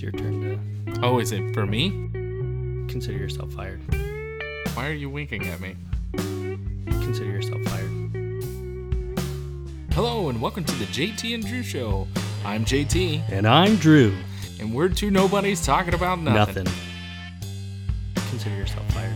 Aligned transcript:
it's 0.00 0.02
your 0.02 0.12
turn 0.12 0.40
to 0.94 1.00
Oh, 1.02 1.18
is 1.18 1.30
it 1.30 1.52
for 1.52 1.66
me? 1.66 1.90
consider 2.88 3.18
yourself 3.18 3.52
fired. 3.52 3.80
Why 4.74 4.88
are 4.88 4.94
you 4.94 5.10
winking 5.10 5.46
at 5.46 5.60
me? 5.60 5.76
Consider 6.86 7.26
yourself 7.30 7.60
fired. 7.64 7.90
Hello, 9.92 10.30
and 10.30 10.40
welcome 10.40 10.64
to 10.64 10.74
the 10.76 10.86
JT 10.86 11.34
and 11.34 11.46
Drew 11.46 11.62
Show. 11.62 12.08
I'm 12.46 12.64
JT, 12.64 13.22
And 13.30 13.46
I'm 13.46 13.76
Drew. 13.76 14.16
and 14.58 14.74
we're 14.74 14.88
two 14.88 15.10
nobodies 15.10 15.64
talking 15.66 15.92
about 15.92 16.18
nothing. 16.18 16.64
Nothing. 16.64 18.22
Consider 18.30 18.56
yourself 18.56 18.90
fired. 18.92 19.14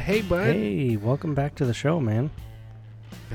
Hey, 0.00 0.22
bud. 0.22 0.46
Hey, 0.46 0.96
welcome 0.96 1.34
back 1.34 1.54
to 1.56 1.64
the 1.64 1.74
show, 1.74 2.00
man. 2.00 2.30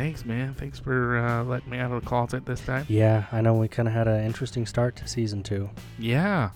Thanks, 0.01 0.25
man. 0.25 0.55
Thanks 0.55 0.79
for 0.79 1.19
uh, 1.19 1.43
letting 1.43 1.69
me 1.69 1.77
out 1.77 1.91
of 1.91 2.01
the 2.01 2.07
closet 2.07 2.43
this 2.43 2.59
time. 2.61 2.87
Yeah, 2.89 3.25
I 3.31 3.41
know 3.41 3.53
we 3.53 3.67
kind 3.67 3.87
of 3.87 3.93
had 3.93 4.07
an 4.07 4.25
interesting 4.25 4.65
start 4.65 4.95
to 4.95 5.07
season 5.07 5.43
two. 5.43 5.69
Yeah. 5.99 6.49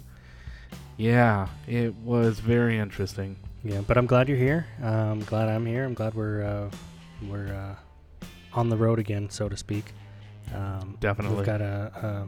Yeah, 0.98 1.50
it 1.68 1.94
was 1.94 2.40
very 2.40 2.80
interesting. 2.80 3.36
Yeah, 3.64 3.82
but 3.82 4.00
I'm 4.00 4.08
glad 4.08 4.30
you're 4.30 4.38
here. 4.40 4.66
Uh, 4.82 4.88
I'm 4.88 5.20
glad 5.20 5.48
I'm 5.48 5.64
here. 5.64 5.86
I'm 5.86 5.94
glad 5.94 6.16
we're 6.16 6.42
uh, 6.42 6.72
we're 7.30 7.54
uh, 7.54 8.26
on 8.54 8.70
the 8.70 8.78
road 8.78 8.98
again, 8.98 9.30
so 9.30 9.48
to 9.48 9.56
speak. 9.56 9.94
Um, 10.52 10.98
Definitely. 11.00 11.38
We've 11.38 11.46
got 11.46 11.62
a, 11.62 12.28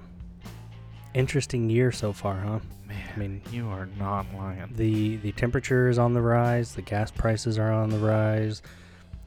a 1.15 1.17
interesting 1.17 1.67
year 1.67 1.91
so 1.91 2.13
far, 2.13 2.35
huh? 2.41 2.59
Man, 2.87 3.09
I 3.15 3.17
mean, 3.17 3.41
you 3.51 3.67
are 3.69 3.87
not 3.97 4.27
lying. 4.35 4.71
the 4.75 5.15
the 5.15 5.31
temperature 5.31 5.89
is 5.89 5.97
on 5.97 6.13
the 6.13 6.21
rise. 6.21 6.75
The 6.75 6.83
gas 6.83 7.09
prices 7.09 7.57
are 7.57 7.73
on 7.73 7.89
the 7.89 7.97
rise. 7.97 8.61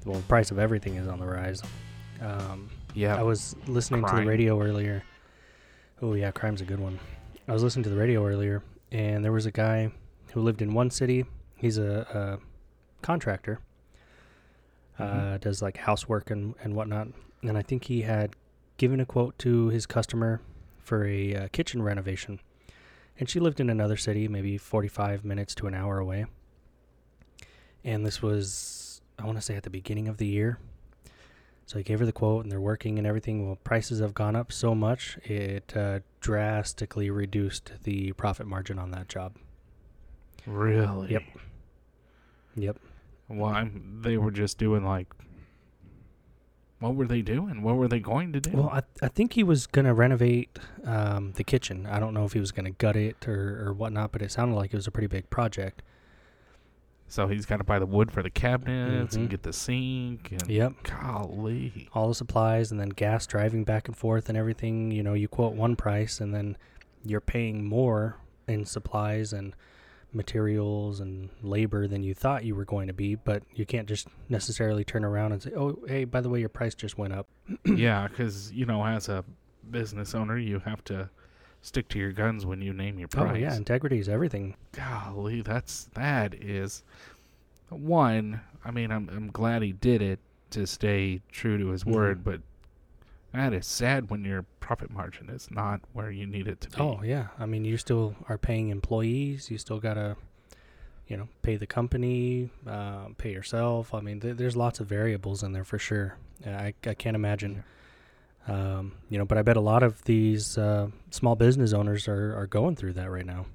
Well, 0.04 0.16
the 0.16 0.26
price 0.26 0.50
of 0.50 0.58
everything 0.58 0.96
is 0.96 1.06
on 1.08 1.18
the 1.18 1.26
rise. 1.26 1.62
Um, 2.20 2.70
Yeah. 2.94 3.16
I 3.16 3.22
was 3.22 3.54
listening 3.66 4.04
to 4.06 4.16
the 4.16 4.26
radio 4.26 4.60
earlier. 4.60 5.02
Oh 6.02 6.14
yeah, 6.14 6.30
crime's 6.30 6.60
a 6.60 6.64
good 6.64 6.80
one. 6.80 6.98
I 7.46 7.52
was 7.52 7.62
listening 7.62 7.84
to 7.84 7.90
the 7.90 7.96
radio 7.96 8.26
earlier, 8.26 8.62
and 8.90 9.24
there 9.24 9.32
was 9.32 9.46
a 9.46 9.50
guy 9.52 9.90
who 10.32 10.40
lived 10.40 10.62
in 10.62 10.72
one 10.74 10.90
city. 10.90 11.24
He's 11.56 11.78
a, 11.78 12.38
a 12.40 13.02
contractor. 13.02 13.60
Uh, 14.98 15.04
Mhm. 15.36 15.40
does 15.40 15.62
like 15.62 15.76
housework 15.78 16.30
and 16.30 16.54
and 16.62 16.74
whatnot. 16.74 17.08
And 17.42 17.56
I 17.56 17.62
think 17.62 17.84
he 17.84 18.02
had 18.02 18.34
given 18.76 19.00
a 19.00 19.06
quote 19.06 19.38
to 19.38 19.68
his 19.68 19.86
customer 19.86 20.40
for 20.78 21.04
a 21.06 21.34
uh, 21.34 21.48
kitchen 21.52 21.82
renovation. 21.82 22.40
And 23.18 23.28
she 23.28 23.40
lived 23.40 23.60
in 23.60 23.68
another 23.70 23.96
city, 23.96 24.28
maybe 24.28 24.56
45 24.58 25.24
minutes 25.24 25.54
to 25.56 25.66
an 25.66 25.74
hour 25.74 25.98
away. 25.98 26.24
And 27.84 28.04
this 28.04 28.22
was, 28.22 28.89
I 29.20 29.26
want 29.26 29.38
to 29.38 29.42
say, 29.42 29.56
at 29.56 29.62
the 29.62 29.70
beginning 29.70 30.08
of 30.08 30.16
the 30.16 30.26
year. 30.26 30.58
So 31.66 31.78
he 31.78 31.84
gave 31.84 32.00
her 32.00 32.06
the 32.06 32.12
quote, 32.12 32.42
and 32.42 32.50
they're 32.50 32.60
working 32.60 32.98
and 32.98 33.06
everything. 33.06 33.46
Well, 33.46 33.56
prices 33.62 34.00
have 34.00 34.12
gone 34.12 34.34
up 34.34 34.50
so 34.50 34.74
much, 34.74 35.18
it 35.18 35.72
uh, 35.76 36.00
drastically 36.20 37.10
reduced 37.10 37.72
the 37.84 38.12
profit 38.14 38.46
margin 38.46 38.78
on 38.78 38.90
that 38.90 39.08
job. 39.08 39.36
really? 40.46 41.12
Yep. 41.12 41.22
Yep. 42.56 42.78
Well, 43.28 43.50
I'm, 43.54 44.00
they 44.02 44.16
were 44.16 44.32
just 44.32 44.58
doing 44.58 44.84
like. 44.84 45.06
What 46.80 46.96
were 46.96 47.06
they 47.06 47.20
doing? 47.20 47.62
What 47.62 47.76
were 47.76 47.88
they 47.88 48.00
going 48.00 48.32
to 48.32 48.40
do? 48.40 48.50
Well, 48.56 48.70
I, 48.70 48.82
I 49.02 49.08
think 49.08 49.34
he 49.34 49.44
was 49.44 49.66
going 49.66 49.84
to 49.84 49.92
renovate 49.92 50.58
um, 50.84 51.32
the 51.32 51.44
kitchen. 51.44 51.86
I 51.86 52.00
don't 52.00 52.14
know 52.14 52.24
if 52.24 52.32
he 52.32 52.40
was 52.40 52.52
going 52.52 52.64
to 52.64 52.70
gut 52.70 52.96
it 52.96 53.28
or, 53.28 53.68
or 53.68 53.72
whatnot, 53.74 54.12
but 54.12 54.22
it 54.22 54.32
sounded 54.32 54.56
like 54.56 54.72
it 54.72 54.76
was 54.76 54.86
a 54.86 54.90
pretty 54.90 55.06
big 55.06 55.28
project. 55.28 55.82
So 57.10 57.26
he's 57.26 57.44
got 57.44 57.58
to 57.58 57.64
buy 57.64 57.78
the 57.78 57.84
wood 57.86 58.10
for 58.10 58.22
the 58.22 58.30
cabinets 58.30 59.14
Mhm. 59.14 59.20
and 59.20 59.30
get 59.30 59.42
the 59.42 59.52
sink 59.52 60.30
and 60.32 60.48
Yep. 60.48 60.72
golly. 60.84 61.88
All 61.92 62.08
the 62.08 62.14
supplies 62.14 62.70
and 62.70 62.80
then 62.80 62.88
gas 62.90 63.26
driving 63.26 63.64
back 63.64 63.86
and 63.88 63.96
forth 63.96 64.28
and 64.30 64.38
everything. 64.38 64.90
You 64.92 65.02
know, 65.02 65.12
you 65.14 65.28
quote 65.28 65.54
one 65.54 65.76
price 65.76 66.20
and 66.20 66.32
then 66.34 66.56
you're 67.04 67.20
paying 67.20 67.64
more 67.66 68.16
in 68.48 68.64
supplies 68.64 69.32
and 69.32 69.54
materials 70.12 71.00
and 71.00 71.30
labor 71.42 71.86
than 71.86 72.02
you 72.02 72.14
thought 72.14 72.44
you 72.44 72.54
were 72.54 72.64
going 72.64 72.86
to 72.88 72.92
be, 72.92 73.14
but 73.14 73.42
you 73.54 73.64
can't 73.64 73.88
just 73.88 74.08
necessarily 74.28 74.84
turn 74.84 75.04
around 75.04 75.32
and 75.32 75.42
say, 75.42 75.52
oh, 75.56 75.78
hey, 75.86 76.04
by 76.04 76.20
the 76.20 76.28
way, 76.28 76.40
your 76.40 76.48
price 76.48 76.74
just 76.74 76.98
went 76.98 77.12
up. 77.12 77.28
yeah, 77.64 78.08
because 78.08 78.52
you 78.52 78.66
know, 78.66 78.84
as 78.84 79.08
a 79.08 79.24
business 79.70 80.14
owner, 80.14 80.36
you 80.36 80.58
have 80.60 80.82
to 80.84 81.08
stick 81.62 81.88
to 81.90 81.98
your 81.98 82.10
guns 82.12 82.44
when 82.46 82.60
you 82.62 82.72
name 82.72 82.98
your 82.98 83.06
price. 83.08 83.30
Oh, 83.32 83.36
yeah, 83.36 83.54
integrity 83.54 83.98
is 83.98 84.08
everything. 84.08 84.56
golly, 84.72 85.42
that's 85.42 85.84
that 85.94 86.34
is 86.34 86.82
one. 87.70 88.40
I 88.64 88.70
mean, 88.70 88.90
I'm 88.90 89.08
I'm 89.08 89.30
glad 89.30 89.62
he 89.62 89.72
did 89.72 90.02
it 90.02 90.18
to 90.50 90.66
stay 90.66 91.20
true 91.30 91.56
to 91.58 91.68
his 91.68 91.84
Mhm. 91.84 91.92
word, 91.92 92.24
but 92.24 92.40
that 93.32 93.52
is 93.52 93.66
sad 93.66 94.10
when 94.10 94.24
your 94.24 94.42
profit 94.58 94.90
margin 94.90 95.30
is 95.30 95.50
not 95.50 95.80
where 95.92 96.10
you 96.10 96.26
need 96.26 96.48
it 96.48 96.60
to 96.62 96.68
be. 96.70 96.76
Oh 96.80 97.00
yeah, 97.02 97.28
I 97.38 97.46
mean 97.46 97.64
you 97.64 97.76
still 97.76 98.16
are 98.28 98.36
paying 98.38 98.68
employees. 98.70 99.50
You 99.50 99.58
still 99.58 99.78
gotta, 99.80 100.16
you 101.06 101.16
know, 101.16 101.28
pay 101.42 101.56
the 101.56 101.66
company, 101.66 102.50
uh, 102.66 103.08
pay 103.18 103.32
yourself. 103.32 103.94
I 103.94 104.00
mean, 104.00 104.20
th- 104.20 104.36
there's 104.36 104.56
lots 104.56 104.80
of 104.80 104.86
variables 104.88 105.42
in 105.42 105.52
there 105.52 105.64
for 105.64 105.78
sure. 105.78 106.16
I 106.46 106.74
I 106.86 106.94
can't 106.94 107.14
imagine. 107.16 107.62
Um, 108.48 108.92
you 109.10 109.18
know, 109.18 109.24
but 109.26 109.36
I 109.38 109.42
bet 109.42 109.56
a 109.56 109.60
lot 109.60 109.82
of 109.82 110.02
these 110.04 110.56
uh, 110.58 110.88
small 111.10 111.36
business 111.36 111.72
owners 111.72 112.08
are 112.08 112.34
are 112.36 112.46
going 112.46 112.74
through 112.74 112.94
that 112.94 113.10
right 113.10 113.26
now. 113.26 113.46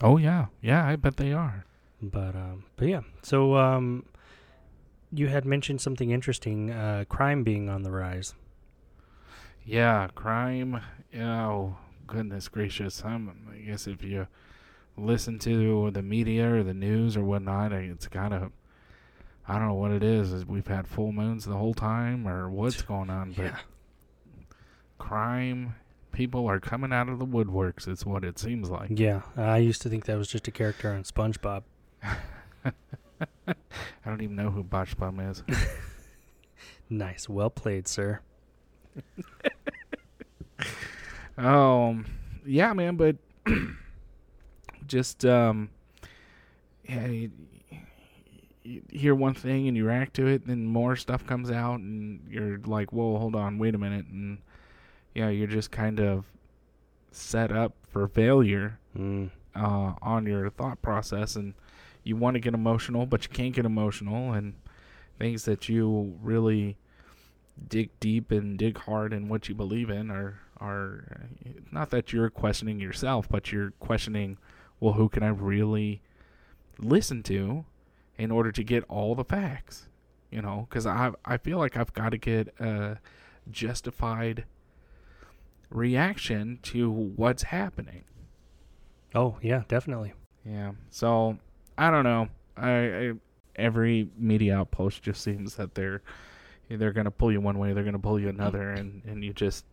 Oh 0.00 0.16
yeah, 0.16 0.46
yeah, 0.60 0.84
I 0.86 0.96
bet 0.96 1.16
they 1.18 1.32
are. 1.32 1.64
But 2.02 2.34
um, 2.34 2.64
but 2.76 2.88
yeah, 2.88 3.00
so 3.22 3.56
um, 3.56 4.06
you 5.12 5.28
had 5.28 5.44
mentioned 5.44 5.80
something 5.80 6.10
interesting, 6.10 6.70
uh, 6.70 7.04
crime 7.08 7.42
being 7.44 7.68
on 7.68 7.82
the 7.82 7.90
rise. 7.90 8.34
Yeah, 9.64 10.08
crime. 10.14 10.80
Oh 11.18 11.76
goodness 12.06 12.48
gracious! 12.48 13.02
I'm, 13.04 13.30
I 13.52 13.58
guess 13.58 13.86
if 13.86 14.02
you 14.02 14.26
listen 14.96 15.38
to 15.40 15.90
the 15.90 16.02
media 16.02 16.52
or 16.52 16.62
the 16.62 16.74
news 16.74 17.16
or 17.16 17.24
whatnot, 17.24 17.72
it's 17.72 18.08
kind 18.08 18.32
of 18.32 18.50
I 19.46 19.58
don't 19.58 19.68
know 19.68 19.74
what 19.74 19.90
it 19.90 20.02
is. 20.02 20.32
is 20.32 20.46
We've 20.46 20.66
had 20.66 20.86
full 20.86 21.12
moons 21.12 21.44
the 21.44 21.56
whole 21.56 21.74
time, 21.74 22.26
or 22.26 22.48
what's 22.48 22.82
going 22.82 23.10
on? 23.10 23.32
But 23.32 23.52
crime, 24.98 25.74
people 26.12 26.46
are 26.46 26.60
coming 26.60 26.92
out 26.92 27.08
of 27.08 27.18
the 27.18 27.26
woodworks. 27.26 27.88
It's 27.88 28.06
what 28.06 28.24
it 28.24 28.38
seems 28.38 28.70
like. 28.70 28.90
yeah. 28.90 29.22
I 29.36 29.58
used 29.58 29.82
to 29.82 29.88
think 29.88 30.04
that 30.06 30.16
was 30.16 30.28
just 30.28 30.46
a 30.48 30.50
character 30.50 30.92
on 30.92 31.02
SpongeBob. 31.02 31.64
I 32.04 33.54
don't 34.04 34.22
even 34.22 34.36
know 34.36 34.50
who 34.50 34.62
Botch 34.62 34.96
Bum 34.96 35.20
is. 35.20 35.42
Nice, 36.92 37.28
well 37.28 37.50
played, 37.50 37.86
sir. 37.86 38.20
Um, 41.38 42.04
yeah, 42.44 42.72
man, 42.74 42.96
but 42.96 43.16
just 44.86 45.24
um, 45.24 45.70
yeah, 46.86 47.06
you, 47.06 47.30
you 48.62 48.82
hear 48.90 49.14
one 49.14 49.32
thing 49.34 49.68
and 49.68 49.76
you 49.76 49.86
react 49.86 50.14
to 50.14 50.26
it, 50.26 50.46
then 50.46 50.66
more 50.66 50.96
stuff 50.96 51.26
comes 51.26 51.50
out, 51.50 51.80
and 51.80 52.20
you're 52.28 52.58
like, 52.66 52.92
"Whoa, 52.92 53.16
hold 53.18 53.34
on, 53.34 53.58
wait 53.58 53.74
a 53.74 53.78
minute," 53.78 54.06
and 54.06 54.38
yeah, 55.14 55.30
you're 55.30 55.46
just 55.46 55.70
kind 55.70 55.98
of 56.00 56.26
set 57.10 57.50
up 57.52 57.72
for 57.88 58.06
failure 58.06 58.78
Mm. 58.98 59.30
uh, 59.54 59.94
on 60.02 60.26
your 60.26 60.50
thought 60.50 60.82
process, 60.82 61.36
and 61.36 61.54
you 62.02 62.16
want 62.16 62.34
to 62.34 62.40
get 62.40 62.54
emotional, 62.54 63.06
but 63.06 63.24
you 63.24 63.30
can't 63.30 63.54
get 63.54 63.64
emotional, 63.64 64.32
and 64.32 64.54
things 65.18 65.44
that 65.44 65.68
you 65.68 66.16
really 66.22 66.76
dig 67.68 67.90
deep 68.00 68.30
and 68.30 68.58
dig 68.58 68.78
hard 68.78 69.12
in 69.12 69.28
what 69.28 69.48
you 69.48 69.54
believe 69.54 69.90
in 69.90 70.10
are 70.10 70.40
are 70.58 71.28
not 71.72 71.90
that 71.90 72.12
you're 72.12 72.30
questioning 72.30 72.78
yourself, 72.80 73.28
but 73.28 73.50
you're 73.50 73.72
questioning, 73.80 74.36
well, 74.78 74.92
who 74.94 75.08
can 75.08 75.22
I 75.22 75.28
really 75.28 76.02
listen 76.78 77.22
to 77.24 77.64
in 78.18 78.30
order 78.30 78.52
to 78.52 78.62
get 78.62 78.84
all 78.88 79.14
the 79.14 79.24
facts? 79.24 79.88
You 80.30 80.42
know, 80.42 80.66
because 80.68 80.86
I 80.86 81.12
I 81.24 81.36
feel 81.38 81.58
like 81.58 81.76
I've 81.76 81.92
got 81.92 82.10
to 82.10 82.18
get 82.18 82.48
a 82.60 82.98
justified 83.50 84.44
reaction 85.70 86.58
to 86.62 86.90
what's 86.90 87.44
happening. 87.44 88.04
Oh 89.14 89.38
yeah, 89.42 89.62
definitely. 89.68 90.12
Yeah. 90.44 90.72
So 90.90 91.38
I 91.80 91.90
don't 91.90 92.04
know. 92.04 92.28
I, 92.56 92.70
I 92.70 93.12
every 93.56 94.08
media 94.18 94.56
outpost 94.58 95.02
just 95.02 95.22
seems 95.22 95.56
that 95.56 95.74
they're 95.74 96.02
they're 96.68 96.92
gonna 96.92 97.10
pull 97.10 97.32
you 97.32 97.40
one 97.40 97.58
way, 97.58 97.72
they're 97.72 97.84
gonna 97.84 97.98
pull 97.98 98.20
you 98.20 98.28
another, 98.28 98.70
and 98.70 99.02
and 99.06 99.24
you 99.24 99.32
just 99.32 99.64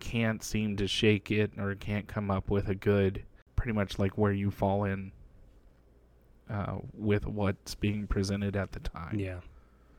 can't 0.00 0.42
seem 0.42 0.76
to 0.76 0.86
shake 0.86 1.30
it 1.30 1.50
or 1.58 1.74
can't 1.74 2.06
come 2.06 2.30
up 2.30 2.50
with 2.50 2.68
a 2.68 2.74
good, 2.74 3.24
pretty 3.56 3.72
much 3.72 3.98
like 3.98 4.16
where 4.18 4.32
you 4.32 4.50
fall 4.50 4.84
in 4.84 5.12
uh, 6.50 6.76
with 6.96 7.26
what's 7.26 7.74
being 7.74 8.06
presented 8.06 8.54
at 8.54 8.72
the 8.72 8.80
time. 8.80 9.18
Yeah. 9.18 9.40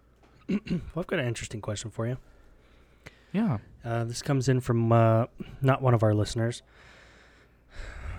well, 0.49 0.79
I've 0.97 1.07
got 1.07 1.19
an 1.19 1.27
interesting 1.27 1.61
question 1.61 1.89
for 1.91 2.07
you. 2.07 2.17
Yeah. 3.31 3.57
Uh, 3.83 4.03
this 4.03 4.21
comes 4.21 4.47
in 4.49 4.59
from 4.59 4.91
uh, 4.91 5.25
not 5.61 5.81
one 5.81 5.94
of 5.94 6.03
our 6.03 6.13
listeners, 6.13 6.61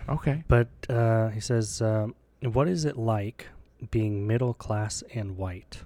Okay. 0.09 0.43
but 0.49 0.69
uh, 0.89 1.29
he 1.29 1.41
says, 1.41 1.83
um, 1.83 2.15
"What 2.43 2.69
is 2.69 2.85
it 2.85 2.97
like 2.97 3.49
being 3.91 4.27
middle 4.27 4.55
class 4.55 5.03
and 5.15 5.37
white?" 5.37 5.85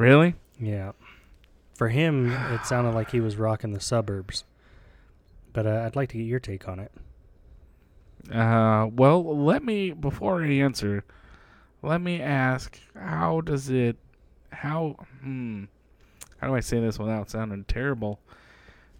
Really? 0.00 0.34
Yeah. 0.58 0.92
For 1.74 1.90
him, 1.90 2.32
it 2.32 2.64
sounded 2.64 2.94
like 2.94 3.10
he 3.10 3.20
was 3.20 3.36
rocking 3.36 3.72
the 3.72 3.80
suburbs. 3.80 4.44
But 5.52 5.66
uh, 5.66 5.82
I'd 5.84 5.94
like 5.94 6.08
to 6.10 6.16
get 6.16 6.24
your 6.24 6.40
take 6.40 6.66
on 6.66 6.78
it. 6.78 6.90
Uh, 8.32 8.88
well, 8.90 9.22
let 9.44 9.62
me 9.62 9.90
before 9.90 10.42
I 10.42 10.48
answer, 10.48 11.04
let 11.82 12.00
me 12.00 12.20
ask, 12.20 12.78
how 12.94 13.42
does 13.42 13.68
it, 13.68 13.96
how, 14.52 14.96
hmm, 15.20 15.64
how 16.38 16.48
do 16.48 16.54
I 16.54 16.60
say 16.60 16.80
this 16.80 16.98
without 16.98 17.28
sounding 17.28 17.64
terrible? 17.64 18.20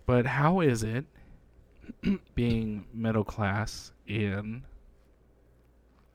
But 0.05 0.27
how 0.27 0.61
is 0.61 0.83
it 0.83 1.07
being 2.35 2.87
middle 2.93 3.25
class 3.25 3.93
in, 4.07 4.65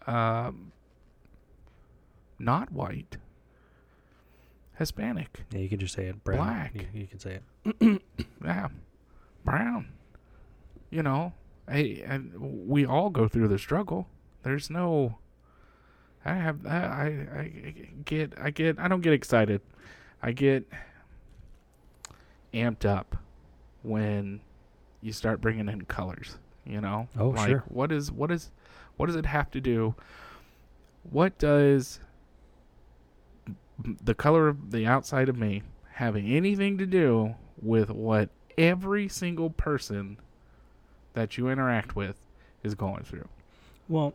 um, 0.07 0.71
not 2.39 2.71
white, 2.71 3.17
Hispanic, 4.77 5.45
Yeah, 5.51 5.59
you 5.59 5.69
can 5.69 5.79
just 5.79 5.93
say 5.93 6.07
it. 6.07 6.23
Brown. 6.23 6.37
Black. 6.37 6.75
You, 6.75 7.01
you 7.01 7.07
can 7.07 7.19
say 7.19 7.39
it. 7.63 8.01
yeah, 8.43 8.67
brown? 9.45 9.87
You 10.89 11.01
know, 11.01 11.33
hey, 11.69 12.03
and 12.05 12.67
we 12.67 12.85
all 12.85 13.09
go 13.09 13.27
through 13.27 13.47
the 13.47 13.57
struggle. 13.57 14.07
There's 14.43 14.69
no. 14.69 15.17
I 16.25 16.33
have. 16.33 16.65
I, 16.65 16.77
I. 16.77 17.05
I 17.39 17.51
get. 18.03 18.33
I 18.39 18.49
get. 18.49 18.77
I 18.77 18.87
don't 18.87 19.01
get 19.01 19.13
excited. 19.13 19.61
I 20.21 20.31
get 20.31 20.67
amped 22.53 22.85
up 22.85 23.15
when 23.81 24.41
you 25.05 25.13
start 25.13 25.41
bringing 25.41 25.69
in 25.69 25.85
colors. 25.85 26.37
You 26.65 26.81
know. 26.81 27.07
Oh, 27.17 27.29
like, 27.29 27.49
sure. 27.49 27.63
What 27.67 27.91
is? 27.91 28.11
What 28.11 28.31
is? 28.31 28.51
What 28.97 29.07
does 29.07 29.15
it 29.15 29.25
have 29.25 29.51
to 29.51 29.61
do? 29.61 29.95
What 31.03 31.37
does 31.37 31.99
the 34.01 34.15
color 34.15 34.47
of 34.47 34.71
the 34.71 34.85
outside 34.85 35.29
of 35.29 35.37
me 35.37 35.61
having 35.95 36.27
anything 36.27 36.77
to 36.77 36.85
do 36.85 37.35
with 37.61 37.89
what 37.89 38.29
every 38.57 39.07
single 39.07 39.49
person 39.49 40.17
that 41.13 41.37
you 41.37 41.49
interact 41.49 41.95
with 41.95 42.17
is 42.63 42.75
going 42.75 43.03
through. 43.03 43.27
Well, 43.87 44.13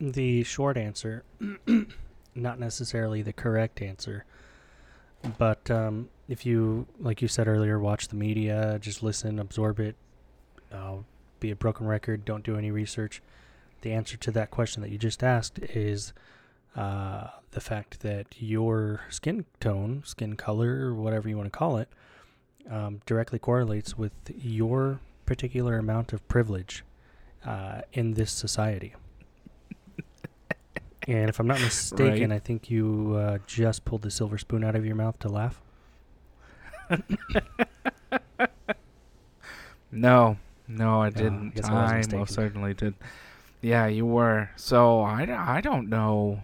the 0.00 0.42
short 0.44 0.76
answer, 0.76 1.24
not 2.34 2.58
necessarily 2.58 3.22
the 3.22 3.32
correct 3.32 3.82
answer, 3.82 4.24
but 5.38 5.70
um, 5.70 6.08
if 6.28 6.46
you, 6.46 6.86
like 7.00 7.22
you 7.22 7.28
said 7.28 7.48
earlier, 7.48 7.78
watch 7.78 8.08
the 8.08 8.16
media, 8.16 8.78
just 8.80 9.02
listen, 9.02 9.38
absorb 9.38 9.80
it, 9.80 9.96
uh, 10.72 10.96
be 11.40 11.50
a 11.50 11.56
broken 11.56 11.86
record, 11.86 12.24
don't 12.24 12.44
do 12.44 12.56
any 12.56 12.70
research. 12.70 13.22
The 13.82 13.92
answer 13.92 14.16
to 14.16 14.30
that 14.32 14.50
question 14.50 14.82
that 14.82 14.90
you 14.90 14.98
just 14.98 15.22
asked 15.22 15.58
is 15.58 16.12
uh, 16.74 17.28
the 17.52 17.60
fact 17.60 18.00
that 18.00 18.26
your 18.38 19.02
skin 19.10 19.44
tone, 19.60 20.02
skin 20.04 20.36
color, 20.36 20.86
or 20.86 20.94
whatever 20.94 21.28
you 21.28 21.36
want 21.36 21.52
to 21.52 21.56
call 21.56 21.76
it, 21.78 21.88
um, 22.70 23.00
directly 23.06 23.38
correlates 23.38 23.96
with 23.96 24.12
your 24.36 25.00
particular 25.24 25.78
amount 25.78 26.12
of 26.12 26.26
privilege 26.28 26.84
uh, 27.44 27.82
in 27.92 28.14
this 28.14 28.32
society. 28.32 28.94
and 31.06 31.28
if 31.28 31.38
I'm 31.38 31.46
not 31.46 31.60
mistaken, 31.60 32.30
Right. 32.30 32.36
I 32.36 32.38
think 32.40 32.70
you 32.70 33.14
uh, 33.16 33.38
just 33.46 33.84
pulled 33.84 34.02
the 34.02 34.10
silver 34.10 34.38
spoon 34.38 34.64
out 34.64 34.74
of 34.74 34.84
your 34.84 34.96
mouth 34.96 35.18
to 35.20 35.28
laugh. 35.28 35.60
No, 39.92 40.36
no, 40.68 41.00
I 41.00 41.06
I 41.06 41.10
didn't. 41.10 41.64
I 41.64 41.96
was 41.96 42.08
I 42.12 42.16
most 42.16 42.34
certainly 42.34 42.74
did. 42.74 42.94
Yeah, 43.60 43.86
you 43.86 44.06
were. 44.06 44.50
So 44.56 45.00
I, 45.00 45.56
I 45.56 45.60
don't 45.60 45.88
know. 45.88 46.42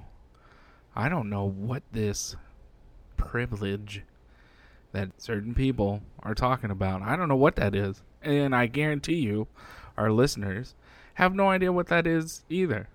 I 0.94 1.08
don't 1.08 1.30
know 1.30 1.44
what 1.44 1.82
this 1.92 2.36
privilege 3.16 4.02
that 4.92 5.10
certain 5.18 5.54
people 5.54 6.02
are 6.22 6.34
talking 6.34 6.70
about. 6.70 7.02
I 7.02 7.16
don't 7.16 7.28
know 7.28 7.36
what 7.36 7.56
that 7.56 7.74
is. 7.74 8.02
And 8.22 8.54
I 8.54 8.66
guarantee 8.66 9.16
you, 9.16 9.48
our 9.96 10.10
listeners 10.10 10.74
have 11.14 11.34
no 11.34 11.48
idea 11.48 11.72
what 11.72 11.88
that 11.88 12.06
is 12.06 12.44
either. 12.48 12.88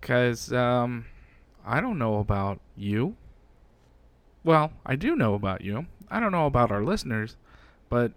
Because 0.00 0.52
um, 0.52 1.06
I 1.64 1.80
don't 1.80 1.98
know 1.98 2.18
about 2.18 2.60
you. 2.76 3.16
Well, 4.44 4.72
I 4.84 4.94
do 4.94 5.16
know 5.16 5.34
about 5.34 5.62
you. 5.62 5.86
I 6.08 6.20
don't 6.20 6.32
know 6.32 6.46
about 6.46 6.70
our 6.70 6.84
listeners, 6.84 7.36
but 7.88 8.12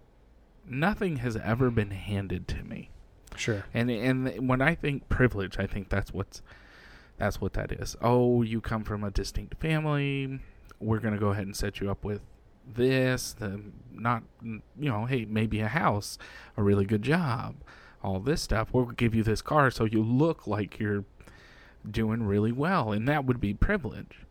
nothing 0.70 1.16
has 1.16 1.36
ever 1.36 1.70
been 1.70 1.90
handed 1.90 2.48
to 2.48 2.62
me. 2.62 2.90
Sure. 3.36 3.64
And 3.74 3.90
and 3.90 4.48
when 4.48 4.60
I 4.60 4.74
think 4.74 5.08
privilege, 5.08 5.58
I 5.58 5.66
think 5.66 5.88
that's 5.88 6.12
what's 6.12 6.42
that's 7.18 7.40
what 7.40 7.52
that 7.54 7.72
is. 7.72 7.96
Oh, 8.00 8.42
you 8.42 8.60
come 8.60 8.84
from 8.84 9.04
a 9.04 9.10
distinct 9.10 9.60
family. 9.60 10.40
We're 10.78 11.00
gonna 11.00 11.18
go 11.18 11.28
ahead 11.28 11.46
and 11.46 11.56
set 11.56 11.80
you 11.80 11.90
up 11.90 12.04
with 12.04 12.22
this. 12.66 13.32
The 13.32 13.60
not 13.92 14.22
you 14.42 14.62
know, 14.76 15.06
hey, 15.06 15.24
maybe 15.24 15.60
a 15.60 15.68
house, 15.68 16.18
a 16.56 16.62
really 16.62 16.84
good 16.84 17.02
job, 17.02 17.56
all 18.02 18.20
this 18.20 18.42
stuff. 18.42 18.68
We'll 18.72 18.86
give 18.86 19.14
you 19.14 19.22
this 19.22 19.42
car 19.42 19.70
so 19.70 19.84
you 19.84 20.02
look 20.02 20.46
like 20.46 20.78
you're 20.78 21.04
doing 21.88 22.22
really 22.22 22.52
well, 22.52 22.92
and 22.92 23.08
that 23.08 23.24
would 23.24 23.40
be 23.40 23.54
privilege. 23.54 24.26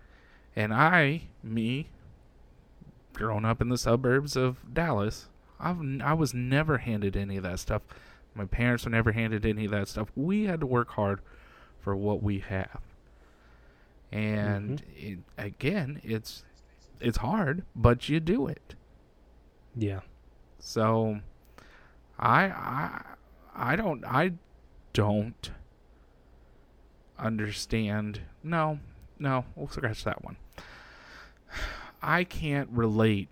And 0.55 0.73
I, 0.73 1.23
me, 1.43 1.89
growing 3.13 3.45
up 3.45 3.61
in 3.61 3.69
the 3.69 3.77
suburbs 3.77 4.35
of 4.35 4.57
Dallas, 4.73 5.27
I've 5.59 5.79
I 6.01 6.13
was 6.13 6.33
never 6.33 6.77
handed 6.79 7.17
any 7.17 7.37
of 7.37 7.43
that 7.43 7.59
stuff. 7.59 7.81
My 8.33 8.45
parents 8.45 8.85
were 8.85 8.91
never 8.91 9.11
handed 9.11 9.45
any 9.45 9.65
of 9.65 9.71
that 9.71 9.87
stuff. 9.87 10.09
We 10.15 10.45
had 10.45 10.59
to 10.61 10.65
work 10.65 10.91
hard 10.91 11.19
for 11.79 11.95
what 11.95 12.21
we 12.23 12.39
have. 12.39 12.81
And 14.11 14.81
mm-hmm. 14.81 15.13
it, 15.13 15.19
again, 15.37 16.01
it's 16.03 16.43
it's 16.99 17.17
hard, 17.17 17.63
but 17.75 18.09
you 18.09 18.19
do 18.19 18.47
it. 18.47 18.75
Yeah. 19.75 20.01
So 20.59 21.19
I 22.17 22.43
I 22.45 23.01
I 23.55 23.75
don't 23.75 24.05
I 24.05 24.33
don't 24.93 25.51
understand. 27.17 28.21
No, 28.43 28.79
no, 29.17 29.45
we'll 29.55 29.67
scratch 29.67 30.03
that 30.03 30.23
one. 30.23 30.37
I 32.01 32.23
can't 32.23 32.69
relate 32.71 33.27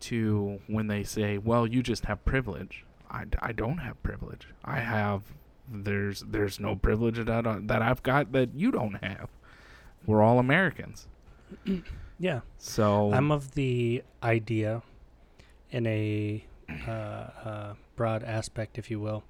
to 0.00 0.60
when 0.66 0.86
they 0.86 1.04
say, 1.04 1.38
"Well, 1.38 1.66
you 1.66 1.82
just 1.82 2.06
have 2.06 2.24
privilege." 2.24 2.84
I, 3.10 3.24
I 3.40 3.52
don't 3.52 3.78
have 3.78 4.00
privilege. 4.02 4.46
I 4.64 4.80
have 4.80 5.22
there's 5.68 6.20
there's 6.20 6.60
no 6.60 6.76
privilege 6.76 7.24
that 7.24 7.46
I, 7.46 7.58
that 7.62 7.82
I've 7.82 8.02
got 8.02 8.32
that 8.32 8.54
you 8.54 8.70
don't 8.70 9.02
have. 9.04 9.28
We're 10.06 10.22
all 10.22 10.38
Americans. 10.38 11.06
Yeah. 12.20 12.40
So 12.58 13.12
I'm 13.14 13.32
of 13.32 13.52
the 13.52 14.02
idea, 14.22 14.82
in 15.70 15.86
a 15.86 16.44
uh, 16.86 16.90
uh, 16.90 17.74
broad 17.96 18.22
aspect, 18.22 18.76
if 18.76 18.90
you 18.90 19.00
will, 19.00 19.24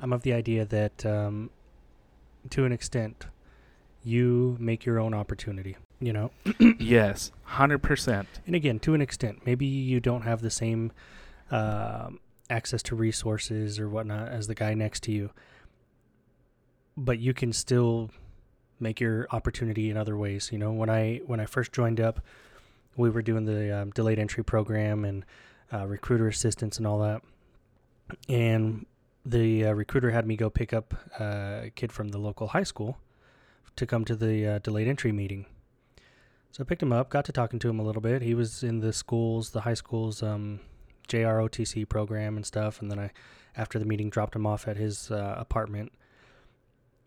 I'm 0.00 0.12
of 0.12 0.22
the 0.22 0.32
idea 0.32 0.64
that, 0.64 1.04
um, 1.04 1.50
to 2.48 2.64
an 2.64 2.72
extent, 2.72 3.26
you 4.02 4.56
make 4.58 4.86
your 4.86 4.98
own 4.98 5.12
opportunity. 5.12 5.76
You 6.04 6.12
know, 6.12 6.30
yes, 6.78 7.32
100%. 7.48 8.26
and 8.46 8.54
again, 8.54 8.78
to 8.80 8.92
an 8.92 9.00
extent, 9.00 9.46
maybe 9.46 9.64
you 9.64 10.00
don't 10.00 10.22
have 10.22 10.42
the 10.42 10.50
same 10.50 10.92
um 11.50 12.20
access 12.50 12.82
to 12.82 12.94
resources 12.94 13.78
or 13.78 13.88
whatnot 13.88 14.28
as 14.28 14.46
the 14.46 14.54
guy 14.54 14.74
next 14.74 15.02
to 15.04 15.12
you, 15.12 15.30
but 16.96 17.18
you 17.18 17.32
can 17.32 17.52
still 17.52 18.10
make 18.80 19.00
your 19.00 19.26
opportunity 19.30 19.88
in 19.88 19.96
other 19.96 20.16
ways. 20.16 20.50
You 20.52 20.58
know, 20.58 20.72
when 20.72 20.90
I 20.90 21.20
when 21.26 21.40
I 21.40 21.46
first 21.46 21.72
joined 21.72 22.00
up, 22.00 22.20
we 22.96 23.10
were 23.10 23.22
doing 23.22 23.44
the 23.46 23.82
um, 23.82 23.90
delayed 23.90 24.18
entry 24.18 24.44
program 24.44 25.04
and 25.04 25.24
uh, 25.72 25.86
recruiter 25.86 26.28
assistance 26.28 26.76
and 26.78 26.86
all 26.86 26.98
that, 27.00 27.22
and 28.28 28.86
the 29.24 29.66
uh, 29.66 29.72
recruiter 29.72 30.10
had 30.10 30.26
me 30.26 30.36
go 30.36 30.50
pick 30.50 30.72
up 30.72 30.94
uh, 31.18 31.62
a 31.64 31.72
kid 31.74 31.92
from 31.92 32.08
the 32.08 32.18
local 32.18 32.48
high 32.48 32.62
school 32.62 32.98
to 33.76 33.86
come 33.86 34.04
to 34.04 34.14
the 34.14 34.46
uh, 34.46 34.58
delayed 34.58 34.86
entry 34.86 35.12
meeting. 35.12 35.46
So 36.54 36.62
I 36.62 36.64
picked 36.66 36.84
him 36.84 36.92
up, 36.92 37.10
got 37.10 37.24
to 37.24 37.32
talking 37.32 37.58
to 37.58 37.68
him 37.68 37.80
a 37.80 37.82
little 37.82 38.00
bit. 38.00 38.22
He 38.22 38.32
was 38.32 38.62
in 38.62 38.78
the 38.78 38.92
schools, 38.92 39.50
the 39.50 39.62
high 39.62 39.74
school's 39.74 40.22
um, 40.22 40.60
JROTC 41.08 41.88
program 41.88 42.36
and 42.36 42.46
stuff. 42.46 42.80
And 42.80 42.88
then 42.88 43.00
I, 43.00 43.10
after 43.56 43.80
the 43.80 43.84
meeting, 43.84 44.08
dropped 44.08 44.36
him 44.36 44.46
off 44.46 44.68
at 44.68 44.76
his 44.76 45.10
uh, 45.10 45.34
apartment. 45.36 45.90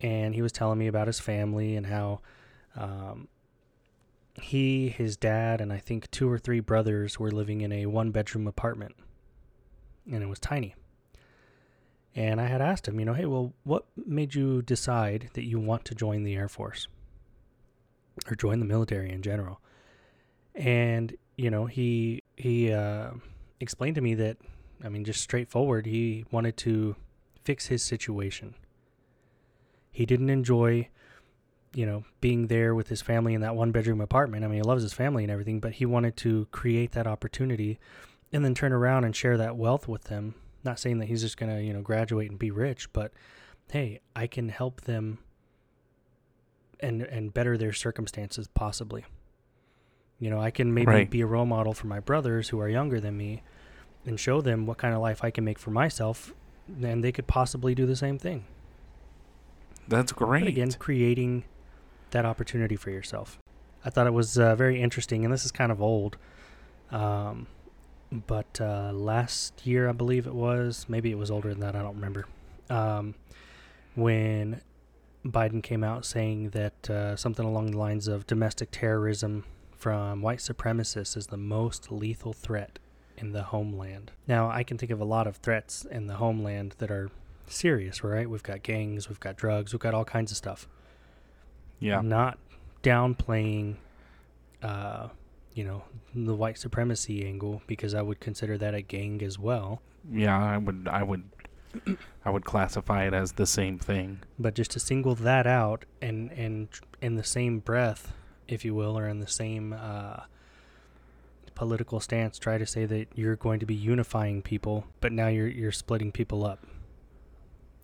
And 0.02 0.34
he 0.34 0.42
was 0.42 0.52
telling 0.52 0.78
me 0.78 0.86
about 0.86 1.06
his 1.06 1.18
family 1.18 1.76
and 1.76 1.86
how 1.86 2.20
um, 2.76 3.28
he, 4.34 4.90
his 4.90 5.16
dad, 5.16 5.62
and 5.62 5.72
I 5.72 5.78
think 5.78 6.10
two 6.10 6.30
or 6.30 6.38
three 6.38 6.60
brothers 6.60 7.18
were 7.18 7.30
living 7.30 7.62
in 7.62 7.72
a 7.72 7.86
one 7.86 8.10
bedroom 8.10 8.46
apartment. 8.46 8.96
And 10.12 10.22
it 10.22 10.26
was 10.26 10.38
tiny. 10.38 10.74
And 12.14 12.38
I 12.38 12.48
had 12.48 12.60
asked 12.60 12.86
him, 12.86 13.00
you 13.00 13.06
know, 13.06 13.14
hey, 13.14 13.24
well, 13.24 13.54
what 13.64 13.86
made 13.96 14.34
you 14.34 14.60
decide 14.60 15.30
that 15.32 15.46
you 15.46 15.58
want 15.58 15.86
to 15.86 15.94
join 15.94 16.24
the 16.24 16.36
Air 16.36 16.48
Force? 16.48 16.86
Or 18.30 18.34
join 18.34 18.58
the 18.58 18.66
military 18.66 19.10
in 19.10 19.22
general. 19.22 19.60
And 20.54 21.16
you 21.36 21.50
know, 21.50 21.66
he 21.66 22.22
he 22.36 22.72
uh, 22.72 23.10
explained 23.60 23.94
to 23.96 24.00
me 24.00 24.14
that, 24.14 24.38
I 24.82 24.88
mean, 24.88 25.04
just 25.04 25.20
straightforward, 25.20 25.86
he 25.86 26.24
wanted 26.30 26.56
to 26.58 26.96
fix 27.44 27.66
his 27.66 27.82
situation. 27.82 28.54
He 29.90 30.06
didn't 30.06 30.30
enjoy 30.30 30.88
you 31.74 31.86
know, 31.86 32.04
being 32.20 32.46
there 32.46 32.74
with 32.74 32.88
his 32.88 33.02
family 33.02 33.34
in 33.34 33.40
that 33.42 33.54
one 33.54 33.72
bedroom 33.72 34.00
apartment. 34.00 34.44
I 34.44 34.48
mean, 34.48 34.56
he 34.56 34.62
loves 34.62 34.82
his 34.82 34.92
family 34.92 35.24
and 35.24 35.30
everything, 35.30 35.60
but 35.60 35.74
he 35.74 35.86
wanted 35.86 36.16
to 36.18 36.46
create 36.50 36.92
that 36.92 37.06
opportunity 37.06 37.78
and 38.32 38.44
then 38.44 38.54
turn 38.54 38.72
around 38.72 39.04
and 39.04 39.14
share 39.14 39.36
that 39.36 39.56
wealth 39.56 39.88
with 39.88 40.04
them. 40.04 40.34
Not 40.64 40.78
saying 40.78 40.98
that 40.98 41.06
he's 41.06 41.22
just 41.22 41.36
going 41.36 41.54
to, 41.54 41.62
you 41.62 41.72
know, 41.72 41.82
graduate 41.82 42.30
and 42.30 42.38
be 42.38 42.50
rich, 42.50 42.92
but 42.92 43.12
hey, 43.70 44.00
I 44.16 44.26
can 44.26 44.48
help 44.48 44.82
them 44.82 45.18
and 46.80 47.02
and 47.02 47.32
better 47.34 47.56
their 47.56 47.72
circumstances 47.72 48.48
possibly. 48.54 49.04
You 50.20 50.30
know, 50.30 50.40
I 50.40 50.50
can 50.50 50.74
maybe 50.74 50.86
Right. 50.86 51.10
be 51.10 51.20
a 51.20 51.26
role 51.26 51.46
model 51.46 51.74
for 51.74 51.86
my 51.86 52.00
brothers 52.00 52.48
who 52.48 52.60
are 52.60 52.68
younger 52.68 52.98
than 53.00 53.16
me 53.16 53.42
and 54.04 54.18
show 54.18 54.40
them 54.40 54.66
what 54.66 54.78
kind 54.78 54.94
of 54.94 55.00
life 55.00 55.22
I 55.22 55.30
can 55.30 55.44
make 55.44 55.58
for 55.58 55.70
myself 55.70 56.34
and 56.82 57.02
they 57.04 57.12
could 57.12 57.26
possibly 57.26 57.74
do 57.74 57.86
the 57.86 57.96
same 57.96 58.18
thing. 58.18 58.44
That's 59.86 60.12
great. 60.12 60.40
But 60.40 60.48
again, 60.48 60.72
creating 60.72 61.44
that 62.10 62.24
opportunity 62.26 62.76
for 62.76 62.90
yourself. 62.90 63.38
I 63.84 63.90
thought 63.90 64.06
it 64.06 64.12
was 64.12 64.38
uh, 64.38 64.54
very 64.56 64.82
interesting, 64.82 65.24
and 65.24 65.32
this 65.32 65.44
is 65.44 65.52
kind 65.52 65.72
of 65.72 65.80
old. 65.80 66.16
Um, 66.90 67.46
but 68.10 68.60
uh, 68.60 68.92
last 68.92 69.66
year, 69.66 69.88
I 69.88 69.92
believe 69.92 70.26
it 70.26 70.34
was, 70.34 70.86
maybe 70.88 71.10
it 71.10 71.16
was 71.18 71.30
older 71.30 71.48
than 71.48 71.60
that, 71.60 71.74
I 71.76 71.82
don't 71.82 71.94
remember. 71.94 72.26
Um, 72.68 73.14
when 73.94 74.60
Biden 75.24 75.62
came 75.62 75.82
out 75.84 76.04
saying 76.04 76.50
that 76.50 76.88
uh, 76.90 77.16
something 77.16 77.44
along 77.44 77.72
the 77.72 77.78
lines 77.78 78.08
of 78.08 78.26
domestic 78.26 78.70
terrorism 78.70 79.44
from 79.72 80.22
white 80.22 80.38
supremacists 80.38 81.16
is 81.16 81.28
the 81.28 81.36
most 81.36 81.90
lethal 81.92 82.32
threat 82.32 82.78
in 83.16 83.32
the 83.32 83.44
homeland. 83.44 84.12
Now, 84.26 84.48
I 84.48 84.62
can 84.62 84.78
think 84.78 84.92
of 84.92 85.00
a 85.00 85.04
lot 85.04 85.26
of 85.26 85.36
threats 85.36 85.84
in 85.84 86.06
the 86.06 86.14
homeland 86.14 86.76
that 86.78 86.90
are 86.90 87.10
serious, 87.46 88.04
right? 88.04 88.28
We've 88.28 88.42
got 88.42 88.62
gangs, 88.62 89.08
we've 89.08 89.20
got 89.20 89.36
drugs, 89.36 89.72
we've 89.72 89.80
got 89.80 89.94
all 89.94 90.04
kinds 90.04 90.30
of 90.30 90.36
stuff. 90.36 90.68
yeah. 91.80 91.98
I'm 91.98 92.08
Not 92.08 92.38
downplaying, 92.82 93.76
uh, 94.62 95.08
you 95.54 95.64
know, 95.64 95.82
the 96.14 96.34
white 96.34 96.58
supremacy 96.58 97.24
angle 97.26 97.62
because 97.66 97.94
I 97.94 98.02
would 98.02 98.20
consider 98.20 98.56
that 98.58 98.74
a 98.74 98.82
gang 98.82 99.22
as 99.22 99.38
well. 99.38 99.82
Yeah, 100.10 100.38
I 100.38 100.56
would 100.56 100.88
I 100.90 101.02
would 101.02 101.24
I 102.24 102.30
would 102.30 102.44
classify 102.44 103.06
it 103.06 103.14
as 103.14 103.32
the 103.32 103.46
same 103.46 103.78
thing. 103.78 104.20
But 104.38 104.54
just 104.54 104.70
to 104.72 104.80
single 104.80 105.14
that 105.16 105.46
out 105.46 105.84
and 106.00 106.30
and 106.32 106.68
in 107.00 107.16
the 107.16 107.24
same 107.24 107.60
breath, 107.60 108.12
if 108.46 108.64
you 108.64 108.74
will, 108.74 108.98
or 108.98 109.06
in 109.08 109.20
the 109.20 109.28
same 109.28 109.72
uh, 109.72 110.20
political 111.54 112.00
stance, 112.00 112.38
try 112.38 112.58
to 112.58 112.66
say 112.66 112.86
that 112.86 113.08
you're 113.14 113.36
going 113.36 113.60
to 113.60 113.66
be 113.66 113.74
unifying 113.74 114.42
people, 114.42 114.84
but 115.00 115.12
now 115.12 115.28
you're 115.28 115.48
you're 115.48 115.72
splitting 115.72 116.12
people 116.12 116.44
up. 116.44 116.66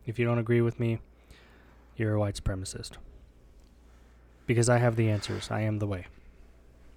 If 0.06 0.18
you 0.18 0.24
don't 0.24 0.38
agree 0.38 0.60
with 0.60 0.78
me, 0.78 1.00
you're 1.96 2.14
a 2.14 2.20
white 2.20 2.40
supremacist. 2.42 2.92
Because 4.46 4.68
I 4.68 4.78
have 4.78 4.96
the 4.96 5.08
answers. 5.08 5.50
I 5.50 5.62
am 5.62 5.78
the 5.78 5.86
way. 5.86 6.06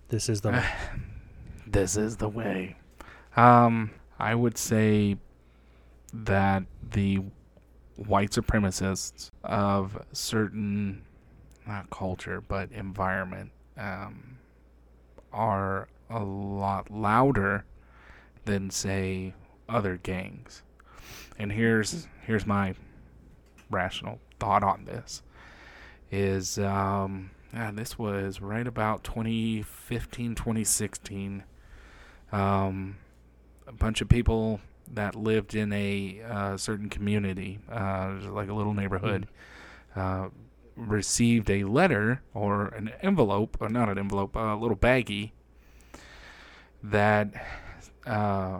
This 0.09 0.29
is 0.29 0.41
the 0.41 0.51
way. 0.51 0.65
This 1.69 1.97
is 1.97 2.15
the 2.15 2.29
way. 2.29 2.77
Um, 3.35 3.91
I 4.17 4.35
would 4.35 4.57
say 4.57 5.17
that 6.13 6.63
the 6.91 7.21
white 7.95 8.31
supremacists 8.31 9.29
of 9.43 10.01
certain 10.11 11.03
not 11.65 11.89
culture 11.89 12.41
but 12.41 12.71
environment 12.71 13.51
um, 13.77 14.37
are 15.33 15.87
a 16.09 16.23
lot 16.23 16.89
louder 16.89 17.65
than 18.45 18.69
say 18.69 19.33
other 19.67 19.97
gangs. 19.97 20.63
And 21.37 21.51
here's 21.51 22.07
here's 22.25 22.45
my 22.45 22.75
rational 23.69 24.19
thought 24.39 24.63
on 24.63 24.85
this 24.85 25.21
is 26.09 26.57
um 26.57 27.31
ah, 27.53 27.71
this 27.73 27.99
was 27.99 28.39
right 28.39 28.65
about 28.65 29.03
2015 29.03 30.35
2016 30.35 31.43
um 32.31 32.97
a 33.67 33.73
bunch 33.73 33.99
of 33.99 34.07
people 34.07 34.61
that 34.93 35.15
lived 35.15 35.55
in 35.55 35.71
a 35.73 36.21
uh, 36.27 36.57
certain 36.57 36.89
community 36.89 37.59
uh 37.71 38.15
like 38.29 38.49
a 38.49 38.53
little 38.53 38.73
neighborhood 38.73 39.27
uh 39.95 40.27
received 40.75 41.49
a 41.49 41.63
letter 41.63 42.21
or 42.33 42.67
an 42.67 42.91
envelope 43.01 43.57
or 43.59 43.69
not 43.69 43.89
an 43.89 43.97
envelope 43.97 44.35
a 44.35 44.55
little 44.55 44.77
baggie 44.77 45.31
that 46.83 47.29
uh 48.05 48.59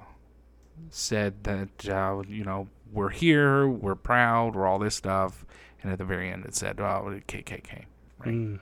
said 0.89 1.43
that 1.43 1.89
uh, 1.89 2.21
you 2.27 2.43
know 2.43 2.67
we're 2.91 3.09
here, 3.09 3.67
we're 3.67 3.95
proud, 3.95 4.55
we're 4.55 4.67
all 4.67 4.79
this 4.79 4.95
stuff, 4.95 5.45
and 5.81 5.91
at 5.91 5.97
the 5.97 6.05
very 6.05 6.31
end 6.31 6.45
it 6.45 6.55
said, 6.55 6.79
"Oh, 6.79 7.19
KKK," 7.27 7.85
right? 8.19 8.33
Mm. 8.33 8.59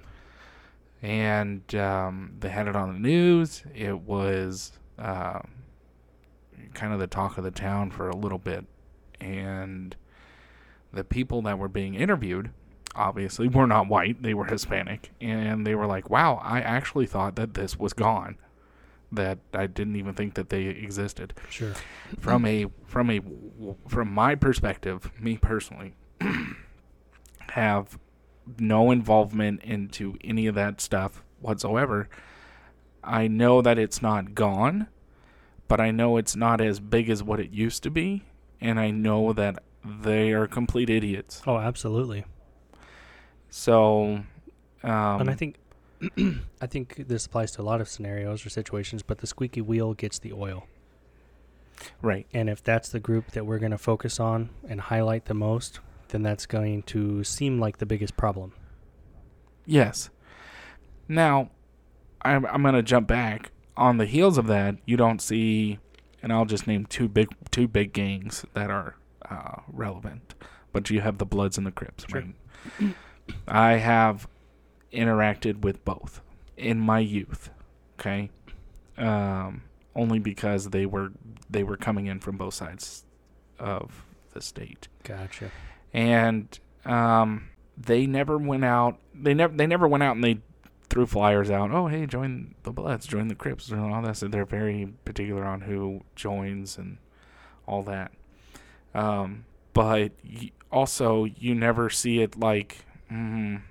and 1.02 1.76
um, 1.76 2.36
they 2.40 2.50
had 2.50 2.68
it 2.68 2.76
on 2.76 2.94
the 2.94 3.00
news. 3.00 3.64
It 3.74 4.00
was 4.00 4.72
uh, 4.98 5.40
kind 6.76 6.94
of 6.94 7.00
the 7.00 7.08
talk 7.08 7.38
of 7.38 7.44
the 7.44 7.52
town 7.52 7.90
for 7.92 8.10
a 8.10 8.16
little 8.16 8.38
bit, 8.38 8.66
and 9.20 9.96
the 10.94 11.04
people 11.04 11.42
that 11.44 11.58
were 11.58 11.68
being 11.68 11.96
interviewed 11.96 12.52
obviously 12.96 13.48
were 13.48 13.68
not 13.68 13.88
white; 13.88 14.22
they 14.22 14.34
were 14.34 14.46
Hispanic, 14.46 15.12
and 15.20 15.66
they 15.66 15.76
were 15.76 15.88
like, 15.88 16.10
"Wow, 16.10 16.36
I 16.44 16.62
actually 16.62 17.06
thought 17.06 17.36
that 17.36 17.54
this 17.54 17.78
was 17.80 17.94
gone." 17.94 18.38
That 19.12 19.40
I 19.54 19.68
didn't 19.68 19.96
even 19.96 20.14
think 20.14 20.34
that 20.34 20.50
they 20.50 20.64
existed 20.66 21.34
Sure. 21.50 21.74
from 22.20 22.46
a 22.46 22.66
from 22.86 23.10
a 23.10 23.22
from 23.88 24.12
my 24.12 24.36
perspective, 24.36 25.12
me 25.20 25.38
personally, 25.38 25.94
have 27.52 27.98
no 28.60 28.92
involvement 28.92 29.62
into 29.64 30.18
any 30.24 30.48
of 30.48 30.56
that 30.56 30.82
stuff 30.82 31.24
whatsoever. 31.40 32.10
I 33.04 33.28
know 33.28 33.62
that 33.62 33.78
it's 33.78 34.02
not 34.02 34.34
gone, 34.36 34.88
but 35.68 35.80
I 35.80 35.92
know 35.92 36.18
it's 36.18 36.36
not 36.36 36.62
as 36.62 36.80
big 36.80 37.10
as 37.10 37.24
what 37.24 37.40
it 37.40 37.52
used 37.52 37.84
to 37.84 37.90
be, 37.90 38.24
and 38.62 38.80
I 38.80 38.92
know 38.92 39.34
that 39.34 39.64
they 39.84 40.32
are 40.32 40.48
complete 40.48 40.90
idiots. 40.90 41.42
Oh, 41.46 41.58
absolutely. 41.58 42.26
So, 43.50 44.24
um, 44.84 45.22
and 45.22 45.30
I 45.30 45.34
think 45.34 45.58
I 46.62 46.68
think 46.68 47.08
this 47.08 47.26
applies 47.26 47.52
to 47.54 47.62
a 47.62 47.64
lot 47.64 47.82
of 47.82 47.88
scenarios 47.88 48.46
or 48.46 48.50
situations, 48.50 49.02
but 49.04 49.20
the 49.20 49.28
squeaky 49.28 49.62
wheel 49.62 49.94
gets 49.94 50.20
the 50.20 50.34
oil. 50.34 50.68
right, 52.02 52.28
And 52.34 52.50
if 52.50 52.64
that's 52.64 52.90
the 52.90 53.00
group 53.00 53.32
that 53.32 53.46
we're 53.46 53.60
going 53.60 53.72
to 53.72 53.78
focus 53.78 54.20
on 54.20 54.50
and 54.68 54.82
highlight 54.82 55.26
the 55.26 55.34
most, 55.34 55.80
then 56.10 56.22
that's 56.22 56.46
going 56.46 56.84
to 56.84 57.24
seem 57.24 57.60
like 57.60 57.78
the 57.78 57.86
biggest 57.86 58.18
problem. 58.18 58.54
Yes. 59.66 60.10
Now, 61.08 61.50
I'm 62.22 62.46
I'm 62.46 62.64
gonna 62.64 62.82
jump 62.84 63.08
back 63.08 63.52
on 63.78 63.98
the 63.98 64.06
heels 64.06 64.38
of 64.38 64.48
that. 64.48 64.78
You 64.86 64.98
don't 64.98 65.22
see, 65.22 65.80
and 66.22 66.32
I'll 66.32 66.46
just 66.46 66.68
name 66.68 66.86
two 66.86 67.08
big 67.08 67.30
two 67.52 67.68
big 67.68 67.94
gangs 67.94 68.46
that 68.54 68.70
are 68.70 68.96
uh, 69.30 69.62
relevant, 69.72 70.34
but 70.72 70.90
you 70.90 71.02
have 71.02 71.18
the 71.18 71.26
Bloods 71.26 71.58
and 71.58 71.66
the 71.66 71.72
Crips. 71.72 72.06
Sure. 72.10 72.24
Right? 72.80 72.96
I 73.48 73.74
have 73.74 74.28
interacted 74.94 75.62
with 75.62 75.84
both 75.86 76.22
in 76.58 76.80
my 76.80 77.00
youth. 77.00 77.50
Okay, 78.00 78.30
um, 78.98 79.64
only 79.96 80.20
because 80.20 80.70
they 80.70 80.86
were 80.86 81.12
they 81.50 81.64
were 81.64 81.78
coming 81.78 82.08
in 82.08 82.20
from 82.20 82.38
both 82.38 82.54
sides 82.54 83.06
of 83.60 84.04
the 84.34 84.42
state 84.42 84.90
Gotcha. 85.04 85.50
and 85.94 86.60
um, 86.84 87.48
they 87.78 88.06
never 88.06 88.38
went 88.38 88.66
out. 88.66 88.98
They 89.14 89.34
never 89.34 89.56
they 89.56 89.66
never 89.68 89.88
went 89.88 90.04
out 90.04 90.16
and 90.16 90.24
they 90.24 90.40
threw 90.90 91.06
flyers 91.06 91.50
out. 91.50 91.72
Oh, 91.72 91.88
hey, 91.88 92.06
join 92.06 92.56
the 92.64 92.72
Bloods, 92.72 93.06
join 93.08 93.28
the 93.28 93.36
Crips, 93.36 93.70
and 93.70 93.82
all 93.94 94.02
that. 94.04 94.18
So 94.18 94.28
they're 94.28 94.46
very 94.46 94.94
particular 95.06 95.44
on 95.46 95.62
who 95.62 96.02
joins 96.16 96.78
and 96.78 96.98
all 97.68 97.84
that. 97.84 98.12
Um, 98.94 99.46
but 99.74 100.12
also, 100.72 101.26
you 101.26 101.54
never 101.56 101.90
see 101.90 102.22
it 102.22 102.40
like 102.40 102.86
mm, 103.12 103.62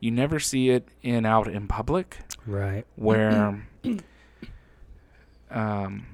you 0.00 0.10
never 0.10 0.38
see 0.40 0.70
it 0.70 0.88
in 1.02 1.24
out 1.26 1.46
in 1.48 1.68
public 1.68 2.18
Right. 2.46 2.84
where 2.96 3.66
um 5.50 6.06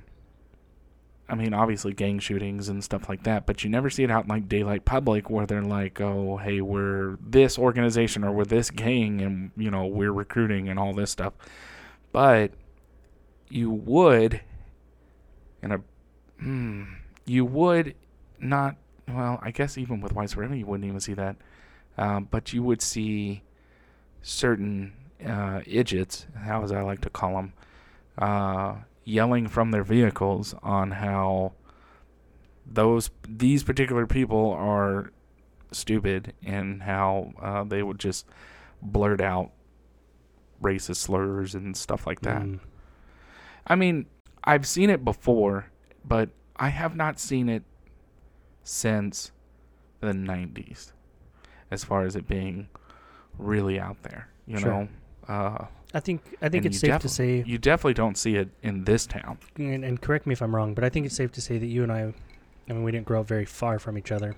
I 1.30 1.34
mean 1.34 1.54
obviously 1.54 1.92
gang 1.92 2.18
shootings 2.18 2.68
and 2.68 2.82
stuff 2.82 3.08
like 3.08 3.22
that, 3.24 3.46
but 3.46 3.62
you 3.62 3.70
never 3.70 3.88
see 3.88 4.02
it 4.02 4.10
out 4.10 4.24
in 4.24 4.28
like 4.28 4.48
daylight 4.48 4.84
public 4.84 5.30
where 5.30 5.46
they're 5.46 5.62
like, 5.62 6.00
"Oh, 6.00 6.36
hey, 6.38 6.60
we're 6.60 7.18
this 7.24 7.58
organization 7.58 8.24
or 8.24 8.32
we're 8.32 8.44
this 8.44 8.70
gang 8.70 9.20
and 9.20 9.50
you 9.56 9.70
know, 9.70 9.86
we're 9.86 10.12
recruiting 10.12 10.68
and 10.68 10.78
all 10.78 10.92
this 10.92 11.10
stuff." 11.10 11.34
But 12.12 12.52
you 13.48 13.70
would 13.70 14.40
in 15.62 15.72
a 15.72 15.80
hmm, 16.38 16.84
you 17.26 17.44
would 17.44 17.94
not 18.38 18.76
well, 19.08 19.38
I 19.42 19.50
guess 19.50 19.76
even 19.78 20.00
with 20.00 20.12
white 20.12 20.30
supremacy 20.30 20.60
you 20.60 20.66
wouldn't 20.66 20.86
even 20.88 21.00
see 21.00 21.14
that. 21.14 21.36
Um, 21.98 22.28
but 22.30 22.52
you 22.52 22.62
would 22.62 22.80
see 22.80 23.42
certain 24.22 24.92
uh, 25.24 25.60
idiots, 25.66 26.26
how 26.36 26.62
as 26.62 26.72
I 26.72 26.82
like 26.82 27.00
to 27.02 27.10
call 27.10 27.34
them, 27.34 27.52
uh, 28.18 28.76
yelling 29.10 29.48
from 29.48 29.70
their 29.70 29.84
vehicles 29.84 30.54
on 30.62 30.92
how 30.92 31.52
those 32.66 33.10
these 33.28 33.62
particular 33.64 34.06
people 34.06 34.52
are 34.52 35.12
stupid 35.72 36.32
and 36.44 36.82
how 36.82 37.32
uh, 37.40 37.64
they 37.64 37.82
would 37.82 37.98
just 37.98 38.26
blurt 38.82 39.20
out 39.20 39.50
racist 40.62 40.96
slurs 40.96 41.54
and 41.54 41.76
stuff 41.76 42.06
like 42.06 42.20
that. 42.20 42.42
Mm. 42.42 42.60
I 43.66 43.74
mean, 43.74 44.06
I've 44.44 44.66
seen 44.66 44.90
it 44.90 45.04
before, 45.04 45.66
but 46.04 46.30
I 46.56 46.68
have 46.68 46.96
not 46.96 47.18
seen 47.18 47.48
it 47.48 47.62
since 48.62 49.32
the 50.00 50.12
90s 50.12 50.92
as 51.70 51.84
far 51.84 52.02
as 52.02 52.16
it 52.16 52.26
being 52.26 52.68
really 53.38 53.78
out 53.78 54.02
there, 54.02 54.28
you 54.46 54.58
Sure. 54.58 54.70
know. 54.70 54.88
Uh, 55.28 55.66
I 55.92 56.00
think 56.00 56.22
I 56.40 56.48
think 56.48 56.64
And 56.64 56.74
it's 56.74 56.80
safe 56.80 56.98
to 57.00 57.08
say, 57.08 57.42
you 57.46 57.58
definitely 57.58 57.94
don't 57.94 58.16
see 58.16 58.36
it 58.36 58.48
in 58.62 58.84
this 58.84 59.06
town. 59.06 59.38
and, 59.56 59.84
and 59.84 60.00
correct 60.00 60.26
me 60.26 60.32
if 60.32 60.42
I'm 60.42 60.54
wrong, 60.54 60.74
but 60.74 60.84
I 60.84 60.88
think 60.88 61.06
it's 61.06 61.16
safe 61.16 61.32
to 61.32 61.40
say 61.40 61.58
that 61.58 61.66
you 61.66 61.82
and 61.82 61.90
I, 61.90 62.14
I 62.68 62.72
mean, 62.72 62.84
we 62.84 62.92
didn't 62.92 63.06
grow 63.06 63.20
up 63.20 63.26
very 63.26 63.44
far 63.44 63.78
from 63.78 63.98
each 63.98 64.12
other, 64.12 64.36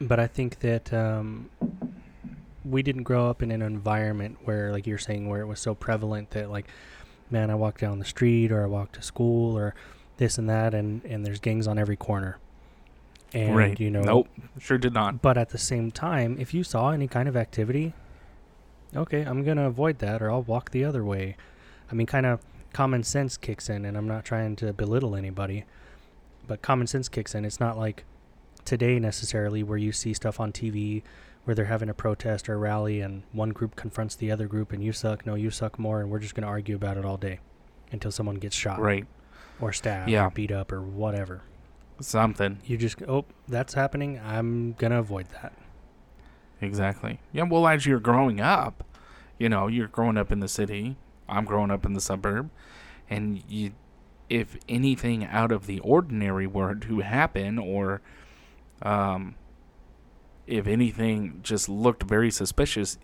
but 0.00 0.18
I 0.18 0.26
think 0.26 0.60
that 0.60 0.92
um, 0.94 1.50
we 2.64 2.82
didn't 2.82 3.02
grow 3.02 3.28
up 3.28 3.42
in 3.42 3.50
an 3.50 3.60
environment 3.60 4.38
where, 4.44 4.72
like 4.72 4.86
you're 4.86 4.98
saying, 4.98 5.28
where 5.28 5.42
it 5.42 5.46
was 5.46 5.60
so 5.60 5.74
prevalent 5.74 6.30
that, 6.30 6.50
like, 6.50 6.66
man, 7.30 7.50
I 7.50 7.54
walk 7.54 7.78
down 7.78 7.98
the 7.98 8.04
street 8.04 8.50
or 8.50 8.62
I 8.62 8.66
walk 8.66 8.92
to 8.92 9.02
school 9.02 9.56
or 9.56 9.74
this 10.16 10.38
and 10.38 10.48
that, 10.48 10.72
and 10.72 11.04
and 11.04 11.26
there's 11.26 11.40
gangs 11.40 11.66
on 11.66 11.78
every 11.78 11.96
corner, 11.96 12.38
and 13.34 13.54
right. 13.54 13.78
you 13.78 13.90
know, 13.90 14.00
Nope. 14.00 14.28
Sure 14.58 14.78
did 14.78 14.94
not. 14.94 15.20
But 15.20 15.36
at 15.36 15.50
the 15.50 15.58
same 15.58 15.90
time, 15.90 16.38
if 16.40 16.54
you 16.54 16.64
saw 16.64 16.90
any 16.90 17.06
kind 17.06 17.28
of 17.28 17.36
activity, 17.36 17.92
okay, 18.94 19.22
I'm 19.22 19.42
going 19.44 19.56
to 19.56 19.64
avoid 19.64 19.98
that 20.00 20.22
or 20.22 20.30
I'll 20.30 20.42
walk 20.42 20.70
the 20.70 20.84
other 20.84 21.04
way. 21.04 21.36
I 21.90 21.94
mean, 21.94 22.06
kind 22.06 22.26
of 22.26 22.40
common 22.72 23.02
sense 23.02 23.36
kicks 23.36 23.68
in, 23.68 23.84
and 23.84 23.96
I'm 23.96 24.06
not 24.08 24.24
trying 24.24 24.56
to 24.56 24.72
belittle 24.72 25.14
anybody, 25.16 25.64
but 26.46 26.62
common 26.62 26.86
sense 26.86 27.08
kicks 27.08 27.34
in. 27.34 27.44
It's 27.44 27.60
not 27.60 27.78
like 27.78 28.04
today 28.64 28.98
necessarily 28.98 29.62
where 29.62 29.78
you 29.78 29.92
see 29.92 30.12
stuff 30.12 30.40
on 30.40 30.52
TV 30.52 31.02
where 31.44 31.54
they're 31.54 31.66
having 31.66 31.88
a 31.88 31.94
protest 31.94 32.48
or 32.48 32.54
a 32.54 32.56
rally 32.56 33.00
and 33.00 33.22
one 33.32 33.50
group 33.50 33.76
confronts 33.76 34.16
the 34.16 34.32
other 34.32 34.48
group 34.48 34.72
and 34.72 34.82
you 34.82 34.92
suck, 34.92 35.24
no, 35.24 35.36
you 35.36 35.48
suck 35.50 35.78
more, 35.78 36.00
and 36.00 36.10
we're 36.10 36.18
just 36.18 36.34
going 36.34 36.42
to 36.42 36.48
argue 36.48 36.74
about 36.74 36.96
it 36.96 37.04
all 37.04 37.16
day 37.16 37.38
until 37.92 38.10
someone 38.10 38.34
gets 38.34 38.56
shot 38.56 38.80
Right. 38.80 39.06
or 39.60 39.72
stabbed 39.72 40.10
Yeah. 40.10 40.26
or 40.26 40.30
beat 40.30 40.50
up 40.50 40.72
or 40.72 40.82
whatever. 40.82 41.42
Something. 42.00 42.58
You 42.66 42.76
just, 42.76 43.00
oh, 43.02 43.24
that's 43.48 43.74
happening. 43.74 44.18
I'm 44.22 44.72
going 44.72 44.90
to 44.90 44.98
avoid 44.98 45.28
that. 45.40 45.52
Exactly. 46.60 47.20
Yeah, 47.32 47.44
well, 47.44 47.66
as 47.66 47.86
you're 47.86 48.00
growing 48.00 48.40
up, 48.40 48.84
you 49.38 49.48
know, 49.48 49.66
you're 49.66 49.88
growing 49.88 50.16
up 50.16 50.32
in 50.32 50.40
the 50.40 50.48
city. 50.48 50.96
I'm 51.28 51.44
growing 51.44 51.70
up 51.70 51.84
in 51.84 51.92
the 51.92 52.00
suburb, 52.00 52.50
and 53.10 53.42
you, 53.48 53.72
if 54.30 54.56
anything 54.68 55.24
out 55.24 55.52
of 55.52 55.66
the 55.66 55.80
ordinary 55.80 56.46
were 56.46 56.74
to 56.74 57.00
happen, 57.00 57.58
or, 57.58 58.00
um, 58.82 59.34
if 60.46 60.66
anything 60.66 61.40
just 61.42 61.68
looked 61.68 62.04
very 62.04 62.30
suspicious, 62.30 62.98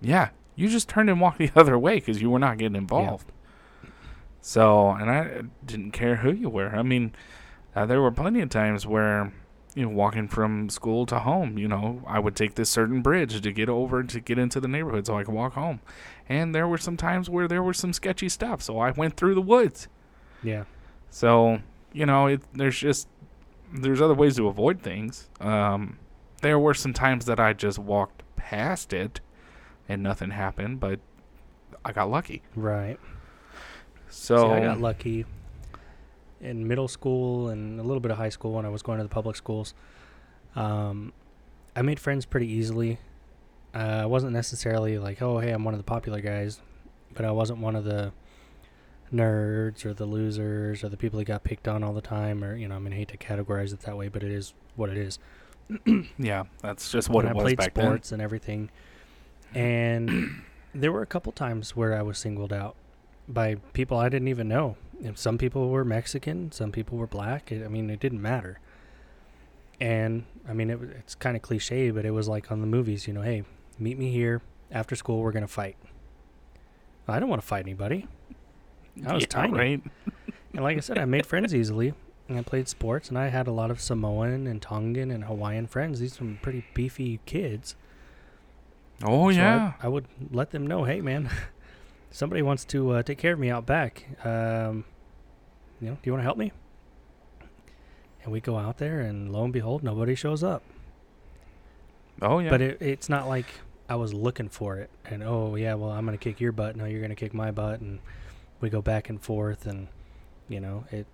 yeah, 0.00 0.28
you 0.54 0.68
just 0.68 0.88
turned 0.88 1.08
and 1.08 1.20
walked 1.20 1.38
the 1.38 1.50
other 1.56 1.78
way 1.78 1.96
because 1.96 2.20
you 2.20 2.30
were 2.30 2.38
not 2.38 2.58
getting 2.58 2.76
involved. 2.76 3.32
So, 4.40 4.90
and 4.90 5.10
I 5.10 5.42
didn't 5.64 5.92
care 5.92 6.16
who 6.16 6.30
you 6.30 6.50
were. 6.50 6.76
I 6.76 6.82
mean, 6.82 7.14
uh, 7.74 7.86
there 7.86 8.02
were 8.02 8.10
plenty 8.10 8.40
of 8.42 8.50
times 8.50 8.86
where 8.86 9.32
you 9.74 9.84
know, 9.84 9.90
walking 9.90 10.28
from 10.28 10.68
school 10.68 11.04
to 11.06 11.18
home, 11.18 11.58
you 11.58 11.66
know, 11.66 12.02
I 12.06 12.18
would 12.18 12.36
take 12.36 12.54
this 12.54 12.70
certain 12.70 13.02
bridge 13.02 13.40
to 13.40 13.52
get 13.52 13.68
over 13.68 14.02
to 14.02 14.20
get 14.20 14.38
into 14.38 14.60
the 14.60 14.68
neighborhood 14.68 15.06
so 15.06 15.18
I 15.18 15.24
could 15.24 15.34
walk 15.34 15.54
home. 15.54 15.80
And 16.28 16.54
there 16.54 16.68
were 16.68 16.78
some 16.78 16.96
times 16.96 17.28
where 17.28 17.48
there 17.48 17.62
was 17.62 17.76
some 17.76 17.92
sketchy 17.92 18.28
stuff, 18.28 18.62
so 18.62 18.78
I 18.78 18.92
went 18.92 19.16
through 19.16 19.34
the 19.34 19.42
woods. 19.42 19.88
Yeah. 20.42 20.64
So, 21.10 21.60
you 21.92 22.06
know, 22.06 22.26
it, 22.26 22.42
there's 22.52 22.78
just 22.78 23.08
there's 23.72 24.00
other 24.00 24.14
ways 24.14 24.36
to 24.36 24.46
avoid 24.46 24.80
things. 24.80 25.28
Um, 25.40 25.98
there 26.42 26.58
were 26.58 26.74
some 26.74 26.92
times 26.92 27.24
that 27.26 27.40
I 27.40 27.52
just 27.52 27.78
walked 27.78 28.22
past 28.36 28.92
it 28.92 29.20
and 29.88 30.02
nothing 30.02 30.30
happened, 30.30 30.80
but 30.80 31.00
I 31.84 31.92
got 31.92 32.10
lucky. 32.10 32.42
Right. 32.54 32.98
So 34.08 34.36
See, 34.36 34.54
I 34.54 34.60
got 34.60 34.80
lucky 34.80 35.24
in 36.44 36.68
middle 36.68 36.88
school 36.88 37.48
and 37.48 37.80
a 37.80 37.82
little 37.82 38.00
bit 38.00 38.10
of 38.10 38.18
high 38.18 38.28
school 38.28 38.52
when 38.52 38.66
I 38.66 38.68
was 38.68 38.82
going 38.82 38.98
to 38.98 39.04
the 39.04 39.08
public 39.08 39.36
schools. 39.36 39.74
Um, 40.54 41.12
I 41.74 41.82
made 41.82 41.98
friends 41.98 42.26
pretty 42.26 42.46
easily. 42.46 42.98
Uh, 43.74 44.02
I 44.02 44.06
wasn't 44.06 44.32
necessarily 44.32 44.98
like, 44.98 45.20
oh, 45.20 45.40
hey, 45.40 45.50
I'm 45.50 45.64
one 45.64 45.74
of 45.74 45.78
the 45.78 45.84
popular 45.84 46.20
guys, 46.20 46.60
but 47.14 47.24
I 47.24 47.32
wasn't 47.32 47.58
one 47.58 47.74
of 47.74 47.84
the 47.84 48.12
nerds 49.12 49.84
or 49.84 49.94
the 49.94 50.06
losers 50.06 50.84
or 50.84 50.88
the 50.88 50.96
people 50.96 51.18
that 51.18 51.24
got 51.24 51.44
picked 51.44 51.66
on 51.66 51.82
all 51.82 51.92
the 51.92 52.00
time. 52.00 52.44
Or 52.44 52.54
you 52.56 52.68
know, 52.68 52.76
I 52.76 52.78
mean, 52.78 52.92
I 52.92 52.96
hate 52.96 53.08
to 53.08 53.16
categorize 53.16 53.72
it 53.72 53.80
that 53.80 53.96
way, 53.96 54.08
but 54.08 54.22
it 54.22 54.30
is 54.30 54.54
what 54.76 54.90
it 54.90 54.96
is. 54.96 55.18
yeah, 56.18 56.44
that's 56.60 56.92
just 56.92 57.08
what 57.08 57.24
and 57.24 57.30
it 57.30 57.32
I 57.32 57.34
was 57.34 57.42
played 57.42 57.58
back 57.58 57.70
sports 57.70 58.12
and 58.12 58.22
everything. 58.22 58.70
And 59.54 60.42
there 60.74 60.92
were 60.92 61.02
a 61.02 61.06
couple 61.06 61.32
times 61.32 61.74
where 61.74 61.96
I 61.96 62.02
was 62.02 62.18
singled 62.18 62.52
out 62.52 62.76
by 63.26 63.56
people 63.72 63.98
I 63.98 64.08
didn't 64.08 64.28
even 64.28 64.46
know. 64.46 64.76
And 65.02 65.18
some 65.18 65.38
people 65.38 65.68
were 65.70 65.84
Mexican, 65.84 66.52
some 66.52 66.70
people 66.72 66.98
were 66.98 67.06
black. 67.06 67.50
It, 67.50 67.64
I 67.64 67.68
mean, 67.68 67.90
it 67.90 68.00
didn't 68.00 68.22
matter. 68.22 68.60
And 69.80 70.24
I 70.48 70.52
mean, 70.52 70.70
it, 70.70 70.78
it's 70.98 71.14
kind 71.14 71.36
of 71.36 71.42
cliche, 71.42 71.90
but 71.90 72.04
it 72.06 72.10
was 72.12 72.28
like 72.28 72.50
on 72.52 72.60
the 72.60 72.66
movies, 72.66 73.06
you 73.08 73.12
know, 73.12 73.22
hey, 73.22 73.42
meet 73.78 73.98
me 73.98 74.10
here 74.12 74.40
after 74.70 74.94
school. 74.96 75.20
We're 75.20 75.32
gonna 75.32 75.48
fight. 75.48 75.76
I 77.08 77.18
don't 77.18 77.28
want 77.28 77.42
to 77.42 77.46
fight 77.46 77.64
anybody. 77.64 78.06
I 79.06 79.12
was 79.14 79.22
Yeah, 79.24 79.28
tiny. 79.28 79.52
right? 79.58 79.82
And 80.54 80.62
like 80.62 80.76
I 80.76 80.80
said, 80.80 80.98
I 80.98 81.04
made 81.04 81.26
friends 81.26 81.52
easily. 81.52 81.94
And 82.28 82.38
I 82.38 82.42
played 82.42 82.68
sports, 82.68 83.08
and 83.08 83.18
I 83.18 83.26
had 83.28 83.48
a 83.48 83.52
lot 83.52 83.72
of 83.72 83.80
Samoan 83.80 84.46
and 84.46 84.62
Tongan 84.62 85.10
and 85.10 85.24
Hawaiian 85.24 85.66
friends. 85.66 85.98
These 85.98 86.20
were 86.20 86.38
pretty 86.40 86.64
beefy 86.74 87.18
kids. 87.26 87.74
Oh 89.02 89.30
So 89.32 89.40
I- 89.40 89.42
yeah. 89.42 89.72
I, 89.82 89.88
would 89.88 90.06
let 90.30 90.52
them 90.52 90.64
know, 90.64 90.84
hey 90.84 91.00
man, 91.00 91.28
somebody 92.14 92.42
wants 92.42 92.64
to 92.64 92.90
uh, 92.92 93.02
take 93.02 93.18
care 93.18 93.32
of 93.32 93.40
me 93.40 93.50
out 93.50 93.66
back. 93.66 94.06
Um, 94.24 94.84
you 95.80 95.88
know, 95.88 95.94
do 95.94 96.00
you 96.04 96.12
want 96.12 96.20
to 96.20 96.24
help 96.24 96.38
me? 96.38 96.52
And 98.22 98.32
we 98.32 98.40
go 98.40 98.56
out 98.56 98.78
there, 98.78 99.00
and 99.00 99.32
lo 99.32 99.44
and 99.44 99.52
behold, 99.52 99.82
nobody 99.82 100.14
shows 100.14 100.42
up. 100.42 100.62
Oh 102.22 102.38
yeah. 102.38 102.50
But 102.50 102.62
it, 102.62 102.80
it's 102.80 103.08
not 103.08 103.28
like 103.28 103.46
I 103.88 103.96
was 103.96 104.14
looking 104.14 104.48
for 104.48 104.76
it. 104.78 104.88
And 105.04 105.22
oh 105.22 105.56
yeah, 105.56 105.74
well 105.74 105.90
I'm 105.90 106.06
gonna 106.06 106.16
kick 106.16 106.40
your 106.40 106.52
butt. 106.52 106.76
No, 106.76 106.86
you're 106.86 107.02
gonna 107.02 107.16
kick 107.16 107.34
my 107.34 107.50
butt, 107.50 107.80
and 107.80 107.98
we 108.60 108.70
go 108.70 108.80
back 108.80 109.10
and 109.10 109.20
forth, 109.20 109.66
and 109.66 109.88
you 110.48 110.60
know 110.60 110.84
it. 110.90 111.06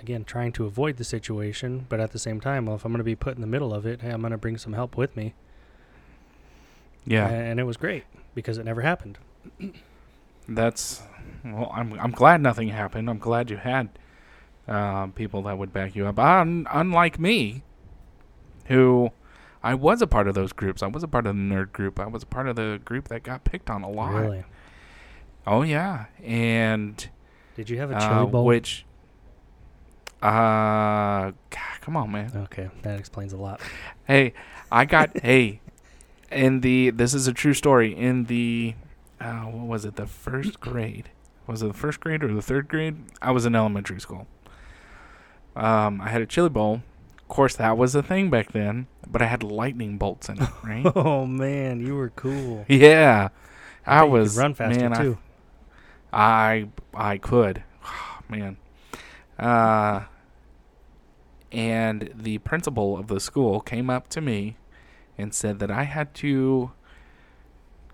Again, 0.00 0.24
trying 0.24 0.52
to 0.52 0.64
avoid 0.64 0.96
the 0.96 1.04
situation, 1.04 1.86
but 1.88 2.00
at 2.00 2.12
the 2.12 2.18
same 2.18 2.40
time, 2.40 2.66
well, 2.66 2.76
if 2.76 2.84
I'm 2.84 2.92
gonna 2.92 3.04
be 3.04 3.16
put 3.16 3.34
in 3.34 3.40
the 3.40 3.46
middle 3.46 3.74
of 3.74 3.84
it, 3.84 4.00
hey, 4.00 4.10
I'm 4.10 4.22
gonna 4.22 4.38
bring 4.38 4.58
some 4.58 4.72
help 4.72 4.96
with 4.96 5.16
me. 5.16 5.34
yeah. 7.04 7.28
and 7.28 7.60
it 7.60 7.64
was 7.64 7.76
great 7.76 8.04
because 8.34 8.58
it 8.58 8.64
never 8.64 8.82
happened. 8.82 9.18
That's 10.48 11.02
well. 11.44 11.70
I'm 11.74 11.98
I'm 11.98 12.10
glad 12.10 12.40
nothing 12.40 12.68
happened. 12.68 13.08
I'm 13.08 13.18
glad 13.18 13.50
you 13.50 13.56
had 13.56 13.88
uh, 14.68 15.06
people 15.08 15.42
that 15.42 15.58
would 15.58 15.72
back 15.72 15.94
you 15.94 16.06
up. 16.06 16.18
Un, 16.18 16.66
unlike 16.70 17.18
me, 17.18 17.62
who 18.66 19.10
I 19.62 19.74
was 19.74 20.02
a 20.02 20.06
part 20.06 20.28
of 20.28 20.34
those 20.34 20.52
groups. 20.52 20.82
I 20.82 20.86
was 20.88 21.02
a 21.02 21.08
part 21.08 21.26
of 21.26 21.34
the 21.34 21.40
nerd 21.40 21.72
group. 21.72 21.98
I 21.98 22.06
was 22.06 22.22
a 22.22 22.26
part 22.26 22.48
of 22.48 22.56
the 22.56 22.80
group 22.84 23.08
that 23.08 23.22
got 23.22 23.44
picked 23.44 23.70
on 23.70 23.82
a 23.82 23.90
lot. 23.90 24.14
Really? 24.14 24.44
Oh 25.46 25.62
yeah, 25.62 26.06
and 26.22 27.08
Did 27.56 27.70
you 27.70 27.78
have 27.78 27.90
a 27.90 27.98
chili 27.98 28.12
uh, 28.12 28.26
bowl? 28.26 28.44
which. 28.44 28.84
Uh, 30.22 31.32
God, 31.50 31.80
come 31.82 31.98
on, 31.98 32.10
man. 32.10 32.32
okay, 32.44 32.70
that 32.82 32.98
explains 32.98 33.34
a 33.34 33.36
lot. 33.36 33.60
Hey, 34.06 34.32
I 34.72 34.86
got 34.86 35.18
hey, 35.22 35.60
in 36.30 36.60
the 36.60 36.90
this 36.90 37.12
is 37.12 37.26
a 37.26 37.32
true 37.32 37.52
story. 37.52 37.94
In 37.94 38.24
the 38.24 38.74
uh, 39.20 39.42
what 39.42 39.66
was 39.66 39.84
it? 39.84 39.96
The 39.96 40.06
first 40.06 40.60
grade 40.60 41.10
was 41.46 41.62
it 41.62 41.66
the 41.66 41.74
first 41.74 42.00
grade 42.00 42.24
or 42.24 42.32
the 42.32 42.42
third 42.42 42.68
grade? 42.68 42.96
I 43.20 43.30
was 43.30 43.44
in 43.46 43.54
elementary 43.54 44.00
school. 44.00 44.26
Um, 45.54 46.00
I 46.00 46.08
had 46.08 46.22
a 46.22 46.26
chili 46.26 46.48
bowl. 46.48 46.82
Of 47.18 47.28
course, 47.28 47.56
that 47.56 47.76
was 47.76 47.94
a 47.94 48.02
thing 48.02 48.30
back 48.30 48.52
then, 48.52 48.86
but 49.06 49.22
I 49.22 49.26
had 49.26 49.42
lightning 49.42 49.98
bolts 49.98 50.28
in 50.28 50.42
it, 50.42 50.48
right? 50.64 50.84
Oh 50.94 51.26
man, 51.26 51.80
you 51.80 51.96
were 51.96 52.10
cool. 52.10 52.64
yeah, 52.68 53.28
I, 53.86 53.98
I, 53.98 54.00
bet 54.00 54.04
you 54.04 54.10
could 54.10 54.12
was 54.12 54.36
run 54.36 54.54
faster 54.54 54.88
man, 54.88 55.00
too. 55.00 55.18
I 56.12 56.68
I 56.94 57.12
I 57.12 57.18
could, 57.18 57.62
man. 58.28 58.56
Uh, 59.38 60.04
and 61.50 62.10
the 62.14 62.38
principal 62.38 62.98
of 62.98 63.08
the 63.08 63.20
school 63.20 63.60
came 63.60 63.88
up 63.90 64.08
to 64.08 64.20
me 64.20 64.56
and 65.16 65.32
said 65.32 65.58
that 65.60 65.70
I 65.70 65.84
had 65.84 66.14
to 66.16 66.72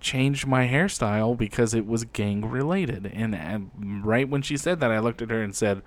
change 0.00 0.46
my 0.46 0.66
hairstyle 0.66 1.36
because 1.36 1.74
it 1.74 1.86
was 1.86 2.04
gang 2.04 2.48
related. 2.48 3.10
And, 3.12 3.34
and 3.34 3.70
right 4.04 4.28
when 4.28 4.42
she 4.42 4.56
said 4.56 4.80
that, 4.80 4.90
I 4.90 4.98
looked 4.98 5.22
at 5.22 5.30
her 5.30 5.42
and 5.42 5.54
said, 5.54 5.82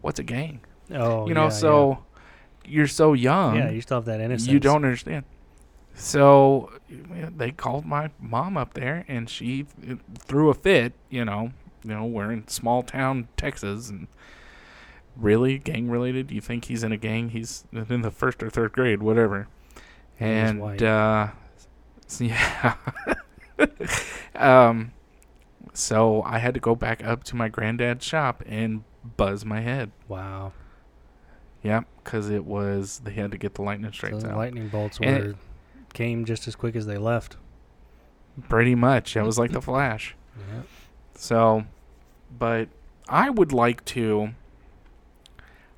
"What's 0.00 0.18
a 0.18 0.22
gang?" 0.22 0.60
oh, 0.92 1.26
you 1.26 1.34
know, 1.34 1.44
yeah, 1.44 1.48
so 1.50 2.04
you're 2.64 2.86
so 2.86 3.12
young, 3.12 3.56
yeah. 3.56 3.64
yeah, 3.64 3.70
you 3.70 3.80
still 3.80 3.98
have 3.98 4.04
that 4.06 4.20
innocence. 4.20 4.50
you 4.50 4.60
don't 4.60 4.84
understand. 4.84 5.24
So 5.94 6.72
they 7.00 7.52
called 7.52 7.86
my 7.86 8.10
mom 8.18 8.56
up 8.56 8.74
there, 8.74 9.04
and 9.06 9.30
she 9.30 9.66
threw 10.18 10.50
a 10.50 10.54
fit. 10.54 10.92
You 11.08 11.24
know, 11.24 11.52
you 11.84 11.90
know, 11.90 12.04
we're 12.04 12.32
in 12.32 12.48
small 12.48 12.82
town 12.82 13.28
Texas, 13.36 13.90
and 13.90 14.08
really 15.16 15.58
gang 15.58 15.88
related. 15.88 16.30
You 16.30 16.40
think 16.40 16.66
he's 16.66 16.82
in 16.82 16.92
a 16.92 16.96
gang? 16.96 17.30
He's 17.30 17.64
in 17.72 18.02
the 18.02 18.10
first 18.10 18.42
or 18.42 18.50
third 18.50 18.72
grade, 18.72 19.02
whatever. 19.02 19.48
And 20.18 20.60
And 20.60 20.82
uh, 20.82 21.28
So, 22.06 22.24
yeah. 22.24 22.74
Um, 24.34 24.92
so 25.72 26.22
I 26.22 26.38
had 26.38 26.54
to 26.54 26.60
go 26.60 26.74
back 26.74 27.04
up 27.04 27.24
to 27.24 27.36
my 27.36 27.48
granddad's 27.48 28.04
shop 28.04 28.42
and 28.46 28.84
buzz 29.16 29.44
my 29.44 29.60
head. 29.60 29.90
Wow. 30.08 30.52
Yep, 31.62 31.86
because 32.02 32.28
it 32.30 32.44
was 32.44 33.00
they 33.04 33.12
had 33.12 33.30
to 33.32 33.38
get 33.38 33.54
the 33.54 33.62
lightning 33.62 33.90
So 33.92 33.96
strikes 33.96 34.22
the 34.22 34.36
lightning 34.36 34.68
bolts 34.68 34.98
And 35.00 35.22
were 35.24 35.30
it- 35.30 35.36
came 35.94 36.24
just 36.24 36.46
as 36.48 36.56
quick 36.56 36.74
as 36.76 36.86
they 36.86 36.98
left. 36.98 37.36
Pretty 38.48 38.74
much, 38.74 39.16
it 39.16 39.22
was 39.22 39.38
like 39.38 39.52
the 39.52 39.62
Flash. 39.62 40.16
Yeah. 40.36 40.62
So, 41.14 41.64
but 42.36 42.68
I 43.08 43.30
would 43.30 43.52
like 43.52 43.84
to. 43.84 44.34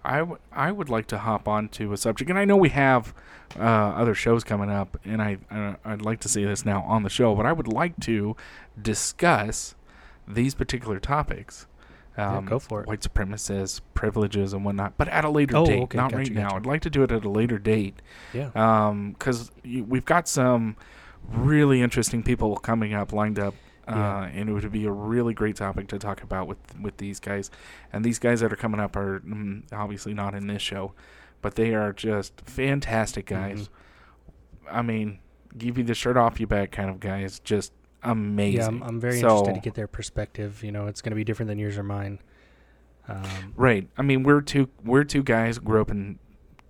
I, 0.07 0.19
w- 0.19 0.38
I 0.53 0.71
would 0.73 0.88
like 0.88 1.07
to 1.09 1.19
hop 1.19 1.49
onto 1.49 1.92
a 1.92 1.97
subject, 1.97 2.31
and 2.31 2.38
I 2.38 2.45
know 2.45 2.57
we 2.57 2.69
have 2.71 3.12
uh, 3.59 3.62
other 3.62 4.14
shows 4.14 4.45
coming 4.45 4.71
up, 4.71 4.99
and 5.05 5.21
I, 5.21 5.38
I 5.51 5.77
I'd 5.85 6.03
like 6.03 6.21
to 6.21 6.29
see 6.29 6.45
this 6.45 6.64
now 6.64 6.83
on 6.83 7.03
the 7.03 7.11
show, 7.11 7.35
but 7.35 7.45
I 7.47 7.53
would 7.53 7.69
like 7.69 7.99
to 8.01 8.37
discuss 8.81 9.75
these 10.27 10.55
particular 10.55 10.99
topics. 11.01 11.66
Yeah, 12.16 12.38
Um, 12.38 12.47
go 12.47 12.59
for 12.59 12.81
it. 12.81 12.87
White 12.87 13.01
supremacists, 13.01 13.81
privileges, 13.95 14.53
and 14.55 14.64
whatnot, 14.64 14.95
but 14.97 15.09
at 15.09 15.25
a 15.25 15.29
later 15.29 15.57
Oh, 15.59 15.66
date, 15.66 15.83
okay, 15.83 15.99
not 15.99 16.12
gotcha, 16.12 16.16
right 16.19 16.33
now. 16.33 16.57
I'd 16.57 16.64
like 16.64 16.81
to 16.83 16.90
do 16.90 17.03
it 17.03 17.12
at 17.12 17.25
a 17.25 17.29
later 17.29 17.59
date 17.59 18.01
Yeah. 18.33 18.51
because 19.12 19.51
we've 19.64 20.05
got 20.07 20.27
some 20.29 20.77
really 21.29 21.83
interesting 21.83 22.23
people 22.23 22.57
coming 22.57 22.95
up 22.95 23.12
lined 23.12 23.38
up 23.38 23.55
uh, 23.88 24.29
and 24.33 24.49
it 24.49 24.53
would 24.53 24.70
be 24.72 24.85
a 24.85 24.90
really 24.90 25.33
great 25.35 25.57
topic 25.57 25.87
to 25.88 25.99
talk 25.99 26.22
about 26.22 26.46
with 26.49 26.59
with 26.81 26.96
these 26.96 27.20
guys 27.20 27.51
and 27.92 28.05
these 28.05 28.18
guys 28.18 28.40
that 28.40 28.53
are 28.53 28.57
coming 28.57 28.81
up 28.81 28.96
are 28.96 29.20
mm, 29.20 29.62
obviously 29.72 30.12
not 30.14 30.35
in 30.35 30.46
this 30.49 30.61
show 30.62 30.92
but 31.42 31.55
they 31.55 31.75
are 31.75 31.92
just 31.92 32.40
fantastic 32.42 33.27
guys 33.27 33.68
Mm-hmm. 34.68 34.77
i 34.77 34.83
mean 34.83 35.18
give 35.57 35.79
you 35.79 35.85
the 35.85 35.94
shirt 35.94 36.16
off 36.16 36.40
your 36.40 36.49
back 36.49 36.72
kind 36.72 36.90
of 36.90 36.99
guys 37.01 37.38
just 37.40 37.72
amazing 38.03 38.59
Yeah, 38.61 38.66
I'm, 38.66 38.83
I'm 38.83 39.01
very 39.01 39.20
So- 39.20 39.29
interested 39.29 39.55
to 39.55 39.61
get 39.61 39.75
their 39.75 39.87
perspective. 39.88 40.62
You 40.62 40.70
know, 40.72 40.87
it's 40.87 41.01
going 41.01 41.11
to 41.12 41.16
be 41.16 41.25
different 41.25 41.49
than 41.49 41.59
yours 41.59 41.79
or 41.79 41.83
mine. 41.83 42.18
Um, 43.09 43.22
Right. 43.57 43.88
I 43.96 44.03
mean, 44.03 44.22
we're 44.22 44.40
two 44.42 44.68
we're 44.85 45.05
two 45.05 45.22
guys 45.22 45.57
who 45.57 45.62
grew 45.62 45.81
up 45.81 45.90
in 45.90 46.18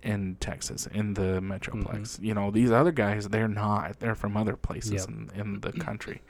in 0.03 0.37
Texas 0.39 0.87
in 0.87 1.15
the 1.15 1.41
metroplex. 1.41 1.99
Mm-hmm. 2.01 2.25
You 2.25 2.33
know, 2.33 2.49
these 2.51 2.71
other 2.71 2.91
guys 2.91 3.27
they're 3.27 3.47
not. 3.47 3.99
They're 3.99 4.15
from 4.15 4.37
other 4.37 4.55
places 4.55 4.91
Yep. 5.05 5.09
in, 5.09 5.29
in 5.35 5.59
the 5.61 5.73
country, 5.73 6.21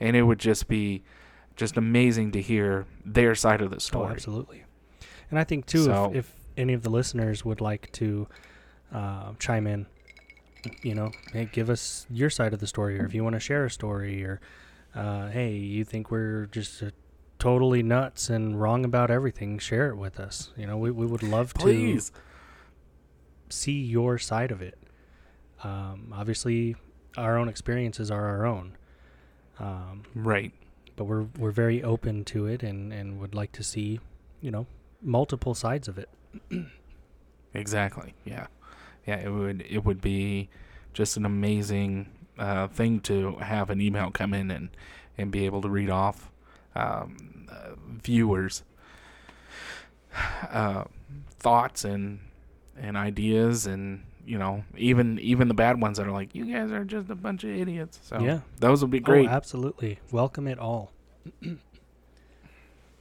and 0.00 0.16
it 0.16 0.22
would 0.22 0.38
just 0.38 0.68
be 0.68 1.02
just 1.56 1.76
amazing 1.76 2.32
to 2.32 2.40
hear 2.40 2.86
their 3.04 3.34
side 3.34 3.60
of 3.60 3.70
the 3.70 3.76
Oh, 3.76 3.80
story. 3.80 4.12
absolutely. 4.12 4.64
And 5.30 5.38
I 5.38 5.44
think 5.44 5.66
too, 5.66 5.84
So- 5.84 6.10
if, 6.10 6.16
if 6.16 6.34
any 6.56 6.72
of 6.74 6.82
the 6.82 6.90
listeners 6.90 7.44
would 7.44 7.60
like 7.60 7.90
to 7.92 8.26
uh, 8.92 9.32
chime 9.38 9.66
in, 9.66 9.86
you 10.82 10.94
know, 10.94 11.10
hey, 11.32 11.48
give 11.50 11.68
us 11.70 12.06
your 12.10 12.30
side 12.30 12.52
of 12.52 12.60
the 12.60 12.66
story, 12.66 12.98
or 13.00 13.04
if 13.04 13.14
you 13.14 13.24
want 13.24 13.34
to 13.34 13.40
share 13.40 13.64
a 13.64 13.70
story, 13.70 14.22
or 14.24 14.40
uh, 14.94 15.28
hey, 15.28 15.52
you 15.54 15.84
think 15.84 16.10
we're 16.10 16.46
just 16.46 16.82
uh, 16.82 16.90
totally 17.38 17.82
nuts 17.82 18.28
and 18.30 18.60
wrong 18.60 18.84
about 18.84 19.10
everything, 19.10 19.58
share 19.58 19.88
it 19.88 19.96
with 19.96 20.20
us. 20.20 20.52
You 20.56 20.66
know, 20.66 20.76
we 20.76 20.90
we 20.90 21.06
would 21.06 21.22
love 21.22 21.54
Please. 21.54 22.10
to 22.10 22.16
see 23.48 23.80
your 23.82 24.18
side 24.18 24.50
of 24.50 24.62
it. 24.62 24.78
Um, 25.64 26.12
obviously, 26.14 26.76
our 27.16 27.36
own 27.38 27.48
experiences 27.48 28.10
are 28.10 28.24
our 28.26 28.46
own. 28.46 28.76
Um, 29.58 30.02
Right. 30.14 30.52
but 30.96 31.04
we're 31.04 31.26
we're 31.38 31.50
very 31.52 31.82
open 31.82 32.24
to 32.26 32.46
it 32.46 32.62
and 32.62 32.92
and 32.92 33.18
would 33.20 33.34
like 33.34 33.52
to 33.52 33.62
see 33.62 34.00
you 34.40 34.50
know 34.50 34.66
multiple 35.02 35.54
sides 35.54 35.88
of 35.88 35.98
it 35.98 36.08
Exactly. 37.54 38.14
Yeah. 38.24 38.46
Yeah. 39.06 39.16
It 39.16 39.28
would 39.30 39.62
it 39.68 39.84
would 39.84 40.00
be 40.00 40.48
just 40.94 41.16
an 41.16 41.24
amazing 41.26 42.08
uh, 42.38 42.68
thing 42.68 43.00
to 43.00 43.36
have 43.36 43.68
an 43.70 43.80
email 43.80 44.10
come 44.10 44.32
in 44.34 44.50
and 44.50 44.70
and 45.18 45.30
be 45.30 45.44
able 45.44 45.60
to 45.62 45.68
read 45.68 45.90
off 45.90 46.30
um, 46.74 47.46
uh, 47.50 47.72
viewers 48.02 48.62
uh, 50.50 50.84
thoughts 51.38 51.84
and 51.84 52.20
and 52.76 52.96
ideas 52.96 53.66
and 53.66 54.02
you 54.24 54.38
know 54.38 54.64
even 54.76 55.18
even 55.18 55.48
the 55.48 55.54
bad 55.54 55.80
ones 55.80 55.98
that 55.98 56.06
are 56.06 56.12
like 56.12 56.34
you 56.34 56.44
guys 56.44 56.70
are 56.70 56.84
just 56.84 57.10
a 57.10 57.14
bunch 57.14 57.44
of 57.44 57.50
idiots. 57.50 57.98
So 58.02 58.20
yeah 58.20 58.40
those 58.58 58.80
would 58.82 58.90
be 58.90 59.00
great. 59.00 59.28
oh, 59.28 59.32
absolutely 59.32 59.98
welcome 60.10 60.46
it 60.46 60.58
all 60.58 60.92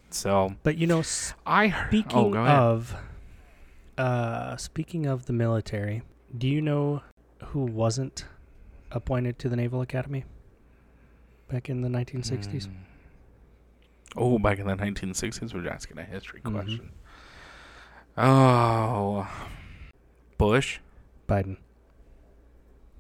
so 0.10 0.56
but 0.64 0.78
you 0.78 0.88
know 0.88 1.04
I 1.46 1.68
heard, 1.68 1.88
speaking 1.90 2.36
oh 2.36 2.46
of 2.48 2.96
uh 3.98 4.58
speaking 4.58 5.06
of 5.06 5.26
the 5.26 5.34
military 5.34 6.02
do 6.38 6.48
you 6.48 6.62
know 6.62 7.02
who 7.48 7.64
wasn't 7.66 8.26
appointed 8.92 9.40
to 9.40 9.50
the 9.50 9.56
naval 9.56 9.82
academy 9.82 10.26
back 11.50 11.70
in 11.70 11.82
the 11.82 11.90
1960s 11.90 12.68
Mm. 12.68 12.72
Oh, 14.18 14.38
back 14.40 14.60
in 14.60 14.68
the 14.68 14.76
1960s, 14.76 15.54
we're 15.54 15.70
asking 15.70 15.98
a 15.98 16.04
history 16.04 16.42
Mhm. 16.42 16.52
question. 16.52 16.92
Oh, 18.18 19.26
Bush. 20.38 20.80
Biden 21.32 21.58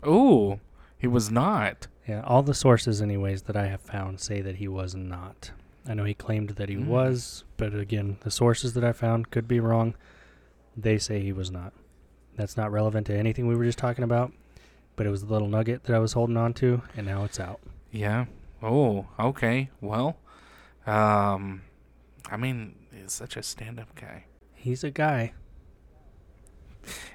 Oh, 0.04 0.60
he 0.98 1.08
was 1.08 1.30
not. 1.32 1.88
yeah 2.08 2.22
all 2.26 2.42
the 2.44 2.54
sources 2.54 3.02
anyways 3.02 3.44
that 3.44 3.56
i 3.56 3.68
have 3.68 3.82
found 3.82 4.20
say 4.20 4.42
that 4.42 4.56
he 4.56 4.68
was 4.68 4.96
not 4.96 5.52
i 5.88 5.94
know 5.94 6.04
he 6.06 6.14
claimed 6.14 6.52
that 6.52 6.70
he 6.70 6.76
Mm. 6.76 6.88
was 6.88 7.44
but 7.58 7.74
again 7.76 8.18
the 8.22 8.32
sources 8.32 8.74
that 8.74 8.84
i 8.84 8.92
found 8.94 9.30
could 9.32 9.48
be 9.48 9.60
wrong 9.60 9.94
they 10.76 10.98
say 10.98 11.20
he 11.22 11.34
was 11.34 11.52
not 11.52 11.74
that's 12.36 12.58
not 12.58 12.72
relevant 12.72 13.06
to 13.08 13.16
anything 13.16 13.46
we 13.48 13.56
were 13.56 13.66
just 13.66 13.78
talking 13.78 14.04
about 14.04 14.32
but 14.96 15.06
it 15.06 15.10
was 15.10 15.24
the 15.26 15.32
little 15.34 15.48
nugget 15.48 15.84
that 15.84 15.96
i 15.96 16.00
was 16.00 16.14
holding 16.14 16.38
on 16.38 16.54
to 16.54 16.82
and 16.98 17.06
now 17.06 17.24
it's 17.24 17.40
out 17.40 17.60
Yeah. 17.92 18.26
Oh, 18.64 19.08
okay. 19.20 19.70
Well, 19.82 20.18
um, 20.86 21.64
I 22.30 22.38
mean, 22.38 22.76
he's 22.96 23.12
such 23.12 23.36
a 23.36 23.42
stand-up 23.44 23.96
guy, 23.96 24.26
he's 24.54 24.84
a 24.84 24.92
guy 24.92 25.34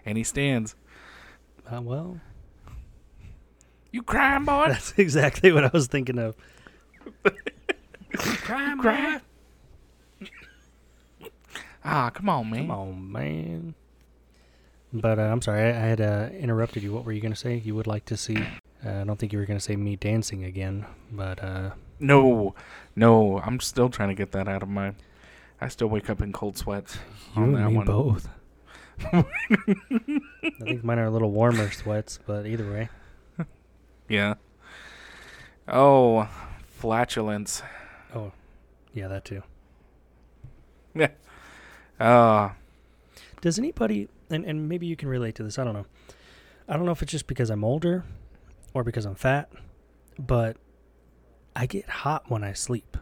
and 0.04 0.18
he 0.18 0.24
stands. 0.24 0.74
Uh, 1.72 1.80
well 1.82 2.20
You 3.92 4.02
crying, 4.02 4.44
boy? 4.44 4.66
that's 4.68 4.94
exactly 4.96 5.52
what 5.52 5.64
i 5.64 5.70
was 5.72 5.86
thinking 5.86 6.18
of 6.18 6.36
crying, 8.16 8.78
boy? 8.78 9.20
Ah, 11.84 12.10
come 12.10 12.28
on, 12.28 12.50
man. 12.50 12.60
come 12.66 12.70
on 12.70 13.12
man 13.12 13.74
but 14.92 15.18
uh, 15.18 15.22
i'm 15.22 15.42
sorry 15.42 15.62
i, 15.62 15.68
I 15.68 15.86
had 15.88 16.00
uh, 16.00 16.28
interrupted 16.32 16.82
you 16.82 16.92
what 16.92 17.04
were 17.04 17.12
you 17.12 17.20
going 17.20 17.32
to 17.34 17.38
say 17.38 17.56
you 17.56 17.74
would 17.74 17.86
like 17.86 18.04
to 18.06 18.16
see 18.16 18.36
uh, 18.84 19.00
i 19.00 19.04
don't 19.04 19.18
think 19.18 19.32
you 19.32 19.38
were 19.38 19.44
going 19.44 19.58
to 19.58 19.64
say 19.64 19.76
me 19.76 19.94
dancing 19.96 20.44
again 20.44 20.86
but 21.12 21.42
uh 21.42 21.70
No, 21.98 22.54
no, 22.94 23.38
I'm 23.40 23.58
still 23.60 23.88
trying 23.88 24.10
to 24.10 24.14
get 24.14 24.32
that 24.32 24.48
out 24.48 24.62
of 24.62 24.68
my. 24.68 24.92
I 25.62 25.68
still 25.68 25.88
wake 25.88 26.10
up 26.10 26.20
in 26.20 26.30
cold 26.32 26.58
sweats. 26.58 26.98
You 27.34 27.42
on 27.42 27.54
and 27.54 27.56
that 27.56 27.70
me 27.70 27.76
one. 27.76 27.86
both. 27.86 28.28
I 29.12 29.24
think 30.64 30.84
mine 30.84 30.98
are 30.98 31.06
a 31.06 31.10
little 31.10 31.30
warmer 31.30 31.70
sweats, 31.70 32.18
but 32.26 32.46
either 32.46 32.70
way. 32.70 32.88
Yeah. 34.08 34.34
Oh, 35.68 36.28
flatulence. 36.66 37.62
Oh, 38.14 38.32
yeah, 38.94 39.08
that 39.08 39.24
too. 39.24 39.42
Yeah. 40.94 41.08
Uh, 41.98 42.50
Does 43.40 43.58
anybody, 43.58 44.08
and, 44.30 44.44
and 44.44 44.68
maybe 44.68 44.86
you 44.86 44.96
can 44.96 45.08
relate 45.08 45.34
to 45.36 45.42
this, 45.42 45.58
I 45.58 45.64
don't 45.64 45.74
know. 45.74 45.86
I 46.68 46.76
don't 46.76 46.86
know 46.86 46.92
if 46.92 47.02
it's 47.02 47.12
just 47.12 47.26
because 47.26 47.50
I'm 47.50 47.64
older 47.64 48.04
or 48.74 48.84
because 48.84 49.04
I'm 49.04 49.14
fat, 49.14 49.50
but 50.18 50.56
I 51.54 51.66
get 51.66 51.88
hot 51.88 52.30
when 52.30 52.42
I 52.44 52.52
sleep. 52.52 52.96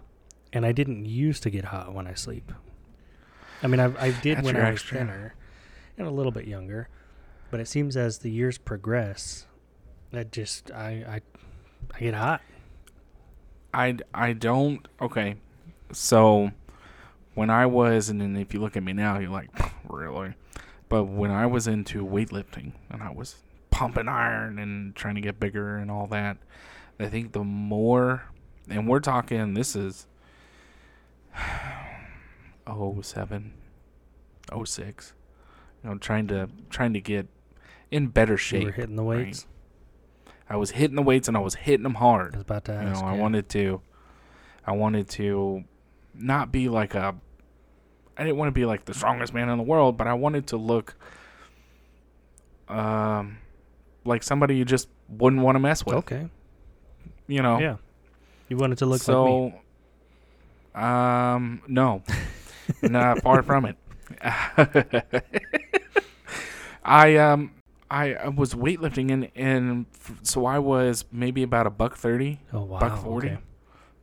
And 0.53 0.65
I 0.65 0.73
didn't 0.73 1.05
used 1.07 1.43
to 1.43 1.51
get 1.51 1.67
hot 1.67 1.93
when 1.93 2.07
I 2.07 2.15
sleep. 2.15 2.53
I 3.63 3.67
mean, 3.67 3.81
I, 3.81 3.87
I 4.01 4.11
did 4.11 4.39
That's 4.39 4.45
when 4.47 4.57
I 4.57 4.71
was 4.71 4.81
extra. 4.81 4.99
thinner 4.99 5.35
and 5.99 6.07
a 6.07 6.11
little 6.11 6.33
bit 6.33 6.47
younger, 6.47 6.89
but 7.51 7.61
it 7.61 7.69
seems 7.69 7.97
as 7.97 8.19
the 8.19 8.31
years 8.31 8.59
progress, 8.59 9.47
that 10.11 10.33
just, 10.33 10.71
I, 10.71 11.05
I, 11.09 11.21
I 11.95 11.99
get 12.01 12.15
hot. 12.15 12.41
I 13.75 13.97
I 14.15 14.33
don't. 14.33 14.87
Okay, 15.01 15.35
so 15.93 16.53
when 17.35 17.51
I 17.51 17.67
was, 17.67 18.09
and 18.09 18.21
then 18.21 18.37
if 18.37 18.55
you 18.55 18.61
look 18.61 18.77
at 18.77 18.83
me 18.83 18.93
now, 18.93 19.19
you're 19.19 19.31
like, 19.31 19.51
really? 19.89 20.35
But 20.89 21.05
when 21.05 21.33
I 21.33 21.47
was 21.47 21.67
into 21.67 22.07
weightlifting 22.07 22.73
and 22.89 23.03
I 23.03 23.11
was 23.11 23.37
pumping 23.71 24.09
iron 24.09 24.59
and 24.61 24.95
trying 24.95 25.17
to 25.17 25.21
get 25.21 25.41
bigger 25.41 25.77
and 25.77 25.91
all 25.91 26.07
that, 26.09 26.37
I 27.01 27.07
think 27.07 27.33
the 27.33 27.43
more, 27.43 28.23
and 28.71 28.87
we're 28.87 29.01
talking, 29.01 29.55
this 29.55 29.75
is 29.75 30.07
oh 32.67 33.01
seven, 33.03 33.55
oh 34.53 34.63
six, 34.63 35.15
you 35.85 35.91
know, 35.91 35.99
trying 35.99 36.27
to 36.29 36.49
trying 36.71 36.95
to 36.95 37.01
get 37.01 37.29
in 37.91 38.09
better 38.09 38.37
shape. 38.37 38.61
You 38.63 38.67
were 38.69 38.73
hitting 38.73 38.97
the 38.97 39.03
right? 39.05 39.27
weights. 39.27 39.47
I 40.49 40.57
was 40.57 40.73
hitting 40.73 40.97
the 40.97 41.03
weights 41.03 41.29
and 41.29 41.37
I 41.37 41.41
was 41.41 41.55
hitting 41.55 41.85
them 41.85 41.95
hard. 41.95 42.35
I 42.35 42.39
was 42.39 42.43
about 42.43 42.65
to 42.67 42.73
You 42.73 42.79
ask. 42.79 43.01
know, 43.03 43.09
I 43.09 43.15
yeah. 43.15 43.21
wanted 43.21 43.49
to, 43.51 43.81
I 44.67 44.73
wanted 44.73 45.09
to, 45.11 45.65
not 46.15 46.53
be 46.53 46.69
like 46.69 46.95
a, 46.95 47.15
I 48.17 48.23
didn't 48.25 48.37
want 48.37 48.49
to 48.49 48.53
be 48.53 48.65
like 48.67 48.85
the 48.85 48.95
strongest 48.95 49.33
man 49.35 49.49
in 49.49 49.57
the 49.59 49.65
world, 49.65 49.97
but 49.97 50.07
I 50.07 50.15
wanted 50.15 50.47
to 50.49 50.57
look, 50.57 50.97
um, 52.69 53.39
like 54.05 54.23
somebody 54.23 54.57
you 54.57 54.65
just 54.65 54.89
wouldn't 55.09 55.43
want 55.43 55.57
to 55.57 55.61
mess 55.61 55.85
with. 55.85 55.97
Okay. 55.97 56.29
you 57.27 57.43
know. 57.43 57.59
Yeah. 57.59 57.77
You 58.49 58.57
wanted 58.59 58.79
to 58.79 58.87
look 58.87 59.01
so, 59.01 59.25
like 59.45 59.55
me. 59.55 60.83
um, 60.83 61.63
no, 61.67 62.03
not 62.83 63.23
far 63.23 63.43
from 63.43 63.65
it. 63.65 63.77
I 66.85 67.17
um, 67.17 67.53
I, 67.91 68.29
was 68.29 68.55
weightlifting 68.55 69.13
and 69.13 69.31
and 69.35 69.87
f- 69.95 70.19
so 70.23 70.47
I 70.47 70.59
was 70.59 71.05
maybe 71.13 71.43
about 71.43 71.67
a 71.67 71.71
buck 71.71 71.97
thirty. 71.97 72.41
Oh 72.53 72.63
wow. 72.63 72.79
buck 72.79 73.03
40? 73.03 73.29
okay. 73.29 73.39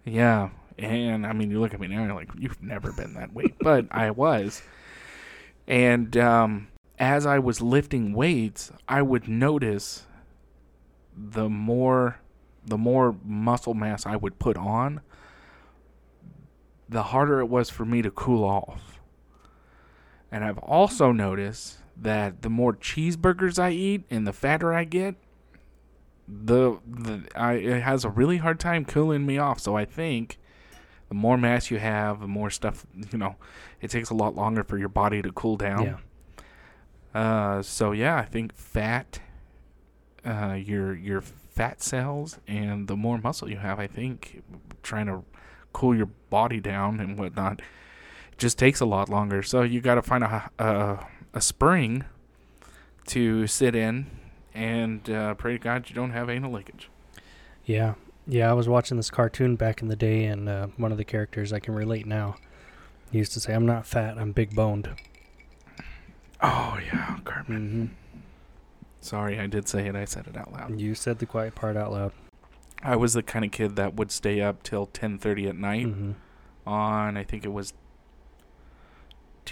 Yeah, 0.04 0.50
and 0.78 1.28
I 1.28 1.34
mean, 1.34 1.52
you 1.52 1.60
look 1.60 1.74
at 1.74 1.80
me 1.80 1.88
now, 1.88 2.04
you're 2.06 2.15
like, 2.15 2.30
you've 2.38 2.62
never 2.63 2.91
been 2.91 3.13
that 3.13 3.34
weight, 3.34 3.56
but 3.60 3.86
I 3.91 4.12
was. 4.12 4.62
And 5.67 6.17
um, 6.17 6.70
as 6.98 7.26
I 7.26 7.39
was 7.39 7.62
lifting 7.62 8.13
weights, 8.13 8.72
I 8.88 9.02
would 9.02 9.28
notice 9.28 10.06
the 11.15 11.50
more 11.50 12.20
the 12.65 12.78
more 12.78 13.15
muscle 13.24 13.74
mass 13.74 14.06
I 14.06 14.15
would 14.15 14.39
put 14.39 14.56
on, 14.58 15.02
the 16.88 17.04
harder 17.04 17.39
it 17.39 17.46
was 17.46 17.70
for 17.70 17.86
me 17.86 18.02
to 18.02 18.12
cool 18.12 18.44
off. 18.44 19.00
And 20.32 20.46
I've 20.46 20.60
also 20.60 21.12
noticed 21.12 21.81
that 22.02 22.42
the 22.42 22.50
more 22.50 22.74
cheeseburgers 22.74 23.60
I 23.60 23.72
eat 23.72 24.04
and 24.10 24.26
the 24.26 24.34
fatter 24.34 24.74
I 24.74 24.84
get, 24.84 25.16
the 26.28 26.80
the 26.88 27.28
I 27.36 27.54
it 27.54 27.84
has 27.84 28.06
a 28.06 28.10
really 28.10 28.38
hard 28.38 28.60
time 28.60 28.86
cooling 28.86 29.26
me 29.26 29.38
off. 29.38 29.60
So 29.60 29.76
I 29.76 29.86
think 29.86 30.40
the 31.10 31.16
more 31.16 31.38
mass 31.38 31.70
you 31.70 31.78
have, 31.80 32.22
the 32.22 32.28
more 32.28 32.50
stuff 32.50 32.86
you 33.12 33.18
know, 33.18 33.36
it 33.82 33.92
takes 33.92 34.10
a 34.10 34.14
lot 34.14 34.36
longer 34.36 34.64
for 34.64 34.78
your 34.78 34.90
body 34.90 35.22
to 35.22 35.32
cool 35.32 35.58
down. 35.58 35.84
Yeah. 35.84 35.98
Uh, 37.14 37.62
so 37.62 37.92
yeah, 37.92 38.18
I 38.18 38.26
think 38.26 38.56
fat, 38.56 39.20
uh, 40.26 40.54
your 40.54 40.96
your 40.96 41.22
fat 41.22 41.82
cells, 41.84 42.40
and 42.48 42.88
the 42.88 42.96
more 42.96 43.18
muscle 43.18 43.50
you 43.50 43.58
have, 43.58 43.80
I 43.80 43.88
think 43.88 44.42
trying 44.84 45.08
to 45.08 45.24
cool 45.74 45.96
your 45.96 46.10
body 46.30 46.60
down 46.60 47.00
and 47.00 47.18
whatnot 47.18 47.62
just 48.38 48.58
takes 48.58 48.80
a 48.80 48.86
lot 48.86 49.10
longer. 49.10 49.44
So 49.44 49.62
you 49.62 49.82
got 49.82 49.96
to 49.96 50.02
find 50.02 50.24
a 50.24 50.50
a, 50.58 51.06
a 51.34 51.41
spring 51.41 52.06
to 53.08 53.48
sit 53.48 53.76
in, 53.76 54.08
and 54.54 55.10
uh, 55.10 55.34
pray 55.36 55.54
to 55.54 55.60
God 55.60 55.89
you 55.89 55.96
don't 55.96 56.12
have 56.12 56.30
anal 56.30 56.52
leakage. 56.52 56.89
Yeah. 57.65 57.96
Yeah, 58.28 58.50
I 58.50 58.54
was 58.54 58.70
watching 58.70 58.98
this 58.98 59.10
cartoon 59.10 59.56
back 59.56 59.82
in 59.82 59.88
the 59.88 59.96
day, 59.96 60.26
and 60.26 60.48
uh, 60.48 60.67
one 60.78 60.91
of 60.91 60.98
the 60.98 61.04
characters 61.04 61.52
I 61.52 61.60
can 61.60 61.74
relate 61.74 62.06
now. 62.06 62.36
He 63.12 63.17
used 63.17 63.34
to 63.34 63.39
say, 63.39 63.54
"I'm 63.54 63.65
not 63.65 63.86
fat. 63.86 64.17
I'm 64.17 64.32
big 64.32 64.56
boned." 64.56 64.89
Oh 66.41 66.80
yeah, 66.86 67.17
Cartman. 67.24 67.67
Mm-hmm. 67.67 68.20
Sorry, 69.02 69.39
I 69.39 69.48
did 69.48 69.67
say 69.67 69.88
it. 69.88 69.96
I 69.96 70.06
said 70.06 70.28
it 70.28 70.38
out 70.38 70.54
loud. 70.54 70.80
You 70.80 70.96
said 70.96 71.20
the 71.20 71.26
quiet 71.26 71.56
part 71.56 71.76
out 71.76 71.91
loud. 71.91 72.13
I 72.84 72.96
was 72.96 73.13
the 73.13 73.24
kind 73.24 73.44
of 73.44 73.52
kid 73.52 73.76
that 73.76 73.96
would 73.96 74.12
stay 74.12 74.39
up 74.39 74.63
till 74.63 74.86
ten 74.86 75.17
thirty 75.17 75.48
at 75.48 75.56
night. 75.56 75.88
Mm-hmm. 75.88 76.12
on 76.65 77.17
I 77.17 77.24
think 77.24 77.44
it 77.44 77.52
was 77.52 77.74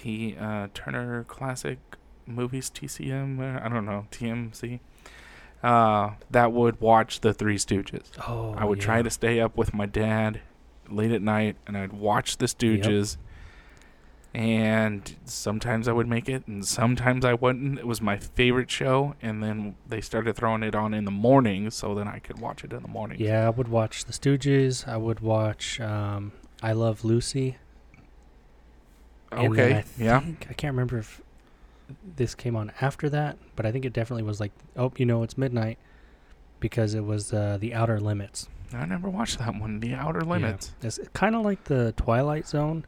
T 0.02 0.36
uh, 0.40 0.68
Turner 0.74 1.24
Classic 1.26 1.80
Movies 2.26 2.70
TCM 2.70 3.40
uh, 3.40 3.66
I 3.66 3.70
don't 3.70 3.86
know 3.86 4.08
TMC 4.12 4.80
uh, 5.64 6.12
that 6.32 6.52
would 6.52 6.80
watch 6.80 7.20
the 7.20 7.34
Three 7.34 7.58
Stooges. 7.58 8.06
Oh, 8.28 8.54
I 8.58 8.66
would 8.66 8.80
try 8.80 9.02
to 9.02 9.10
stay 9.10 9.40
up 9.40 9.58
with 9.58 9.74
my 9.74 9.86
dad 9.86 10.42
late 10.90 11.12
at 11.12 11.22
night 11.22 11.58
and 11.68 11.78
I'd 11.78 11.94
watch 11.94 12.38
the 12.38 12.46
Stooges. 12.46 13.18
And 14.32 15.16
sometimes 15.26 15.88
I 15.88 15.92
would 15.92 16.08
make 16.08 16.30
it, 16.30 16.46
and 16.46 16.64
sometimes 16.64 17.26
I 17.26 17.34
wouldn't. 17.34 17.80
It 17.80 17.88
was 17.88 18.00
my 18.00 18.18
favorite 18.18 18.70
show, 18.70 19.16
and 19.24 19.42
then 19.42 19.76
they 19.88 20.02
started 20.02 20.36
throwing 20.36 20.62
it 20.62 20.76
on 20.76 20.94
in 20.94 21.06
the 21.06 21.12
morning, 21.12 21.72
so 21.72 21.96
then 21.96 22.08
I 22.08 22.20
could 22.20 22.38
watch 22.40 22.64
it 22.64 22.72
in 22.72 22.84
the 22.84 22.88
morning. 22.88 23.20
Yeah, 23.20 23.48
I 23.48 23.50
would 23.50 23.70
watch 23.70 24.06
The 24.06 24.14
Stooges. 24.14 24.88
I 24.88 24.98
would 24.98 25.22
watch 25.22 25.82
um, 25.82 26.32
I 26.62 26.74
Love 26.74 27.04
Lucy. 27.04 27.58
And 29.32 29.42
then 29.56 29.72
Okay. 29.72 29.78
I 29.80 29.84
yeah. 29.98 30.20
think, 30.20 30.48
I 30.50 30.54
can't 30.54 30.74
remember 30.74 30.98
if 30.98 31.22
this 32.15 32.36
came 32.36 32.56
on 32.56 32.72
after 32.82 33.10
that, 33.10 33.38
but 33.56 33.65
I 33.65 33.72
think 33.72 33.86
it 33.86 33.94
definitely 33.94 34.24
was 34.24 34.39
like, 34.39 34.52
oh, 34.76 34.92
you 34.98 35.06
know, 35.06 35.24
it's 35.24 35.38
midnight 35.38 35.78
because 36.60 36.94
it 36.94 37.04
was 37.04 37.34
uh, 37.34 37.58
The 37.60 37.74
Outer 37.74 38.00
Limits. 38.00 38.48
I 38.74 38.86
never 38.86 39.10
watched 39.10 39.39
that 39.39 39.56
one. 39.60 39.80
The 39.80 39.94
Outer 39.94 40.22
Limits. 40.22 40.74
It's 40.84 41.00
kind 41.13 41.36
of 41.36 41.44
like 41.44 41.63
the 41.65 41.94
Twilight 41.94 42.48
Zone. 42.48 42.86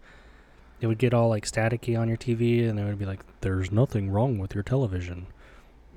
It 0.79 0.87
would 0.87 0.99
get 0.99 1.13
all 1.13 1.29
like 1.29 1.45
staticky 1.45 1.99
on 1.99 2.07
your 2.07 2.17
TV, 2.17 2.67
and 2.67 2.79
it 2.79 2.83
would 2.83 2.97
be 2.99 3.05
like, 3.05 3.21
"There's 3.41 3.71
nothing 3.71 4.09
wrong 4.09 4.39
with 4.39 4.53
your 4.55 4.63
television. 4.63 5.27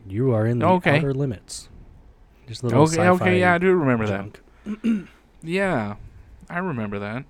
You 0.06 0.32
are 0.32 0.46
in 0.46 0.58
the 0.58 0.66
Okay. 0.66 0.98
outer 0.98 1.14
limits." 1.14 1.68
Just 2.46 2.62
little 2.62 2.82
Okay. 2.82 3.08
Okay. 3.08 3.40
Yeah, 3.40 3.54
I 3.54 3.58
do 3.58 3.74
remember 3.74 4.06
that. 4.06 5.08
Yeah, 5.42 5.96
I 6.48 6.58
remember 6.58 6.98
that. 7.00 7.24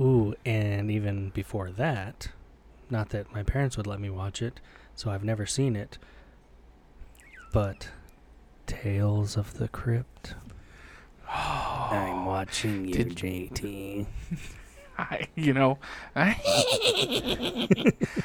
Ooh, 0.00 0.34
and 0.46 0.90
even 0.90 1.30
before 1.30 1.70
that, 1.70 2.28
not 2.90 3.08
that 3.10 3.32
my 3.32 3.42
parents 3.42 3.76
would 3.76 3.86
let 3.86 4.00
me 4.00 4.10
watch 4.10 4.40
it, 4.42 4.60
so 4.94 5.10
I've 5.10 5.24
never 5.24 5.44
seen 5.46 5.74
it. 5.76 5.98
But 7.52 7.90
Tales 8.66 9.36
of 9.36 9.54
the 9.58 9.68
Crypt. 9.68 10.34
I'm 11.28 12.26
watching 12.26 12.86
you, 12.86 12.94
Did- 12.94 13.16
JT. 13.16 14.06
I, 15.00 15.28
you 15.36 15.52
know, 15.54 15.78
I, 16.16 16.34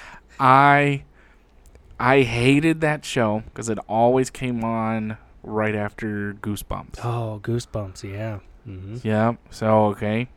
I, 0.39 1.03
I 1.99 2.21
hated 2.23 2.81
that 2.81 3.05
show 3.05 3.43
because 3.45 3.69
it 3.69 3.77
always 3.87 4.29
came 4.31 4.63
on 4.63 5.17
right 5.43 5.75
after 5.75 6.33
Goosebumps. 6.33 6.99
Oh, 7.03 7.39
Goosebumps, 7.43 8.03
yeah. 8.11 8.39
hmm 8.63 8.97
Yeah. 9.03 9.35
So 9.51 9.85
okay, 9.87 10.29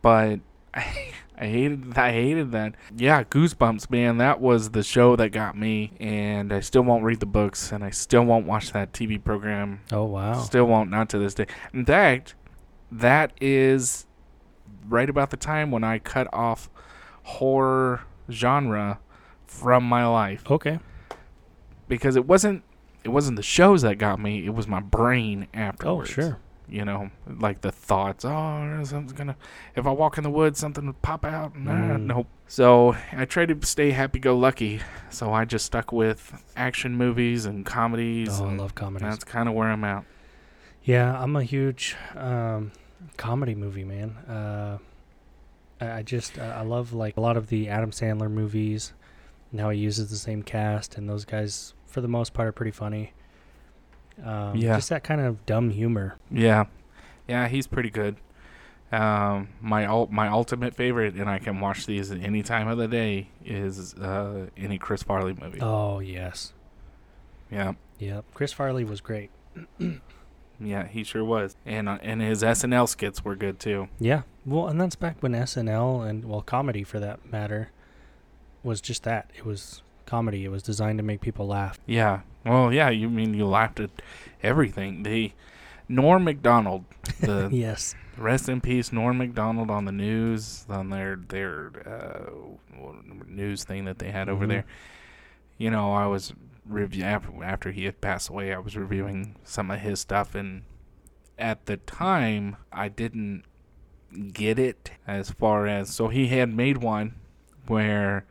but 0.00 0.38
I, 0.74 0.84
I 1.38 1.46
hated 1.46 1.98
I 1.98 2.12
hated 2.12 2.52
that. 2.52 2.74
Yeah, 2.96 3.24
Goosebumps, 3.24 3.90
man. 3.90 4.18
That 4.18 4.40
was 4.40 4.70
the 4.70 4.82
show 4.84 5.16
that 5.16 5.30
got 5.30 5.56
me, 5.58 5.92
and 5.98 6.52
I 6.52 6.60
still 6.60 6.82
won't 6.82 7.02
read 7.04 7.18
the 7.20 7.26
books, 7.26 7.72
and 7.72 7.82
I 7.82 7.90
still 7.90 8.24
won't 8.24 8.46
watch 8.46 8.72
that 8.72 8.92
TV 8.92 9.22
program. 9.22 9.80
Oh, 9.90 10.04
wow. 10.04 10.34
Still 10.34 10.66
won't, 10.66 10.90
not 10.90 11.08
to 11.08 11.18
this 11.18 11.34
day. 11.34 11.46
In 11.72 11.84
fact, 11.84 12.34
that 12.92 13.32
is 13.40 14.06
right 14.88 15.10
about 15.10 15.30
the 15.30 15.36
time 15.36 15.70
when 15.72 15.82
I 15.82 15.98
cut 15.98 16.28
off 16.32 16.70
horror 17.24 18.02
genre 18.30 19.00
from 19.46 19.84
my 19.84 20.06
life 20.06 20.42
Okay. 20.50 20.78
because 21.88 22.16
it 22.16 22.26
wasn't 22.26 22.62
it 23.02 23.08
wasn't 23.08 23.36
the 23.36 23.42
shows 23.42 23.82
that 23.82 23.96
got 23.98 24.18
me, 24.20 24.44
it 24.46 24.54
was 24.54 24.66
my 24.68 24.80
brain 24.80 25.46
after. 25.52 25.86
Oh, 25.88 26.00
afterwards. 26.02 26.10
sure. 26.10 26.38
You 26.68 26.84
know, 26.84 27.10
like 27.26 27.60
the 27.60 27.70
thoughts, 27.70 28.24
oh, 28.24 28.80
something's 28.84 29.12
gonna 29.12 29.36
if 29.76 29.86
I 29.86 29.90
walk 29.90 30.16
in 30.18 30.24
the 30.24 30.30
woods, 30.30 30.58
something 30.58 30.86
would 30.86 31.02
pop 31.02 31.24
out. 31.24 31.56
Nah, 31.56 31.72
Mm. 31.72 32.06
nope. 32.06 32.26
So 32.46 32.96
I 33.12 33.24
tried 33.26 33.48
to 33.48 33.66
stay 33.66 33.90
happy 33.90 34.18
go 34.18 34.36
lucky. 34.36 34.80
So 35.10 35.32
I 35.32 35.44
just 35.44 35.66
stuck 35.66 35.92
with 35.92 36.42
action 36.56 36.96
movies 36.96 37.44
and 37.46 37.64
comedies. 37.66 38.40
Oh, 38.40 38.46
I 38.46 38.54
love 38.54 38.74
comedies. 38.74 39.08
That's 39.08 39.24
kind 39.24 39.48
of 39.48 39.54
where 39.54 39.68
I'm 39.68 39.84
at. 39.84 40.04
Yeah, 40.82 41.18
I'm 41.20 41.36
a 41.36 41.42
huge 41.42 41.96
um, 42.16 42.72
comedy 43.16 43.54
movie 43.54 43.84
man. 43.84 44.10
Uh, 44.28 44.78
I, 45.80 45.98
I 45.98 46.02
just 46.02 46.38
I 46.38 46.58
I 46.58 46.62
love 46.62 46.92
like 46.92 47.16
a 47.16 47.20
lot 47.20 47.36
of 47.36 47.48
the 47.48 47.68
Adam 47.68 47.90
Sandler 47.90 48.30
movies. 48.30 48.92
And 49.52 49.60
how 49.60 49.70
he 49.70 49.78
uses 49.78 50.10
the 50.10 50.16
same 50.16 50.42
cast, 50.42 50.96
and 50.98 51.08
those 51.08 51.24
guys 51.24 51.74
for 51.86 52.00
the 52.00 52.08
most 52.08 52.32
part 52.34 52.48
are 52.48 52.52
pretty 52.52 52.72
funny. 52.72 53.12
Um, 54.22 54.56
Yeah. 54.56 54.76
just 54.76 54.88
that 54.90 55.02
kind 55.04 55.20
of 55.20 55.44
dumb 55.46 55.70
humor. 55.70 56.16
Yeah, 56.30 56.64
yeah, 57.26 57.48
he's 57.48 57.66
pretty 57.66 57.90
good. 57.90 58.16
Um, 58.92 59.48
my 59.60 59.86
ul- 59.86 60.08
my 60.10 60.28
ultimate 60.28 60.74
favorite, 60.74 61.14
and 61.14 61.28
I 61.28 61.38
can 61.40 61.58
watch 61.58 61.84
these 61.86 62.12
at 62.12 62.20
any 62.22 62.42
time 62.42 62.68
of 62.68 62.78
the 62.78 62.86
day, 62.86 63.28
is 63.44 63.94
uh, 63.94 64.46
any 64.56 64.78
Chris 64.78 65.02
Farley 65.02 65.34
movie. 65.40 65.60
Oh 65.60 65.98
yes, 65.98 66.52
Yeah, 67.50 67.72
yep. 67.98 68.24
Chris 68.34 68.52
Farley 68.52 68.84
was 68.84 69.00
great. 69.00 69.30
yeah, 70.60 70.86
he 70.86 71.02
sure 71.02 71.24
was, 71.24 71.56
and 71.66 71.88
uh, 71.88 71.98
and 72.02 72.20
his 72.22 72.42
SNL 72.42 72.88
skits 72.88 73.24
were 73.24 73.34
good 73.34 73.58
too. 73.58 73.88
Yeah, 73.98 74.22
well, 74.46 74.68
and 74.68 74.80
that's 74.80 74.96
back 74.96 75.16
when 75.20 75.32
SNL 75.32 76.08
and 76.08 76.24
well, 76.24 76.42
comedy 76.42 76.84
for 76.84 77.00
that 77.00 77.30
matter, 77.30 77.70
was 78.62 78.80
just 78.80 79.02
that. 79.02 79.30
It 79.36 79.44
was 79.44 79.82
comedy. 80.06 80.44
It 80.44 80.50
was 80.50 80.62
designed 80.62 80.98
to 80.98 81.04
make 81.04 81.20
people 81.20 81.46
laugh. 81.48 81.78
Yeah, 81.86 82.20
well, 82.44 82.72
yeah, 82.72 82.90
you 82.90 83.08
mean 83.08 83.34
you 83.34 83.46
laughed 83.46 83.80
at 83.80 83.90
everything. 84.42 85.02
The 85.02 85.32
Norm 85.88 86.24
Macdonald, 86.24 86.84
the 87.20 87.48
yes. 87.52 87.94
rest 88.16 88.48
in 88.48 88.60
peace, 88.60 88.92
Norm 88.92 89.18
Macdonald 89.18 89.70
on 89.70 89.84
the 89.84 89.92
news 89.92 90.64
on 90.68 90.90
their 90.90 91.16
their 91.16 91.70
uh, 91.86 92.30
news 93.26 93.64
thing 93.64 93.84
that 93.84 93.98
they 93.98 94.10
had 94.10 94.28
over 94.28 94.44
Mhm. 94.46 94.48
there. 94.48 94.64
You 95.58 95.70
know, 95.70 95.92
I 95.92 96.06
was 96.06 96.32
review 96.66 97.04
after 97.04 97.70
he 97.70 97.84
had 97.84 98.00
passed 98.00 98.28
away. 98.28 98.52
I 98.52 98.58
was 98.58 98.76
reviewing 98.76 99.36
some 99.44 99.70
of 99.70 99.80
his 99.80 100.00
stuff, 100.00 100.34
and 100.34 100.62
at 101.38 101.66
the 101.66 101.76
time, 101.76 102.56
I 102.72 102.88
didn't 102.88 103.44
get 104.32 104.58
it 104.58 104.92
as 105.06 105.30
far 105.32 105.66
as 105.66 105.90
so 105.92 106.08
he 106.08 106.28
had 106.28 106.48
made 106.54 106.78
one 106.78 107.16
where 107.66 108.24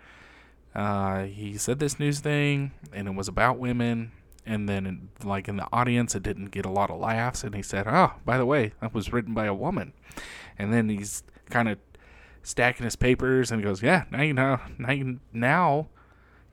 uh, 0.75 1.23
he 1.23 1.57
said 1.57 1.79
this 1.79 1.99
news 1.99 2.19
thing, 2.19 2.71
and 2.91 3.07
it 3.07 3.15
was 3.15 3.27
about 3.27 3.59
women, 3.59 4.11
and 4.45 4.67
then 4.67 4.85
in, 4.85 5.09
like 5.23 5.47
in 5.47 5.57
the 5.57 5.67
audience 5.71 6.15
it 6.15 6.23
didn't 6.23 6.47
get 6.47 6.65
a 6.65 6.69
lot 6.69 6.89
of 6.89 6.99
laughs 6.99 7.43
and 7.43 7.55
he 7.55 7.61
said 7.61 7.87
oh 7.87 8.13
by 8.25 8.37
the 8.37 8.45
way 8.45 8.73
that 8.81 8.93
was 8.93 9.13
written 9.13 9.33
by 9.33 9.45
a 9.45 9.53
woman. 9.53 9.93
And 10.57 10.71
then 10.73 10.89
he's 10.89 11.23
kind 11.49 11.69
of 11.69 11.77
stacking 12.41 12.83
his 12.83 12.95
papers 12.95 13.51
and 13.51 13.61
he 13.61 13.63
goes 13.63 13.81
yeah 13.81 14.03
now 14.11 14.21
you 14.21 14.33
know 14.33 14.59
now 14.77 14.91
you, 14.91 15.19
now 15.31 15.87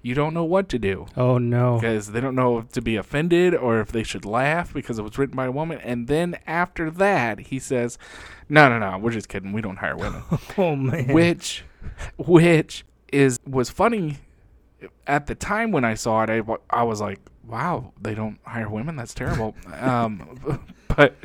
you 0.02 0.14
don't 0.14 0.32
know 0.32 0.44
what 0.44 0.70
to 0.70 0.78
do. 0.78 1.06
Oh 1.14 1.36
no. 1.36 1.78
because 1.78 2.12
they 2.12 2.20
don't 2.20 2.34
know 2.34 2.58
if 2.58 2.72
to 2.72 2.80
be 2.80 2.96
offended 2.96 3.54
or 3.54 3.80
if 3.80 3.92
they 3.92 4.02
should 4.02 4.24
laugh 4.24 4.72
because 4.72 4.98
it 4.98 5.02
was 5.02 5.18
written 5.18 5.36
by 5.36 5.44
a 5.44 5.52
woman. 5.52 5.78
And 5.78 6.08
then 6.08 6.38
after 6.46 6.90
that 6.90 7.40
he 7.40 7.58
says 7.58 7.98
no 8.48 8.68
no 8.68 8.78
no 8.78 8.98
we're 8.98 9.10
just 9.10 9.28
kidding. 9.28 9.52
We 9.52 9.60
don't 9.62 9.76
hire 9.76 9.96
women. 9.96 10.22
Oh 10.56 10.76
man. 10.76 11.12
which 11.12 11.64
which 12.16 12.84
is 13.12 13.38
was 13.46 13.70
funny 13.70 14.18
at 15.06 15.26
the 15.26 15.34
time 15.34 15.72
when 15.72 15.84
I 15.84 15.94
saw 15.94 16.22
it 16.22 16.30
I, 16.30 16.42
I 16.70 16.82
was 16.84 17.00
like 17.00 17.20
wow 17.46 17.92
they 18.00 18.14
don't 18.14 18.38
hire 18.44 18.68
women? 18.68 18.96
That's 18.96 19.14
terrible. 19.14 19.54
Um 19.80 20.64
but 20.88 21.16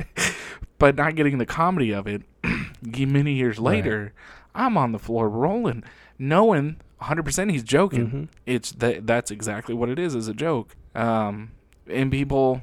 but 0.78 0.94
not 0.96 1.14
getting 1.16 1.38
the 1.38 1.46
comedy 1.46 1.92
of 1.92 2.06
it 2.06 2.22
many 2.82 3.32
years 3.34 3.58
Right. 3.58 3.76
later 3.76 4.12
I'm 4.54 4.76
on 4.76 4.92
the 4.92 4.98
floor 4.98 5.28
rolling 5.28 5.84
knowing 6.18 6.76
100% 7.02 7.50
he's 7.50 7.62
joking. 7.62 8.10
Mhm. 8.10 8.28
it's 8.46 8.72
that 8.72 9.06
that's 9.06 9.30
exactly 9.30 9.74
what 9.74 9.88
it 9.88 9.98
is 9.98 10.14
is 10.14 10.28
a 10.28 10.34
joke. 10.34 10.74
Um 10.94 11.50
and 11.88 12.10
people 12.10 12.62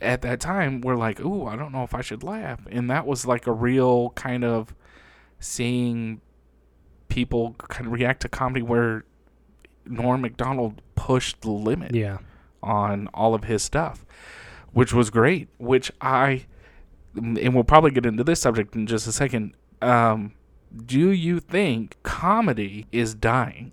at 0.00 0.20
that 0.22 0.38
time 0.40 0.80
were 0.82 0.96
like 0.96 1.18
ooh 1.20 1.46
i 1.46 1.56
don't 1.56 1.72
know 1.72 1.82
if 1.84 1.94
i 1.94 2.00
should 2.02 2.22
laugh. 2.22 2.60
And 2.70 2.90
that 2.90 3.06
was 3.06 3.26
like 3.26 3.46
a 3.46 3.52
real 3.52 4.10
kind 4.10 4.44
of 4.44 4.74
seeing 5.40 6.20
people 7.08 7.54
can 7.58 7.90
react 7.90 8.22
to 8.22 8.28
comedy 8.28 8.62
where 8.62 9.04
norm 9.86 10.20
macdonald 10.22 10.80
pushed 10.94 11.40
the 11.42 11.50
limit 11.50 11.94
Yeah. 11.94 12.18
on 12.62 13.08
all 13.14 13.34
of 13.34 13.44
his 13.44 13.62
stuff 13.62 14.04
which 14.72 14.92
was 14.92 15.10
great 15.10 15.48
which 15.58 15.92
i 16.00 16.44
and 17.14 17.54
we'll 17.54 17.64
probably 17.64 17.90
get 17.90 18.06
into 18.06 18.24
this 18.24 18.40
subject 18.40 18.74
in 18.74 18.86
just 18.86 19.06
a 19.06 19.12
second 19.12 19.54
um 19.82 20.32
do 20.86 21.10
you 21.10 21.38
think 21.40 21.96
comedy 22.02 22.86
is 22.90 23.14
dying 23.14 23.72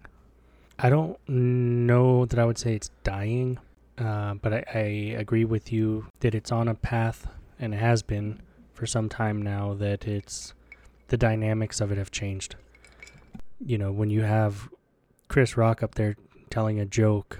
I 0.84 0.90
don't 0.90 1.18
know 1.30 2.26
that 2.26 2.40
I 2.40 2.46
would 2.46 2.58
say 2.58 2.74
it's 2.74 2.90
dying, 3.04 3.60
uh, 4.00 4.34
but 4.34 4.52
I, 4.52 4.64
I 4.74 4.80
agree 5.20 5.46
with 5.46 5.72
you 5.72 6.08
that 6.22 6.34
it's 6.34 6.52
on 6.52 6.68
a 6.68 6.74
path 6.74 7.28
and 7.60 7.76
has 7.76 8.02
been 8.02 8.42
for 8.74 8.88
some 8.88 9.08
time 9.08 9.44
now 9.44 9.76
that 9.76 10.08
it's 10.08 10.56
the 11.10 11.18
dynamics 11.18 11.82
of 11.82 11.92
it 11.92 12.00
have 12.00 12.10
changed. 12.10 12.56
You 13.64 13.78
know, 13.78 13.92
when 13.92 14.10
you 14.10 14.22
have 14.22 14.70
Chris 15.28 15.56
Rock 15.56 15.84
up 15.84 15.96
there 15.96 16.16
telling 16.50 16.80
a 16.80 16.86
joke 16.86 17.40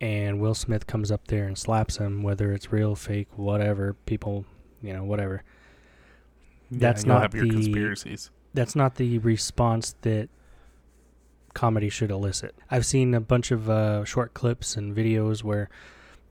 and 0.00 0.40
Will 0.40 0.54
Smith 0.54 0.86
comes 0.86 1.10
up 1.10 1.28
there 1.28 1.44
and 1.46 1.56
slaps 1.56 1.96
him, 1.96 2.22
whether 2.22 2.52
it's 2.52 2.72
real, 2.72 2.94
fake, 2.94 3.28
whatever, 3.36 3.94
people, 4.06 4.44
you 4.82 4.92
know, 4.92 5.04
whatever. 5.04 5.42
That's 6.70 7.04
you'll 7.04 7.14
not 7.14 7.30
the- 7.30 7.48
conspiracies 7.48 8.30
that's 8.54 8.76
not 8.76 8.94
the 8.94 9.18
response 9.18 9.96
that 10.02 10.28
comedy 11.52 11.88
should 11.88 12.10
elicit. 12.10 12.54
I've 12.70 12.86
seen 12.86 13.12
a 13.14 13.20
bunch 13.20 13.50
of 13.50 13.68
uh, 13.68 14.04
short 14.04 14.32
clips 14.32 14.76
and 14.76 14.96
videos 14.96 15.42
where 15.42 15.68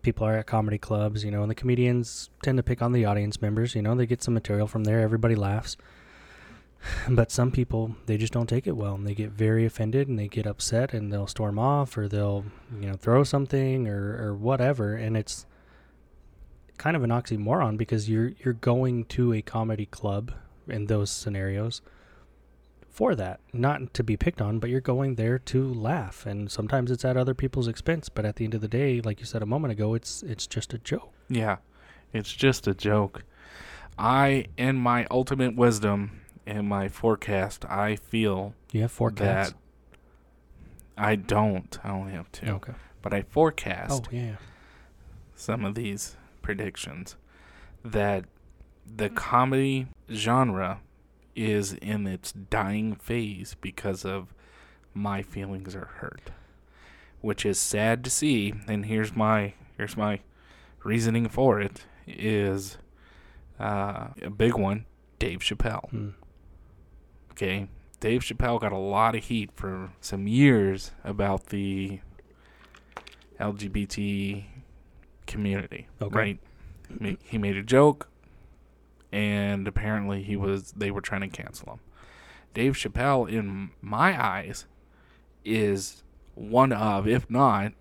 people 0.02 0.26
are 0.26 0.38
at 0.38 0.48
comedy 0.48 0.78
clubs, 0.78 1.24
you 1.24 1.32
know, 1.32 1.42
and 1.42 1.52
the 1.52 1.56
comedians 1.56 2.30
tend 2.42 2.58
to 2.58 2.64
pick 2.64 2.82
on 2.82 2.94
the 2.94 3.06
audience 3.06 3.42
members. 3.42 3.76
You 3.76 3.82
know, 3.82 3.94
they 3.96 4.06
get 4.06 4.24
some 4.24 4.34
material 4.34 4.68
from 4.68 4.86
there, 4.86 5.02
everybody 5.02 5.36
laughs. 5.36 5.78
But 7.10 7.32
some 7.32 7.52
people, 7.52 7.96
they 8.08 8.18
just 8.18 8.34
don't 8.34 8.48
take 8.48 8.68
it 8.68 8.76
well, 8.76 8.96
and 8.96 9.08
they 9.08 9.16
get 9.16 9.32
very 9.32 9.66
offended, 9.66 10.08
and 10.08 10.20
they 10.20 10.28
get 10.28 10.46
upset, 10.46 10.94
and 10.94 11.12
they'll 11.12 11.28
storm 11.28 11.58
off, 11.58 11.98
or 11.98 12.08
they'll, 12.08 12.46
you 12.80 12.88
know, 12.88 12.96
throw 12.96 13.24
something, 13.24 13.88
or 13.88 14.18
or 14.22 14.34
whatever, 14.36 14.96
and 14.96 15.16
it's 15.16 15.46
kind 16.78 16.96
of 16.96 17.04
an 17.04 17.10
oxymoron 17.10 17.78
because 17.78 18.10
you're 18.10 18.34
you're 18.44 18.54
going 18.54 19.06
to 19.06 19.34
a 19.34 19.42
comedy 19.42 19.86
club 19.86 20.32
in 20.68 20.88
those 20.88 21.10
scenarios 21.10 21.82
for 22.90 23.16
that 23.16 23.40
not 23.54 23.94
to 23.94 24.04
be 24.04 24.18
picked 24.18 24.42
on 24.42 24.60
but 24.60 24.70
you're 24.70 24.82
going 24.82 25.16
there 25.16 25.38
to 25.38 25.72
laugh 25.74 26.26
and 26.26 26.52
sometimes 26.52 26.92
it's 26.92 27.06
at 27.06 27.16
other 27.16 27.34
people's 27.34 27.68
expense 27.68 28.10
but 28.10 28.26
at 28.26 28.36
the 28.38 28.44
end 28.44 28.54
of 28.54 28.62
the 28.62 28.68
day 28.68 29.02
like 29.02 29.20
you 29.20 29.26
said 29.26 29.42
a 29.42 29.46
moment 29.46 29.72
ago 29.72 29.94
it's 29.94 30.24
it's 30.24 30.48
just 30.48 30.74
a 30.74 30.78
joke 30.80 31.14
Yeah, 31.30 31.58
it's 32.12 32.34
just 32.34 32.68
a 32.68 32.74
joke. 32.74 33.24
I, 33.98 34.46
in 34.58 34.76
my 34.78 35.08
ultimate 35.10 35.56
wisdom 35.56 36.22
and 36.46 36.68
my 36.68 36.88
forecast, 36.88 37.66
I 37.66 37.96
feel 37.96 38.54
you 38.72 38.82
have 38.82 38.92
forecasts? 38.92 39.52
that 39.52 39.58
I 40.98 41.16
don't. 41.16 41.78
I 41.84 41.90
only 41.90 42.14
have 42.14 42.32
two, 42.32 42.48
okay. 42.48 42.74
But 43.02 43.14
I 43.14 43.22
forecast 43.24 44.06
oh 44.06 44.16
yeah. 44.16 44.36
some 45.36 45.66
of 45.66 45.76
these 45.76 46.16
predictions 46.42 47.16
that 47.84 48.26
the 48.86 49.10
comedy 49.10 49.88
genre 50.12 50.80
is 51.36 51.74
in 51.74 52.06
its 52.08 52.32
dying 52.32 52.96
phase 52.96 53.56
because 53.60 54.06
of 54.06 54.34
my 54.94 55.22
feelings 55.22 55.76
are 55.76 55.90
hurt 55.96 56.32
which 57.24 57.46
is 57.46 57.58
sad 57.58 58.04
to 58.04 58.10
see. 58.10 58.54
And 58.68 58.86
here's 58.86 59.16
my 59.16 59.54
here's 59.78 59.96
my 59.96 60.20
reasoning 60.84 61.30
for 61.30 61.60
it 61.60 61.86
is 62.06 62.78
uh, 63.60 64.10
a 64.22 64.30
big 64.30 64.56
one 64.56 64.86
Dave 65.20 65.40
Chappelle. 65.40 65.90
Hmm. 65.90 66.10
Okay. 67.34 67.68
Dave 68.00 68.22
Chappelle 68.22 68.60
got 68.60 68.72
a 68.72 68.78
lot 68.78 69.16
of 69.16 69.24
heat 69.26 69.50
for 69.56 69.90
some 70.02 70.28
years 70.28 70.92
about 71.04 71.48
the 71.48 72.00
LGBT 73.40 74.44
community 75.26 75.88
Okay. 76.02 76.16
right? 76.16 76.40
He 77.24 77.38
made 77.38 77.58
a 77.58 77.64
joke 77.64 78.10
and 79.12 79.68
apparently 79.68 80.22
he 80.24 80.36
was 80.36 80.72
they 80.74 80.92
were 80.92 81.02
trying 81.02 81.22
to 81.22 81.28
cancel 81.28 81.74
him. 81.74 81.80
Dave 82.54 82.74
chappelle 82.74 83.28
in 83.30 83.72
my 83.82 84.22
eyes 84.22 84.66
is 85.44 86.04
one 86.36 86.72
of 86.72 87.08
if 87.08 87.30
not 87.30 87.74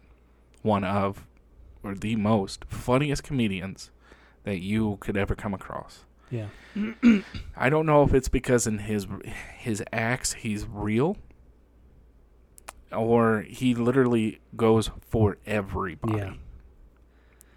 one 0.62 0.85
of 0.85 1.27
or 1.83 1.95
the 1.95 2.17
most 2.17 2.65
funniest 2.69 3.23
comedians 3.23 3.91
that 4.45 4.61
you 4.61 4.97
could 5.01 5.17
ever 5.17 5.35
come 5.35 5.53
across 5.53 6.05
yeah. 6.33 6.47
I 7.57 7.68
don't 7.68 7.85
know 7.85 8.03
if 8.05 8.14
it's 8.14 8.29
because 8.29 8.66
in 8.66 8.79
his 8.79 9.07
his 9.59 9.85
acts 9.92 10.33
he's 10.33 10.64
real 10.66 11.18
or 12.90 13.42
he 13.42 13.75
literally 13.75 14.40
goes 14.57 14.90
for 15.03 15.37
everybody. 15.47 16.18
Yeah. 16.18 16.35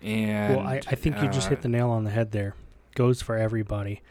and 0.01 0.55
well 0.57 0.67
I, 0.67 0.81
I 0.88 0.95
think 0.95 1.21
you 1.21 1.29
just 1.29 1.47
uh, 1.47 1.51
hit 1.51 1.61
the 1.61 1.69
nail 1.69 1.89
on 1.89 2.03
the 2.03 2.11
head 2.11 2.31
there. 2.31 2.53
Goes 2.95 3.21
for 3.21 3.38
everybody. 3.38 4.01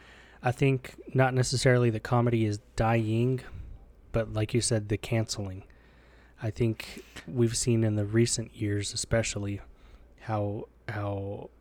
I 0.41 0.51
think 0.51 0.95
not 1.13 1.35
necessarily 1.35 1.91
the 1.91 1.99
comedy 1.99 2.45
is 2.45 2.59
dying 2.75 3.41
but 4.11 4.33
like 4.33 4.53
you 4.55 4.61
said 4.61 4.89
the 4.89 4.97
canceling. 4.97 5.63
I 6.41 6.49
think 6.49 7.03
we've 7.27 7.55
seen 7.55 7.83
in 7.83 7.95
the 7.95 8.05
recent 8.05 8.55
years 8.55 8.93
especially 8.93 9.61
how 10.21 10.69
how 10.89 11.51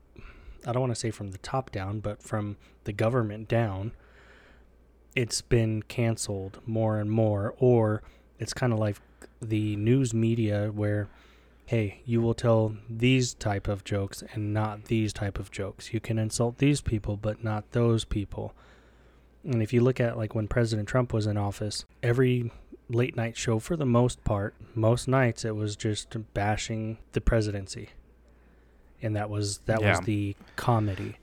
i 0.67 0.73
don't 0.73 0.83
want 0.83 0.95
to 0.95 1.01
say 1.01 1.11
from 1.11 1.31
the 1.31 1.39
top 1.39 1.71
down 1.71 2.01
but 2.01 2.23
from 2.23 2.57
the 2.85 2.93
government 2.93 3.49
down 3.49 3.93
it's 5.15 5.43
been 5.43 5.83
canceled 5.83 6.61
more 6.67 6.99
and 6.99 7.11
more 7.11 7.55
or 7.59 8.03
it's 8.39 8.53
kind 8.53 8.73
of 8.73 8.79
like 8.79 8.97
the 9.41 9.77
news 9.77 10.13
media 10.13 10.71
where 10.73 11.09
hey 11.67 12.01
you 12.05 12.21
will 12.21 12.35
tell 12.35 12.77
these 12.91 13.35
type 13.35 13.69
of 13.69 13.85
jokes 13.85 14.23
and 14.33 14.53
not 14.53 14.85
these 14.87 15.13
type 15.13 15.39
of 15.39 15.51
jokes. 15.51 15.93
You 15.93 16.01
can 16.01 16.19
insult 16.19 16.59
these 16.59 16.81
people 16.81 17.17
but 17.17 17.43
not 17.43 17.71
those 17.73 18.05
people. 18.05 18.55
And 19.45 19.63
if 19.63 19.73
you 19.73 19.81
look 19.81 20.01
at 20.01 20.17
like 20.17 20.35
when 20.35 20.49
president 20.49 20.89
trump 20.89 21.13
was 21.13 21.27
in 21.27 21.37
office 21.37 21.85
every 22.03 22.51
late 22.89 23.17
night 23.17 23.37
show 23.37 23.59
for 23.59 23.77
the 23.77 23.87
most 23.87 24.23
part 24.25 24.55
most 24.75 25.09
nights 25.09 25.45
it 25.45 25.57
was 25.57 25.75
just 25.75 26.15
bashing 26.35 26.99
the 27.13 27.21
presidency 27.21 27.91
and 29.05 29.15
that 29.17 29.29
was 29.31 29.59
that 29.67 29.81
was 29.83 30.01
the 30.01 30.35
comedy 30.57 31.17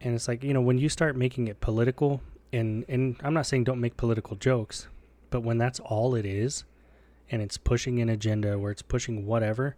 and 0.00 0.14
it's 0.14 0.28
like 0.28 0.42
you 0.44 0.54
know 0.54 0.60
when 0.60 0.78
you 0.78 0.88
start 0.88 1.16
making 1.16 1.48
it 1.48 1.60
political 1.60 2.20
and 2.52 2.84
and 2.88 3.16
i'm 3.22 3.34
not 3.34 3.44
saying 3.46 3.64
don't 3.64 3.80
make 3.80 3.96
political 3.96 4.36
jokes 4.36 4.88
but 5.30 5.42
when 5.42 5.58
that's 5.58 5.80
all 5.80 6.14
it 6.14 6.24
is 6.24 6.64
and 7.30 7.42
it's 7.42 7.56
pushing 7.58 8.00
an 8.00 8.08
agenda 8.08 8.58
where 8.58 8.70
it's 8.72 8.82
pushing 8.82 9.26
whatever 9.26 9.76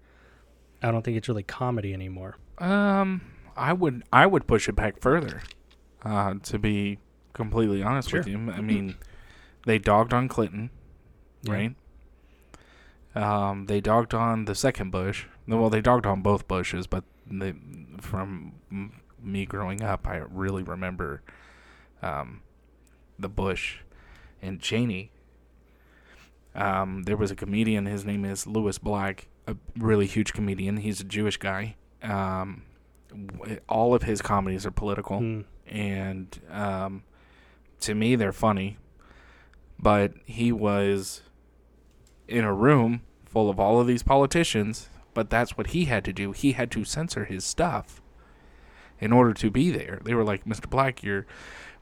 i 0.82 0.90
don't 0.90 1.03
think 1.03 1.16
it's 1.16 1.28
really 1.28 1.43
comedy 1.43 1.93
anymore 1.95 2.36
Um, 2.59 3.20
I 3.57 3.72
would 3.72 4.03
I 4.12 4.26
would 4.26 4.47
push 4.47 4.68
it 4.68 4.76
back 4.76 5.01
further. 5.01 5.43
Uh, 6.05 6.34
to 6.45 6.59
be 6.59 6.99
completely 7.32 7.82
honest 7.82 8.12
with 8.12 8.26
you, 8.26 8.38
I 8.51 8.61
mean, 8.61 8.97
they 9.66 9.78
dogged 9.78 10.12
on 10.14 10.26
Clinton, 10.28 10.70
Yeah. 11.43 11.53
right? 11.53 11.74
Um, 13.14 13.66
they 13.66 13.80
dogged 13.80 14.14
on 14.14 14.47
the 14.47 14.55
second 14.55 14.90
Bush. 14.90 15.26
Well, 15.47 15.70
they 15.70 15.80
dogged 15.80 16.07
on 16.07 16.22
both 16.22 16.47
Bushes, 16.49 16.86
but 16.86 17.05
they, 17.26 17.55
from 18.01 18.53
m- 18.70 19.01
me 19.22 19.45
growing 19.47 19.82
up, 19.82 20.07
I 20.07 20.16
really 20.30 20.62
remember 20.62 21.22
um, 22.01 22.43
the 23.18 23.28
Bush 23.28 23.78
and 24.40 24.61
Cheney. 24.61 25.11
Um, 26.55 27.05
there 27.05 27.16
was 27.16 27.30
a 27.30 27.36
comedian. 27.36 27.86
His 27.86 28.05
name 28.05 28.24
is 28.24 28.47
Lewis 28.47 28.78
Black. 28.78 29.28
a 29.49 29.57
really 29.76 30.07
huge 30.07 30.32
comedian. 30.32 30.76
He's 30.76 31.01
a 31.01 31.05
Jewish 31.05 31.36
guy. 31.36 31.74
Um, 32.03 32.62
w- 33.11 33.59
all 33.68 33.95
of 33.95 34.03
his 34.05 34.22
comedies 34.22 34.64
are 34.66 34.70
political, 34.70 35.18
Mm. 35.20 35.45
and 35.66 36.38
um, 36.51 37.03
to 37.80 37.95
me, 37.95 38.14
they're 38.14 38.32
funny. 38.32 38.76
But 39.80 40.12
he 40.26 40.53
was 40.53 41.22
in 42.28 42.45
a 42.45 42.55
room 42.55 43.03
full 43.24 43.51
of 43.51 43.59
all 43.59 43.80
of 43.80 43.86
these 43.88 44.03
politicians, 44.05 44.88
but 45.14 45.30
that's 45.30 45.56
what 45.56 45.68
he 45.68 45.86
had 45.86 46.04
to 46.04 46.12
do. 46.12 46.32
He 46.32 46.52
had 46.52 46.70
to 46.72 46.84
censor 46.84 47.24
his 47.24 47.44
stuff 47.44 48.00
in 49.00 49.12
order 49.12 49.34
to 49.34 49.50
be 49.50 49.70
there. 49.70 50.00
They 50.04 50.14
were 50.14 50.24
like, 50.24 50.44
Mr. 50.44 50.68
Black, 50.68 51.02
you're 51.02 51.26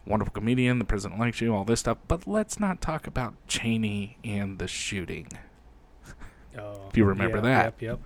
a 0.06 0.10
wonderful 0.10 0.32
comedian, 0.32 0.78
the 0.78 0.84
president 0.84 1.20
likes 1.20 1.40
you, 1.40 1.54
all 1.54 1.64
this 1.64 1.80
stuff, 1.80 1.98
but 2.08 2.26
let's 2.26 2.58
not 2.58 2.80
talk 2.80 3.06
about 3.06 3.34
Cheney 3.46 4.16
and 4.24 4.58
the 4.58 4.68
shooting. 4.68 5.28
Oh, 6.58 6.88
If 6.88 6.96
you 6.96 7.04
remember 7.04 7.36
yeah, 7.38 7.42
that. 7.42 7.64
Yep, 7.64 7.82
yep. 7.82 8.00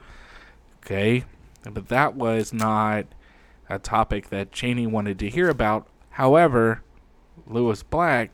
Okay? 0.85 1.25
But 1.63 1.89
that 1.89 2.15
was 2.15 2.53
not 2.53 3.07
a 3.69 3.79
topic 3.79 4.29
that 4.29 4.53
Cheney 4.53 4.87
wanted 4.87 5.19
to 5.21 5.31
hear 5.31 5.49
about. 5.49 5.87
However, 6.11 6.83
Lewis 7.47 7.83
Black 7.83 8.31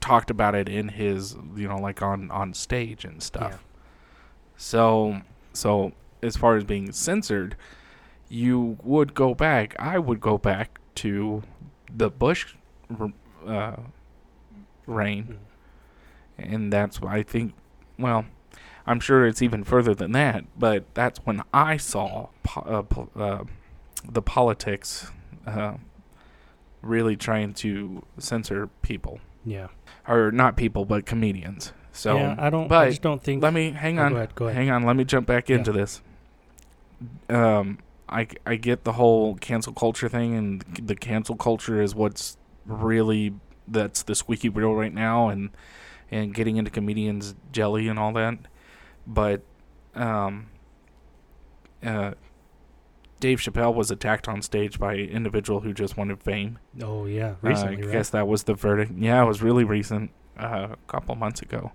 talked 0.00 0.30
about 0.30 0.54
it 0.54 0.68
in 0.68 0.88
his, 0.88 1.36
you 1.54 1.68
know, 1.68 1.78
like 1.78 2.02
on 2.02 2.30
on 2.30 2.54
stage 2.54 3.04
and 3.04 3.22
stuff. 3.22 3.52
Yeah. 3.52 3.69
So, 4.64 5.22
so 5.54 5.92
as 6.22 6.36
far 6.36 6.54
as 6.56 6.64
being 6.64 6.92
censored, 6.92 7.56
you 8.28 8.76
would 8.82 9.14
go 9.14 9.34
back. 9.34 9.74
I 9.78 9.98
would 9.98 10.20
go 10.20 10.36
back 10.36 10.78
to 10.96 11.42
the 11.90 12.10
Bush 12.10 12.54
uh, 13.46 13.76
reign, 14.86 15.38
Mm. 16.38 16.52
and 16.52 16.72
that's 16.72 17.00
why 17.00 17.16
I 17.16 17.22
think. 17.22 17.54
Well, 17.98 18.26
I'm 18.86 19.00
sure 19.00 19.26
it's 19.26 19.40
even 19.40 19.64
further 19.64 19.94
than 19.94 20.12
that, 20.12 20.44
but 20.58 20.84
that's 20.94 21.20
when 21.24 21.42
I 21.54 21.78
saw 21.78 22.28
po- 22.42 22.86
uh, 23.16 23.18
uh, 23.18 23.44
the 24.04 24.22
politics 24.22 25.10
uh, 25.46 25.74
really 26.82 27.16
trying 27.16 27.54
to 27.54 28.02
censor 28.18 28.68
people, 28.82 29.20
Yeah. 29.44 29.68
or 30.06 30.30
not 30.30 30.56
people, 30.56 30.84
but 30.84 31.06
comedians. 31.06 31.72
So 31.92 32.16
yeah, 32.16 32.36
I 32.38 32.50
don't. 32.50 32.70
I 32.70 32.88
just 32.88 33.02
don't 33.02 33.22
think. 33.22 33.42
let 33.42 33.52
me 33.52 33.70
hang 33.72 33.98
Oh, 33.98 34.04
on. 34.04 34.10
Go 34.12 34.16
ahead. 34.16 34.34
Go 34.34 34.44
ahead. 34.46 34.56
Hang 34.56 34.70
on, 34.70 34.82
let 34.84 34.96
me 34.96 35.04
jump 35.04 35.26
back 35.26 35.48
Yeah. 35.48 35.56
into 35.56 35.72
this. 35.72 36.02
Um, 37.28 37.78
I 38.08 38.26
I 38.46 38.56
get 38.56 38.84
the 38.84 38.92
whole 38.92 39.36
cancel 39.36 39.72
culture 39.72 40.08
thing, 40.08 40.34
and 40.34 40.60
the 40.82 40.94
cancel 40.94 41.36
culture 41.36 41.80
is 41.80 41.94
what's 41.94 42.36
really 42.66 43.34
that's 43.66 44.02
the 44.02 44.14
squeaky 44.14 44.48
wheel 44.48 44.74
right 44.74 44.92
now, 44.92 45.28
and 45.28 45.50
and 46.10 46.34
getting 46.34 46.56
into 46.56 46.70
comedians 46.70 47.34
jelly 47.52 47.86
and 47.88 47.98
all 47.98 48.12
that. 48.12 48.36
But, 49.06 49.42
um, 49.94 50.48
uh, 51.84 52.12
Dave 53.20 53.38
Chappelle 53.38 53.74
was 53.74 53.90
attacked 53.90 54.28
on 54.28 54.42
stage 54.42 54.78
by 54.78 54.94
an 54.94 55.08
individual 55.08 55.60
who 55.60 55.72
just 55.72 55.96
wanted 55.96 56.20
fame. 56.22 56.58
Oh 56.82 57.06
yeah, 57.06 57.30
Uh, 57.44 57.48
recently, 57.48 57.76
I 57.76 57.80
right? 57.86 57.92
guess 57.92 58.10
that 58.10 58.26
was 58.26 58.42
the 58.44 58.54
verdict. 58.54 58.92
Yeah, 58.96 59.22
it 59.22 59.26
was 59.26 59.40
really 59.42 59.62
recent, 59.64 60.10
uh, 60.10 60.29
a 60.40 60.76
couple 60.86 61.14
months 61.14 61.42
ago. 61.42 61.72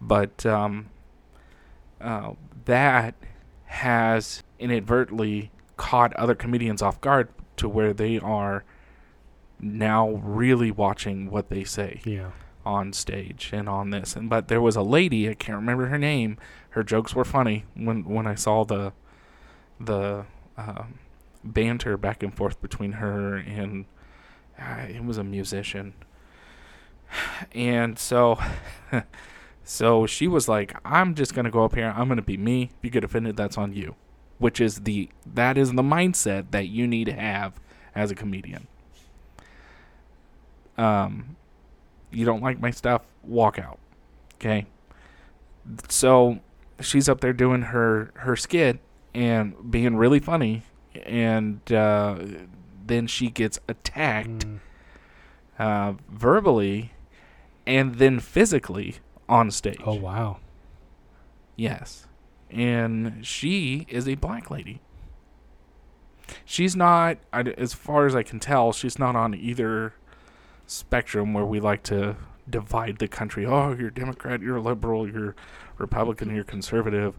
But 0.00 0.44
um, 0.46 0.88
uh, 2.00 2.32
that 2.64 3.14
has 3.66 4.42
inadvertently 4.58 5.50
caught 5.76 6.14
other 6.14 6.34
comedians 6.34 6.82
off 6.82 7.00
guard 7.00 7.28
to 7.56 7.68
where 7.68 7.92
they 7.92 8.18
are 8.18 8.64
now 9.60 10.10
really 10.10 10.70
watching 10.70 11.30
what 11.30 11.48
they 11.48 11.64
say 11.64 12.00
Yeah. 12.04 12.30
on 12.66 12.92
stage 12.92 13.50
and 13.52 13.68
on 13.68 13.90
this. 13.90 14.16
And 14.16 14.28
but 14.28 14.48
there 14.48 14.60
was 14.60 14.76
a 14.76 14.82
lady, 14.82 15.28
I 15.28 15.34
can't 15.34 15.56
remember 15.56 15.86
her 15.86 15.98
name. 15.98 16.36
Her 16.70 16.82
jokes 16.82 17.14
were 17.14 17.24
funny 17.24 17.64
when 17.74 18.04
when 18.04 18.26
I 18.26 18.34
saw 18.34 18.64
the 18.64 18.92
the 19.80 20.24
um, 20.56 20.98
banter 21.44 21.96
back 21.96 22.22
and 22.22 22.34
forth 22.34 22.60
between 22.60 22.92
her 22.92 23.36
and 23.36 23.84
uh, 24.60 24.86
it 24.88 25.04
was 25.04 25.18
a 25.18 25.24
musician. 25.24 25.94
And 27.54 27.98
so 27.98 28.38
so 29.64 30.06
she 30.06 30.28
was 30.28 30.48
like, 30.48 30.74
"I'm 30.84 31.14
just 31.14 31.34
going 31.34 31.44
to 31.44 31.50
go 31.50 31.64
up 31.64 31.74
here. 31.74 31.92
I'm 31.96 32.06
going 32.08 32.16
to 32.16 32.22
be 32.22 32.36
me. 32.36 32.70
If 32.78 32.84
you 32.84 32.90
get 32.90 33.04
offended, 33.04 33.36
that's 33.36 33.58
on 33.58 33.72
you." 33.74 33.94
Which 34.38 34.60
is 34.60 34.80
the 34.80 35.08
that 35.34 35.56
is 35.56 35.72
the 35.72 35.82
mindset 35.82 36.50
that 36.50 36.68
you 36.68 36.86
need 36.86 37.04
to 37.04 37.12
have 37.12 37.60
as 37.94 38.10
a 38.10 38.14
comedian. 38.14 38.66
Um 40.76 41.36
you 42.10 42.26
don't 42.26 42.42
like 42.42 42.60
my 42.60 42.70
stuff, 42.70 43.02
walk 43.22 43.58
out. 43.58 43.78
Okay? 44.34 44.66
So 45.88 46.40
she's 46.80 47.08
up 47.08 47.20
there 47.20 47.32
doing 47.32 47.62
her 47.62 48.10
her 48.16 48.36
skit 48.36 48.80
and 49.14 49.70
being 49.70 49.96
really 49.96 50.18
funny 50.20 50.62
and 51.06 51.60
uh, 51.72 52.18
then 52.84 53.06
she 53.06 53.30
gets 53.30 53.58
attacked 53.68 54.44
Mm. 54.46 54.58
uh, 55.58 55.92
verbally 56.10 56.92
and 57.66 57.96
then 57.96 58.20
physically 58.20 58.96
on 59.28 59.50
stage. 59.50 59.80
Oh 59.84 59.94
wow. 59.94 60.38
Yes. 61.56 62.06
And 62.50 63.24
she 63.26 63.86
is 63.88 64.06
a 64.08 64.14
black 64.16 64.50
lady. 64.50 64.80
She's 66.44 66.74
not, 66.76 67.18
I- 67.32 67.54
as 67.56 67.72
far 67.74 68.06
as 68.06 68.14
I 68.14 68.22
can 68.22 68.40
tell, 68.40 68.72
she's 68.72 68.98
not 68.98 69.16
on 69.16 69.34
either 69.34 69.94
spectrum 70.66 71.34
where 71.34 71.44
we 71.44 71.60
like 71.60 71.82
to 71.84 72.16
divide 72.48 72.98
the 72.98 73.08
country. 73.08 73.44
Oh, 73.46 73.74
you're 73.78 73.90
Democrat, 73.90 74.40
you're 74.40 74.60
liberal, 74.60 75.08
you're 75.08 75.34
Republican, 75.78 76.34
you're 76.34 76.44
conservative. 76.44 77.18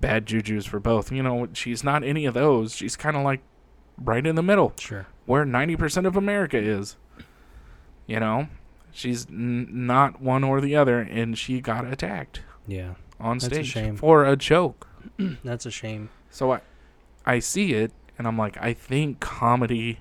Bad 0.00 0.26
juju's 0.26 0.66
for 0.66 0.80
both. 0.80 1.12
You 1.12 1.22
know, 1.22 1.48
she's 1.52 1.84
not 1.84 2.02
any 2.04 2.24
of 2.26 2.34
those. 2.34 2.74
She's 2.74 2.96
kind 2.96 3.16
of 3.16 3.22
like 3.22 3.40
right 3.98 4.26
in 4.26 4.34
the 4.34 4.42
middle 4.42 4.72
Sure. 4.78 5.06
where 5.26 5.44
90% 5.44 6.06
of 6.06 6.16
America 6.16 6.56
is. 6.58 6.96
You 8.06 8.18
know, 8.20 8.48
she's 8.92 9.26
n- 9.26 9.86
not 9.86 10.20
one 10.20 10.44
or 10.44 10.60
the 10.60 10.76
other, 10.76 11.00
and 11.00 11.36
she 11.38 11.60
got 11.60 11.84
attacked 11.84 12.42
Yeah. 12.66 12.94
on 13.18 13.38
That's 13.38 13.52
a 13.52 13.54
stage 13.56 13.66
shame. 13.68 13.96
for 13.96 14.24
a 14.24 14.36
joke. 14.36 14.88
That's 15.44 15.66
a 15.66 15.70
shame. 15.70 16.10
So 16.30 16.52
I, 16.52 16.60
I 17.26 17.38
see 17.38 17.74
it, 17.74 17.92
and 18.18 18.26
I'm 18.26 18.36
like, 18.38 18.56
I 18.60 18.72
think 18.72 19.20
comedy, 19.20 20.00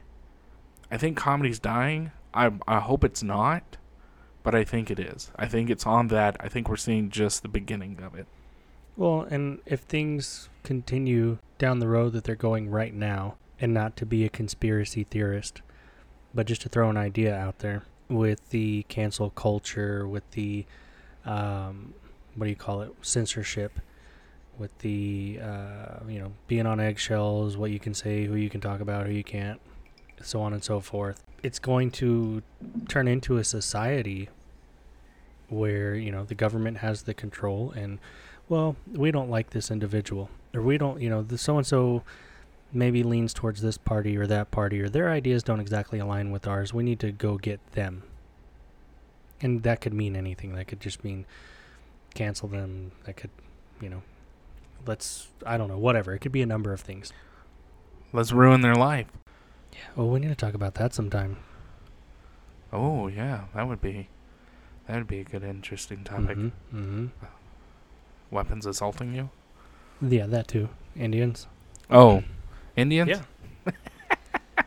I 0.92 0.98
think 0.98 1.18
comedy's 1.18 1.60
dying. 1.60 2.12
I 2.34 2.52
I 2.68 2.80
hope 2.80 3.04
it's 3.04 3.24
not, 3.24 3.78
but 4.44 4.54
I 4.54 4.64
think 4.64 4.92
it 4.92 5.00
is. 5.00 5.32
I 5.36 5.48
think 5.48 5.70
it's 5.70 5.86
on 5.86 6.08
that. 6.10 6.38
I 6.40 6.48
think 6.48 6.70
we're 6.70 6.76
seeing 6.76 7.10
just 7.10 7.42
the 7.42 7.48
beginning 7.50 8.00
of 8.04 8.14
it. 8.16 8.28
Well, 8.96 9.22
and 9.30 9.60
if 9.66 9.82
things 9.82 10.50
continue 10.64 11.38
down 11.58 11.80
the 11.80 11.88
road 11.88 12.14
that 12.14 12.26
they're 12.26 12.36
going 12.36 12.70
right 12.70 12.94
now, 12.94 13.36
and 13.62 13.74
not 13.74 13.96
to 13.98 14.06
be 14.06 14.24
a 14.26 14.30
conspiracy 14.30 15.04
theorist, 15.10 15.62
but 16.34 16.46
just 16.46 16.62
to 16.62 16.70
throw 16.70 16.90
an 16.90 16.98
idea 16.98 17.36
out 17.36 17.60
there 17.60 17.84
with 18.10 18.50
the 18.50 18.84
cancel 18.90 19.30
culture, 19.30 20.08
with 20.08 20.30
the 20.32 20.66
um, 21.26 21.94
what 22.36 22.46
do 22.46 22.50
you 22.50 22.56
call 22.56 22.82
it, 22.82 22.94
censorship, 23.02 23.80
with 24.58 24.78
the 24.80 25.40
uh, 25.42 26.00
you 26.08 26.20
know 26.20 26.32
being 26.48 26.66
on 26.66 26.80
eggshells, 26.80 27.58
what 27.58 27.72
you 27.72 27.80
can 27.80 27.94
say, 27.94 28.26
who 28.26 28.36
you 28.36 28.50
can 28.50 28.62
talk 28.62 28.80
about, 28.82 29.06
who 29.06 29.14
you 29.14 29.24
can't, 29.24 29.60
so 30.22 30.42
on 30.42 30.54
and 30.54 30.64
so 30.64 30.80
forth. 30.80 31.24
It's 31.44 31.60
going 31.60 31.92
to 31.92 32.42
turn 32.88 33.08
into 33.08 33.38
a 33.38 33.44
society 33.44 34.30
where 35.48 35.96
you 35.96 36.12
know 36.12 36.24
the 36.24 36.36
government 36.36 36.78
has 36.78 37.04
the 37.04 37.14
control 37.14 37.72
and 37.76 38.00
well, 38.50 38.76
we 38.92 39.12
don't 39.12 39.30
like 39.30 39.52
this 39.52 39.70
individual, 39.70 40.30
or 40.56 40.62
we 40.64 40.78
don't, 40.80 41.00
you 41.00 41.10
know, 41.10 41.22
the 41.22 41.38
so 41.38 41.58
and 41.58 41.66
so 41.66 42.04
maybe 42.72 43.04
leans 43.04 43.34
towards 43.34 43.62
this 43.62 43.78
party 43.78 44.18
or 44.18 44.28
that 44.28 44.52
party, 44.52 44.82
or 44.82 44.90
their 44.90 45.10
ideas 45.10 45.44
don't 45.44 45.60
exactly 45.60 46.00
align 46.00 46.32
with 46.32 46.48
ours. 46.48 46.74
We 46.74 46.84
need 46.84 47.00
to 47.00 47.12
go 47.12 47.38
get 47.38 47.60
them. 47.72 48.04
And 49.42 49.64
that 49.64 49.82
could 49.82 49.94
mean 49.94 50.16
anything. 50.16 50.54
That 50.56 50.68
could 50.68 50.80
just 50.80 51.04
mean 51.04 51.26
cancel 52.14 52.48
them. 52.48 52.92
That 53.06 53.16
could, 53.16 53.32
you 53.82 53.90
know, 53.90 54.02
let's, 54.86 55.30
I 55.46 55.58
don't 55.58 55.70
know, 55.70 55.78
whatever. 55.78 56.14
It 56.14 56.20
could 56.20 56.32
be 56.32 56.42
a 56.42 56.46
number 56.46 56.74
of 56.74 56.82
things. 56.82 57.14
Let's 58.12 58.32
ruin 58.32 58.62
their 58.62 58.76
life. 58.76 59.08
Yeah. 59.74 59.80
Well, 59.96 60.10
we 60.10 60.20
need 60.20 60.30
to 60.30 60.36
talk 60.36 60.54
about 60.54 60.76
that 60.76 60.94
sometime. 60.94 61.38
Oh 62.72 63.08
yeah, 63.08 63.46
that 63.56 63.68
would 63.68 63.82
be, 63.82 64.10
that 64.88 64.98
would 64.98 65.08
be 65.08 65.20
a 65.20 65.24
good, 65.24 65.44
interesting 65.44 66.04
topic. 66.04 66.38
Mm-hmm. 66.38 66.78
mm-hmm. 66.78 67.06
Weapons 68.32 68.68
assaulting 68.68 69.16
you? 69.16 69.30
Yeah, 70.02 70.28
that 70.28 70.48
too. 70.48 70.70
Indians. 70.96 71.48
Oh, 71.90 72.24
Indians? 72.80 73.10
Yeah. 73.10 73.22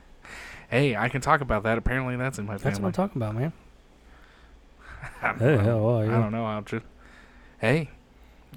Hey, 0.71 0.97
I 0.97 1.11
can 1.11 1.21
talk 1.21 1.43
about 1.43 1.65
that. 1.65 1.77
Apparently, 1.77 2.17
that's 2.17 2.39
in 2.39 2.47
my 2.47 2.57
That's 2.57 2.79
what. 2.81 2.87
I'm 2.87 2.93
talking 2.93 3.21
about, 3.21 3.35
man. 3.35 3.53
I 5.23 5.29
don't 5.33 5.39
Hey, 5.39 5.57
know. 5.57 5.63
how 5.65 5.87
are 5.87 6.01
I 6.01 6.05
you? 6.07 6.11
don't 6.13 6.33
know. 6.33 6.47
I'll 6.47 6.63
just. 6.63 6.87
Hey, 7.61 7.91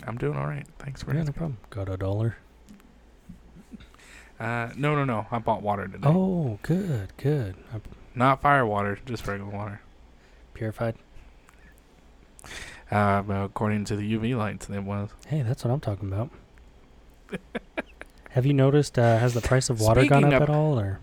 I'm 0.07 0.17
doing 0.17 0.37
all 0.37 0.47
right. 0.47 0.65
Thanks 0.79 1.03
for 1.03 1.13
Yeah, 1.13 1.23
no 1.23 1.33
problem. 1.33 1.57
Got 1.71 1.89
a 1.89 1.97
dollar. 1.97 2.37
Uh, 4.39 4.69
no, 4.77 4.95
no, 4.95 5.03
no. 5.03 5.27
I 5.29 5.39
bought 5.39 5.61
water 5.61 5.89
today. 5.89 6.07
Oh, 6.07 6.57
good, 6.61 7.11
good. 7.17 7.55
Uh, 7.73 7.79
Not 8.15 8.41
fire 8.41 8.65
water, 8.65 8.97
just 9.05 9.27
regular 9.27 9.51
water. 9.51 9.81
purified. 10.53 10.95
Uh, 12.89 13.23
but 13.23 13.43
according 13.43 13.83
to 13.85 13.97
the 13.97 14.13
UV 14.17 14.37
lights, 14.37 14.69
it 14.69 14.83
was. 14.83 15.09
Hey, 15.27 15.41
that's 15.41 15.65
what 15.65 15.71
I'm 15.73 15.81
talking 15.81 16.13
about. 16.13 16.29
Have 18.35 18.45
you 18.45 18.53
noticed? 18.53 18.99
Uh, 18.99 19.17
has 19.17 19.33
the 19.33 19.39
price 19.39 19.69
of 19.69 19.79
water 19.79 20.05
gone 20.05 20.25
up 20.25 20.33
of- 20.33 20.41
at 20.41 20.49
all? 20.49 20.77
Or 20.77 20.99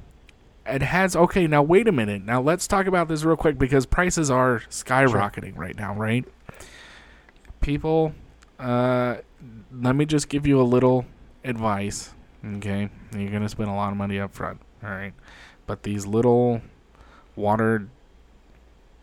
It 0.66 0.82
has. 0.82 1.16
Okay, 1.16 1.46
now 1.46 1.62
wait 1.62 1.88
a 1.88 1.92
minute. 1.92 2.22
Now 2.26 2.42
let's 2.42 2.66
talk 2.66 2.84
about 2.86 3.08
this 3.08 3.24
real 3.24 3.36
quick 3.38 3.58
because 3.58 3.86
prices 3.86 4.30
are 4.30 4.60
skyrocketing 4.68 5.56
right 5.56 5.74
now, 5.74 5.94
right? 5.94 6.26
People, 7.62 8.12
uh, 8.60 9.16
let 9.72 9.96
me 9.96 10.04
just 10.04 10.28
give 10.28 10.46
you 10.46 10.60
a 10.60 10.62
little 10.62 11.06
advice. 11.42 12.10
Okay, 12.44 12.90
you're 13.16 13.30
gonna 13.30 13.48
spend 13.48 13.70
a 13.70 13.74
lot 13.74 13.92
of 13.92 13.96
money 13.96 14.20
up 14.20 14.34
front. 14.34 14.60
All 14.84 14.90
right, 14.90 15.14
but 15.66 15.84
these 15.84 16.04
little 16.04 16.60
water, 17.34 17.88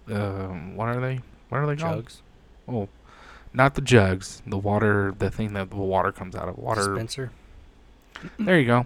uh, 0.08 0.50
what 0.50 0.88
are 0.88 1.02
they? 1.02 1.22
What 1.50 1.58
are 1.58 1.66
they 1.66 1.76
called? 1.82 2.04
jugs, 2.04 2.22
Oh, 2.68 2.90
not 3.54 3.74
the 3.74 3.82
jugs. 3.82 4.44
The 4.46 4.60
water, 4.60 5.16
the 5.18 5.32
thing 5.32 5.54
that 5.54 5.72
the 5.72 5.78
water 5.78 6.12
comes 6.12 6.36
out 6.36 6.48
of. 6.48 6.60
Water. 6.60 6.94
dispenser? 6.94 7.32
There 8.38 8.60
you 8.60 8.66
go. 8.66 8.86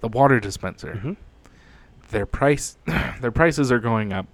The 0.00 0.08
water 0.08 0.40
dispenser 0.40 0.96
hmm 0.96 1.12
their 2.10 2.26
price 2.26 2.76
their 3.20 3.32
prices 3.32 3.70
are 3.72 3.78
going 3.78 4.12
up. 4.12 4.26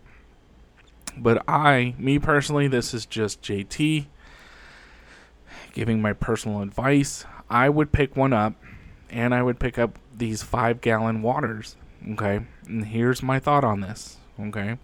But 1.16 1.44
I, 1.46 1.94
me 1.98 2.18
personally, 2.18 2.68
this 2.68 2.94
is 2.94 3.04
just 3.04 3.42
JT 3.42 4.06
giving 5.74 6.00
my 6.00 6.12
personal 6.14 6.62
advice. 6.62 7.26
I 7.50 7.68
would 7.68 7.92
pick 7.92 8.16
one 8.16 8.32
up 8.32 8.54
and 9.10 9.34
I 9.34 9.42
would 9.42 9.58
pick 9.58 9.78
up 9.78 9.98
these 10.16 10.42
5 10.42 10.80
gallon 10.80 11.20
waters, 11.20 11.76
okay? 12.12 12.40
And 12.66 12.86
here's 12.86 13.22
my 13.22 13.38
thought 13.38 13.62
on 13.62 13.80
this, 13.82 14.16
okay? 14.40 14.78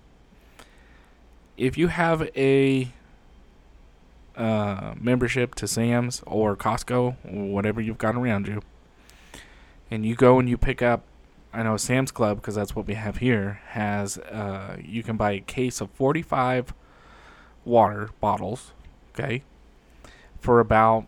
If 1.56 1.78
you 1.78 1.88
have 1.88 2.28
a 2.36 2.92
uh, 4.36 4.94
membership 5.00 5.54
to 5.56 5.66
Sam's 5.66 6.22
or 6.26 6.56
Costco, 6.56 7.24
whatever 7.24 7.80
you've 7.80 7.98
got 7.98 8.16
around 8.16 8.48
you, 8.48 8.60
and 9.90 10.04
you 10.04 10.14
go 10.14 10.38
and 10.38 10.48
you 10.48 10.56
pick 10.56 10.82
up 10.82 11.02
I 11.52 11.62
know 11.62 11.76
Sam's 11.76 12.10
Club 12.12 12.36
because 12.36 12.54
that's 12.54 12.76
what 12.76 12.86
we 12.86 12.94
have 12.94 13.18
here 13.18 13.60
has 13.68 14.18
uh, 14.18 14.76
you 14.84 15.02
can 15.02 15.16
buy 15.16 15.32
a 15.32 15.40
case 15.40 15.80
of 15.80 15.90
45 15.92 16.74
water 17.64 18.10
bottles, 18.20 18.72
okay, 19.14 19.42
for 20.40 20.60
about 20.60 21.06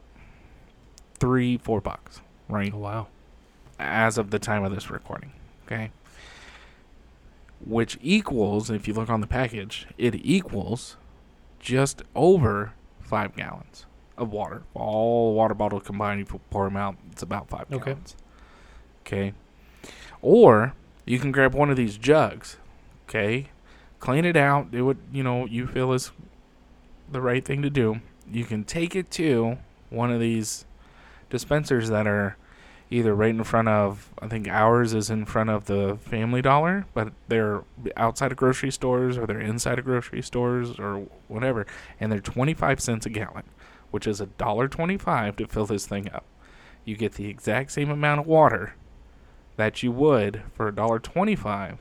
three 1.15 1.59
four 1.59 1.81
bucks, 1.81 2.21
right? 2.49 2.73
Oh, 2.75 2.79
wow. 2.79 3.07
As 3.79 4.19
of 4.19 4.31
the 4.31 4.39
time 4.39 4.65
of 4.65 4.75
this 4.75 4.91
recording, 4.91 5.33
okay, 5.67 5.91
which 7.65 7.99
equals 8.03 8.71
if 8.71 8.89
you 8.89 8.95
look 8.95 9.11
on 9.11 9.21
the 9.21 9.27
package, 9.27 9.87
it 9.99 10.15
equals 10.17 10.97
just 11.59 12.03
over 12.15 12.73
five 13.01 13.37
gallons 13.37 13.85
of 14.17 14.31
water. 14.33 14.63
All 14.75 15.35
water 15.35 15.55
bottles 15.55 15.83
combined, 15.85 16.23
if 16.23 16.33
you 16.33 16.41
pour 16.51 16.65
them 16.65 16.77
out, 16.77 16.97
it's 17.13 17.23
about 17.23 17.49
five 17.49 17.67
Okay. 17.73 17.93
gallons. 17.93 18.17
Okay. 19.11 19.33
Or 20.23 20.75
you 21.05 21.19
can 21.19 21.33
grab 21.33 21.53
one 21.53 21.69
of 21.69 21.77
these 21.77 21.97
jugs, 21.97 22.59
okay? 23.09 23.49
Clean 23.99 24.25
it 24.25 24.37
out, 24.37 24.71
do 24.71 24.87
what 24.87 24.99
you 25.13 25.25
know 25.25 25.47
you 25.47 25.67
feel 25.67 25.93
is 25.93 26.13
the 27.11 27.21
right 27.21 27.45
thing 27.45 27.61
to 27.63 27.71
do. 27.71 28.01
You 28.31 28.45
can 28.45 28.63
take 28.63 28.95
it 28.95 29.11
to 29.13 29.59
one 29.89 30.13
of 30.13 30.21
these 30.21 30.65
dispensers 31.29 31.89
that 31.89 32.07
are 32.07 32.37
either 32.89 33.13
right 33.13 33.35
in 33.35 33.43
front 33.43 33.67
of 33.67 34.11
I 34.23 34.29
think 34.29 34.47
ours 34.47 34.95
is 34.95 35.11
in 35.11 35.25
front 35.25 35.51
of 35.51 35.65
the 35.65 35.99
Family 36.03 36.41
Dollar, 36.41 36.87
but 36.95 37.13
they're 37.27 37.65
outside 37.97 38.31
of 38.31 38.39
grocery 38.39 38.71
stores 38.71 39.19
or 39.19 39.27
they're 39.27 39.41
inside 39.41 39.81
of 39.81 39.87
grocery 39.87 40.23
stores 40.23 40.79
or 40.79 41.07
whatever, 41.27 41.67
and 41.99 42.13
they're 42.13 42.21
25 42.21 42.79
cents 42.79 43.07
a 43.07 43.11
gallon, 43.11 43.45
which 43.91 44.07
is 44.07 44.21
a 44.21 44.27
dollar 44.27 44.69
25 44.69 45.35
to 45.37 45.49
fill 45.49 45.67
this 45.67 45.87
thing 45.87 46.09
up. 46.13 46.25
You 46.85 46.97
get 46.97 47.15
the 47.15 47.27
exact 47.27 47.73
same 47.73 47.91
amount 47.91 48.21
of 48.21 48.27
water 48.29 48.75
that 49.57 49.83
you 49.83 49.93
would 49.93 50.43
for 50.55 50.69
a 50.69 50.75
dollar 50.75 50.99
twenty-five 50.99 51.79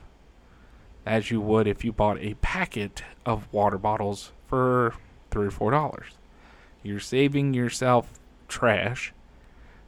as 1.06 1.30
you 1.30 1.40
would 1.40 1.66
if 1.66 1.84
you 1.84 1.92
bought 1.92 2.18
a 2.20 2.34
packet 2.34 3.02
of 3.24 3.50
water 3.52 3.78
bottles 3.78 4.32
for 4.46 4.94
three 5.30 5.46
or 5.46 5.50
four 5.50 5.70
dollars. 5.70 6.12
You're 6.82 7.00
saving 7.00 7.54
yourself 7.54 8.18
trash, 8.48 9.12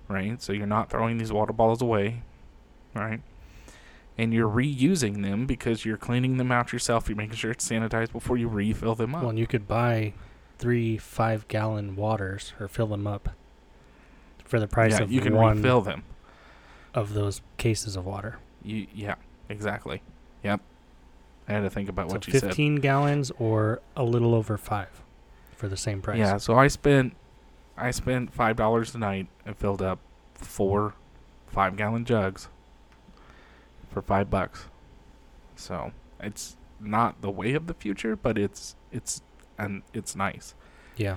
right? 0.09 0.41
So 0.43 0.53
you're 0.53 0.66
not 0.66 0.91
throwing 0.91 1.18
these 1.18 1.33
water 1.33 1.53
bottles 1.53 1.83
away, 1.83 2.22
right? 2.95 3.20
And 4.18 4.33
you're 4.35 4.49
reusing 4.49 5.22
them 5.22 5.47
because 5.47 5.85
you're 5.85 5.97
cleaning 5.97 6.37
them 6.37 6.53
out 6.53 6.72
yourself. 6.72 7.09
You're 7.09 7.16
making 7.16 7.37
sure 7.37 7.51
it's 7.51 7.66
sanitized 7.68 8.12
before 8.12 8.37
you 8.37 8.49
refill 8.49 8.95
them 8.95 9.14
up. 9.14 9.22
Well, 9.22 9.30
and 9.30 9.39
you 9.39 9.47
could 9.47 9.66
buy 9.66 10.12
three 10.59 10.99
five 10.99 11.49
gallon 11.49 11.97
waters 11.97 12.53
or 12.61 12.68
fill 12.68 12.89
them 12.89 13.07
up 13.07 13.30
for 14.45 14.61
the 14.61 14.68
price 14.68 14.93
yeah, 14.93 15.03
of 15.03 15.11
you 15.11 15.20
can 15.20 15.35
one 15.35 15.57
refill 15.57 15.80
them. 15.80 16.05
Of 16.95 17.14
those 17.14 17.40
cases 17.57 17.97
of 17.97 18.05
water. 18.07 18.38
You, 18.62 18.86
yeah, 18.95 19.14
exactly. 19.49 20.03
Yep. 20.45 20.61
I 21.49 21.53
had 21.53 21.61
to 21.62 21.70
think 21.70 21.88
about 21.88 22.09
So 22.11 22.14
what 22.16 22.26
you 22.26 22.32
said. 22.34 22.43
15 22.51 22.76
gallons 22.76 23.32
or 23.38 23.80
a 23.97 24.05
little 24.05 24.34
over 24.34 24.57
five 24.57 25.03
for 25.57 25.68
the 25.68 25.76
same 25.76 26.01
price. 26.03 26.18
Yeah, 26.18 26.36
so 26.36 26.57
I 26.57 26.68
spent 26.68 27.14
I 27.76 27.90
spent 27.90 28.32
five 28.32 28.57
dollars 28.57 28.95
a 28.95 28.99
night 28.99 29.26
and 29.47 29.57
filled 29.57 29.82
up 29.82 29.99
four 30.34 30.95
five 31.49 31.76
gallon 31.76 32.05
jugs 32.05 32.49
for 33.90 34.03
five 34.03 34.30
bucks. 34.30 34.66
So 35.57 35.93
it's 36.20 36.57
not 36.80 37.20
the 37.22 37.30
way 37.30 37.55
of 37.55 37.66
the 37.66 37.74
future, 37.74 38.14
but 38.16 38.38
it's 38.38 38.76
it's 38.93 39.22
and 39.59 39.82
it's 39.93 40.14
nice 40.16 40.55
Yeah. 40.97 41.16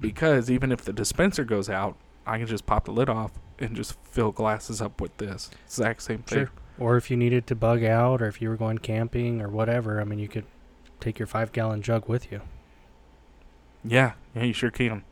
because 0.00 0.50
even 0.50 0.72
if 0.72 0.82
the 0.84 0.92
dispenser 0.92 1.44
goes 1.44 1.68
out, 1.70 1.96
I 2.26 2.38
can 2.38 2.46
just 2.46 2.66
pop 2.66 2.84
the 2.86 2.92
lid 2.92 3.08
off 3.08 3.32
and 3.58 3.76
just 3.76 3.96
fill 4.04 4.32
glasses 4.32 4.80
up 4.82 5.00
with 5.00 5.16
this 5.18 5.50
exact 5.66 6.02
same 6.02 6.22
thing. 6.22 6.38
Sure. 6.46 6.50
Or 6.78 6.96
if 6.96 7.10
you 7.10 7.16
needed 7.16 7.46
to 7.48 7.54
bug 7.54 7.84
out 7.84 8.20
or 8.20 8.26
if 8.26 8.42
you 8.42 8.48
were 8.48 8.56
going 8.56 8.78
camping 8.78 9.40
or 9.40 9.48
whatever, 9.48 10.00
I 10.00 10.04
mean, 10.04 10.18
you 10.18 10.28
could 10.28 10.46
take 11.00 11.18
your 11.18 11.26
five 11.26 11.52
gallon 11.52 11.82
jug 11.82 12.08
with 12.08 12.32
you. 12.32 12.40
Yeah, 13.84 14.12
yeah, 14.34 14.44
you 14.44 14.52
sure 14.52 14.70
can. 14.70 15.04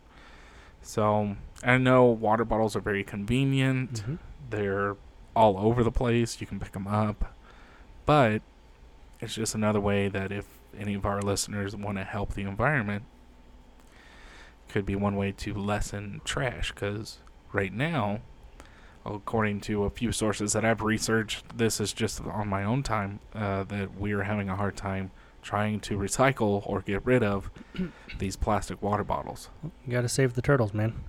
So 0.81 1.37
I 1.63 1.79
know 1.79 2.05
water 2.07 2.45
bottles 2.45 2.75
are 2.75 2.81
very 2.81 3.05
convenient. 3.05 4.03
Mhm. 4.05 4.19
They're 4.51 4.97
all 5.37 5.59
over 5.59 5.85
the 5.85 5.93
place. 5.93 6.41
You 6.41 6.47
can 6.47 6.59
pick 6.59 6.73
them 6.73 6.87
up. 6.89 7.35
But 8.07 8.43
it's 9.21 9.35
just 9.35 9.55
another 9.55 9.81
way 9.81 10.09
that 10.09 10.33
if 10.33 10.47
any 10.77 10.95
of 10.95 11.07
our 11.07 11.21
listeners 11.23 11.77
want 11.77 11.99
to 11.99 12.05
help 12.05 12.35
the 12.35 12.43
environment, 12.43 13.05
could 14.73 14.87
be 14.87 14.97
one 14.97 15.17
way 15.17 15.33
to 15.33 15.55
lessen 15.55 16.21
trash. 16.25 16.73
Because 16.73 17.19
right 17.53 17.73
now, 17.73 18.21
according 19.05 19.61
to 19.63 19.85
a 19.85 19.91
few 19.91 20.11
sources 20.13 20.53
that 20.55 20.65
I've 20.65 20.83
researched, 20.83 21.57
this 21.57 21.81
is 21.81 21.93
just 21.93 22.21
on 22.21 22.49
my 22.49 22.65
own 22.65 22.83
time 22.83 23.21
uh, 23.35 23.65
that 23.65 23.99
we 23.99 24.13
are 24.13 24.23
having 24.23 24.49
a 24.49 24.57
hard 24.57 24.77
time 24.77 25.11
trying 25.43 25.81
to 25.81 25.99
recycle 25.99 26.63
or 26.67 26.81
get 26.81 27.05
rid 27.05 27.23
of 27.23 27.51
these 28.19 28.37
plastic 28.37 28.81
water 28.81 29.05
bottles. 29.05 29.51
You 29.63 29.93
got 29.93 30.03
to 30.03 30.09
save 30.09 30.35
the 30.35 30.43
turtles, 30.43 30.73
man. 30.73 31.05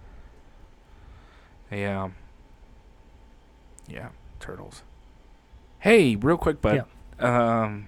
Yeah. 1.71 2.09
Yeah, 3.87 4.09
turtles. 4.39 4.83
Hey, 5.79 6.15
real 6.15 6.37
quick, 6.37 6.61
bud. 6.61 6.85
Um, 7.19 7.87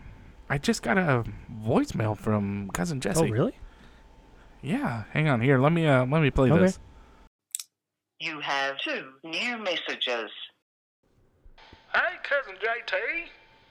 I 0.49 0.57
just 0.57 0.83
got 0.83 0.97
a 0.97 1.23
voicemail 1.63 2.17
from 2.17 2.69
cousin 2.71 2.99
Jesse. 2.99 3.25
Oh, 3.25 3.27
really? 3.27 3.55
Yeah, 4.65 5.03
hang 5.13 5.27
on 5.29 5.41
here. 5.41 5.59
Let 5.59 5.71
me 5.71 5.85
uh 5.85 6.05
let 6.07 6.21
me 6.23 6.31
play 6.31 6.49
Okay. 6.51 6.59
this. 6.59 6.79
You 8.19 8.39
have 8.39 8.79
two 8.79 9.11
new 9.23 9.57
messages. 9.59 10.31
Hey, 11.93 12.17
cousin 12.23 12.55
JT. 12.55 12.93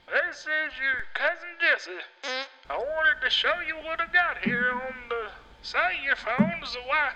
This 0.07 0.37
is 0.39 0.71
your 0.79 1.03
cousin 1.13 1.49
Jesse. 1.59 1.91
I 2.69 2.77
wanted 2.77 3.19
to 3.23 3.29
show 3.29 3.53
you 3.67 3.75
what 3.85 3.99
I 3.99 4.05
got 4.13 4.37
here 4.43 4.71
on 4.71 4.93
the 5.09 5.27
say 5.63 5.99
your 6.03 6.15
phone. 6.15 6.61
So 6.63 6.79
why, 6.87 7.09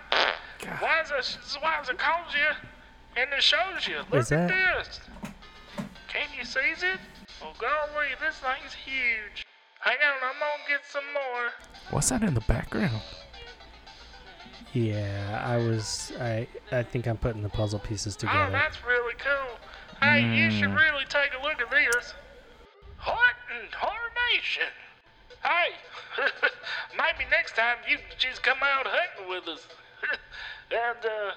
why 0.80 1.02
is 1.02 1.12
it, 1.12 1.38
why 1.62 1.80
is 1.82 1.88
it 1.90 1.98
calls 1.98 2.34
you 2.34 2.52
and 3.16 3.30
it 3.32 3.42
shows 3.44 3.88
you? 3.88 4.00
Look 4.12 4.22
Is 4.22 4.32
at 4.34 4.50
that- 4.50 4.86
this. 4.86 5.00
Can 6.10 6.28
you 6.38 6.44
seize 6.44 6.84
it? 6.84 7.00
Oh 7.42 7.54
golly, 7.60 8.08
this 8.20 8.36
thing's 8.40 8.74
huge. 8.74 9.46
Hang 9.80 9.98
on, 10.04 10.18
I'm 10.22 10.40
gonna 10.40 10.68
get 10.68 10.82
some 10.86 11.06
more. 11.14 11.52
What's 11.92 12.10
that 12.10 12.24
in 12.24 12.34
the 12.34 12.42
background? 12.42 13.02
Yeah, 14.74 15.43
I 15.45 15.57
was. 15.57 16.11
I 16.20 16.47
I 16.72 16.84
think 16.84 17.07
I'm 17.07 17.17
putting 17.17 17.41
the 17.41 17.49
puzzle 17.49 17.80
pieces 17.80 18.15
together. 18.15 18.45
Oh, 18.47 18.51
that's 18.51 18.78
really 18.86 19.15
cool. 19.17 19.57
Hey, 20.01 20.22
you 20.38 20.51
should 20.51 20.70
Mm. 20.70 20.78
really 20.78 21.05
take 21.05 21.32
a 21.38 21.41
look 21.41 21.59
at 21.61 21.70
this. 21.72 22.13
What 23.03 23.36
in 23.59 23.67
tarnation? 23.72 24.72
Hey, 25.43 25.74
maybe 26.97 27.30
next 27.32 27.55
time 27.55 27.78
you 27.89 27.97
can 27.97 28.17
just 28.17 28.43
come 28.43 28.59
out 28.61 28.86
hunting 28.88 29.30
with 29.30 29.47
us. 29.47 29.67
and, 30.72 31.05
uh, 31.05 31.32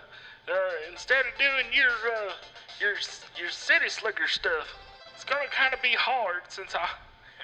uh, 0.52 0.90
instead 0.90 1.24
of 1.26 1.38
doing 1.38 1.66
your, 1.72 1.90
uh, 1.90 2.32
your, 2.80 2.94
your 3.38 3.50
city 3.50 3.88
slicker 3.88 4.26
stuff, 4.28 4.66
it's 5.14 5.24
gonna 5.24 5.46
kind 5.50 5.72
of 5.72 5.80
be 5.82 5.94
hard 5.96 6.42
since 6.48 6.74
I, 6.74 6.88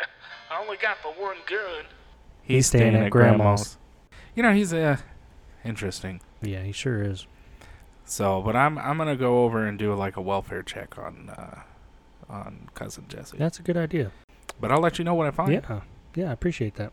I 0.51 0.61
only 0.61 0.77
got 0.77 0.99
the 1.03 1.11
one 1.11 1.37
gun. 1.49 1.85
He's 2.43 2.67
staying 2.67 2.95
at 2.97 3.11
grandma's. 3.11 3.77
You 4.35 4.43
know, 4.43 4.53
he's 4.53 4.73
a 4.73 4.99
interesting. 5.69 6.21
Yeah, 6.43 6.63
he 6.63 6.73
sure 6.73 7.03
is. 7.03 7.27
So, 8.05 8.41
but 8.43 8.57
I'm 8.57 8.79
I'm 8.79 8.97
gonna 8.97 9.17
go 9.17 9.45
over 9.45 9.67
and 9.67 9.79
do 9.79 9.95
like 9.95 10.17
a 10.17 10.21
welfare 10.23 10.63
check 10.63 10.99
on 10.99 11.31
uh, 11.31 11.61
on 12.29 12.69
cousin 12.75 13.05
Jesse. 13.09 13.37
That's 13.37 13.59
a 13.59 13.63
good 13.63 13.77
idea. 13.77 14.11
But 14.61 14.73
I'll 14.73 14.81
let 14.81 14.99
you 14.99 15.05
know 15.05 15.15
what 15.15 15.27
I 15.27 15.31
find. 15.31 15.53
Yeah, 15.53 15.81
yeah, 16.15 16.31
I 16.31 16.33
appreciate 16.33 16.75
that. 16.77 16.93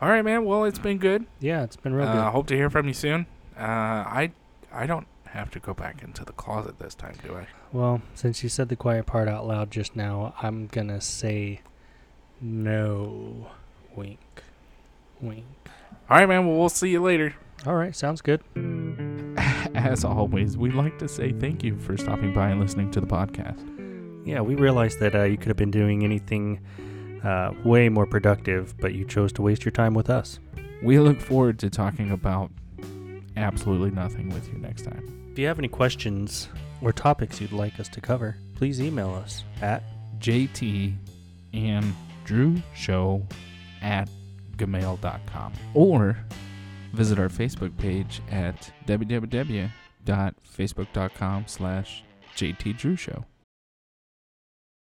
All 0.00 0.08
right, 0.08 0.22
man. 0.24 0.44
Well, 0.44 0.64
it's 0.64 0.78
been 0.78 0.98
good. 0.98 1.26
Yeah, 1.40 1.62
it's 1.64 1.76
been 1.76 1.94
real 1.94 2.06
Uh, 2.08 2.12
good. 2.12 2.20
I 2.22 2.30
hope 2.30 2.46
to 2.48 2.56
hear 2.56 2.70
from 2.70 2.86
you 2.88 2.94
soon. 2.94 3.26
Uh, 3.56 3.62
I 3.62 4.32
I 4.72 4.86
don't 4.86 5.06
have 5.26 5.50
to 5.52 5.60
go 5.60 5.74
back 5.74 6.02
into 6.02 6.24
the 6.24 6.32
closet 6.32 6.78
this 6.78 6.94
time, 6.94 7.14
do 7.24 7.34
I? 7.36 7.46
Well, 7.72 8.00
since 8.14 8.42
you 8.42 8.48
said 8.48 8.68
the 8.68 8.76
quiet 8.76 9.06
part 9.06 9.28
out 9.28 9.46
loud 9.46 9.70
just 9.70 9.94
now, 9.94 10.34
I'm 10.42 10.66
gonna 10.66 11.00
say 11.00 11.60
no. 12.40 13.48
Wink. 13.94 14.18
Wink. 15.20 15.44
All 16.10 16.16
right, 16.18 16.28
man. 16.28 16.46
Well, 16.46 16.56
we'll 16.58 16.68
see 16.68 16.90
you 16.90 17.02
later. 17.02 17.34
All 17.66 17.74
right, 17.74 17.94
sounds 17.94 18.20
good. 18.22 18.42
As 19.74 20.04
always, 20.04 20.56
we'd 20.56 20.74
like 20.74 20.98
to 20.98 21.08
say 21.08 21.32
thank 21.32 21.62
you 21.62 21.78
for 21.78 21.96
stopping 21.96 22.32
by 22.32 22.50
and 22.50 22.60
listening 22.60 22.90
to 22.92 23.00
the 23.00 23.06
podcast. 23.06 23.64
Yeah, 24.26 24.40
we 24.40 24.54
realized 24.54 25.00
that 25.00 25.14
uh, 25.14 25.24
you 25.24 25.36
could 25.36 25.48
have 25.48 25.56
been 25.56 25.70
doing 25.70 26.04
anything 26.04 26.60
uh, 27.24 27.52
way 27.64 27.88
more 27.88 28.06
productive, 28.06 28.76
but 28.78 28.94
you 28.94 29.04
chose 29.04 29.32
to 29.34 29.42
waste 29.42 29.64
your 29.64 29.72
time 29.72 29.94
with 29.94 30.08
us. 30.10 30.38
We 30.82 30.98
look 30.98 31.20
forward 31.20 31.58
to 31.60 31.70
talking 31.70 32.10
about 32.12 32.50
absolutely 33.36 33.90
nothing 33.90 34.28
with 34.30 34.52
you 34.52 34.58
next 34.58 34.82
time. 34.82 35.28
If 35.32 35.38
you 35.38 35.46
have 35.46 35.58
any 35.58 35.68
questions 35.68 36.48
or 36.80 36.92
topics 36.92 37.40
you'd 37.40 37.52
like 37.52 37.80
us 37.80 37.88
to 37.90 38.00
cover, 38.00 38.36
please 38.54 38.80
email 38.80 39.14
us 39.14 39.44
at 39.62 39.82
JT 40.20 40.94
and 41.52 41.94
Drew 42.24 42.60
Show 42.74 43.26
at 43.82 44.08
gmail.com 44.56 45.52
or 45.74 46.16
visit 46.92 47.18
our 47.18 47.28
Facebook 47.28 47.76
page 47.76 48.22
at 48.30 48.72
www.facebook.com 48.86 51.44
slash 51.46 52.04
JT 52.36 52.78
Drew 52.78 52.94
Show. 52.96 53.24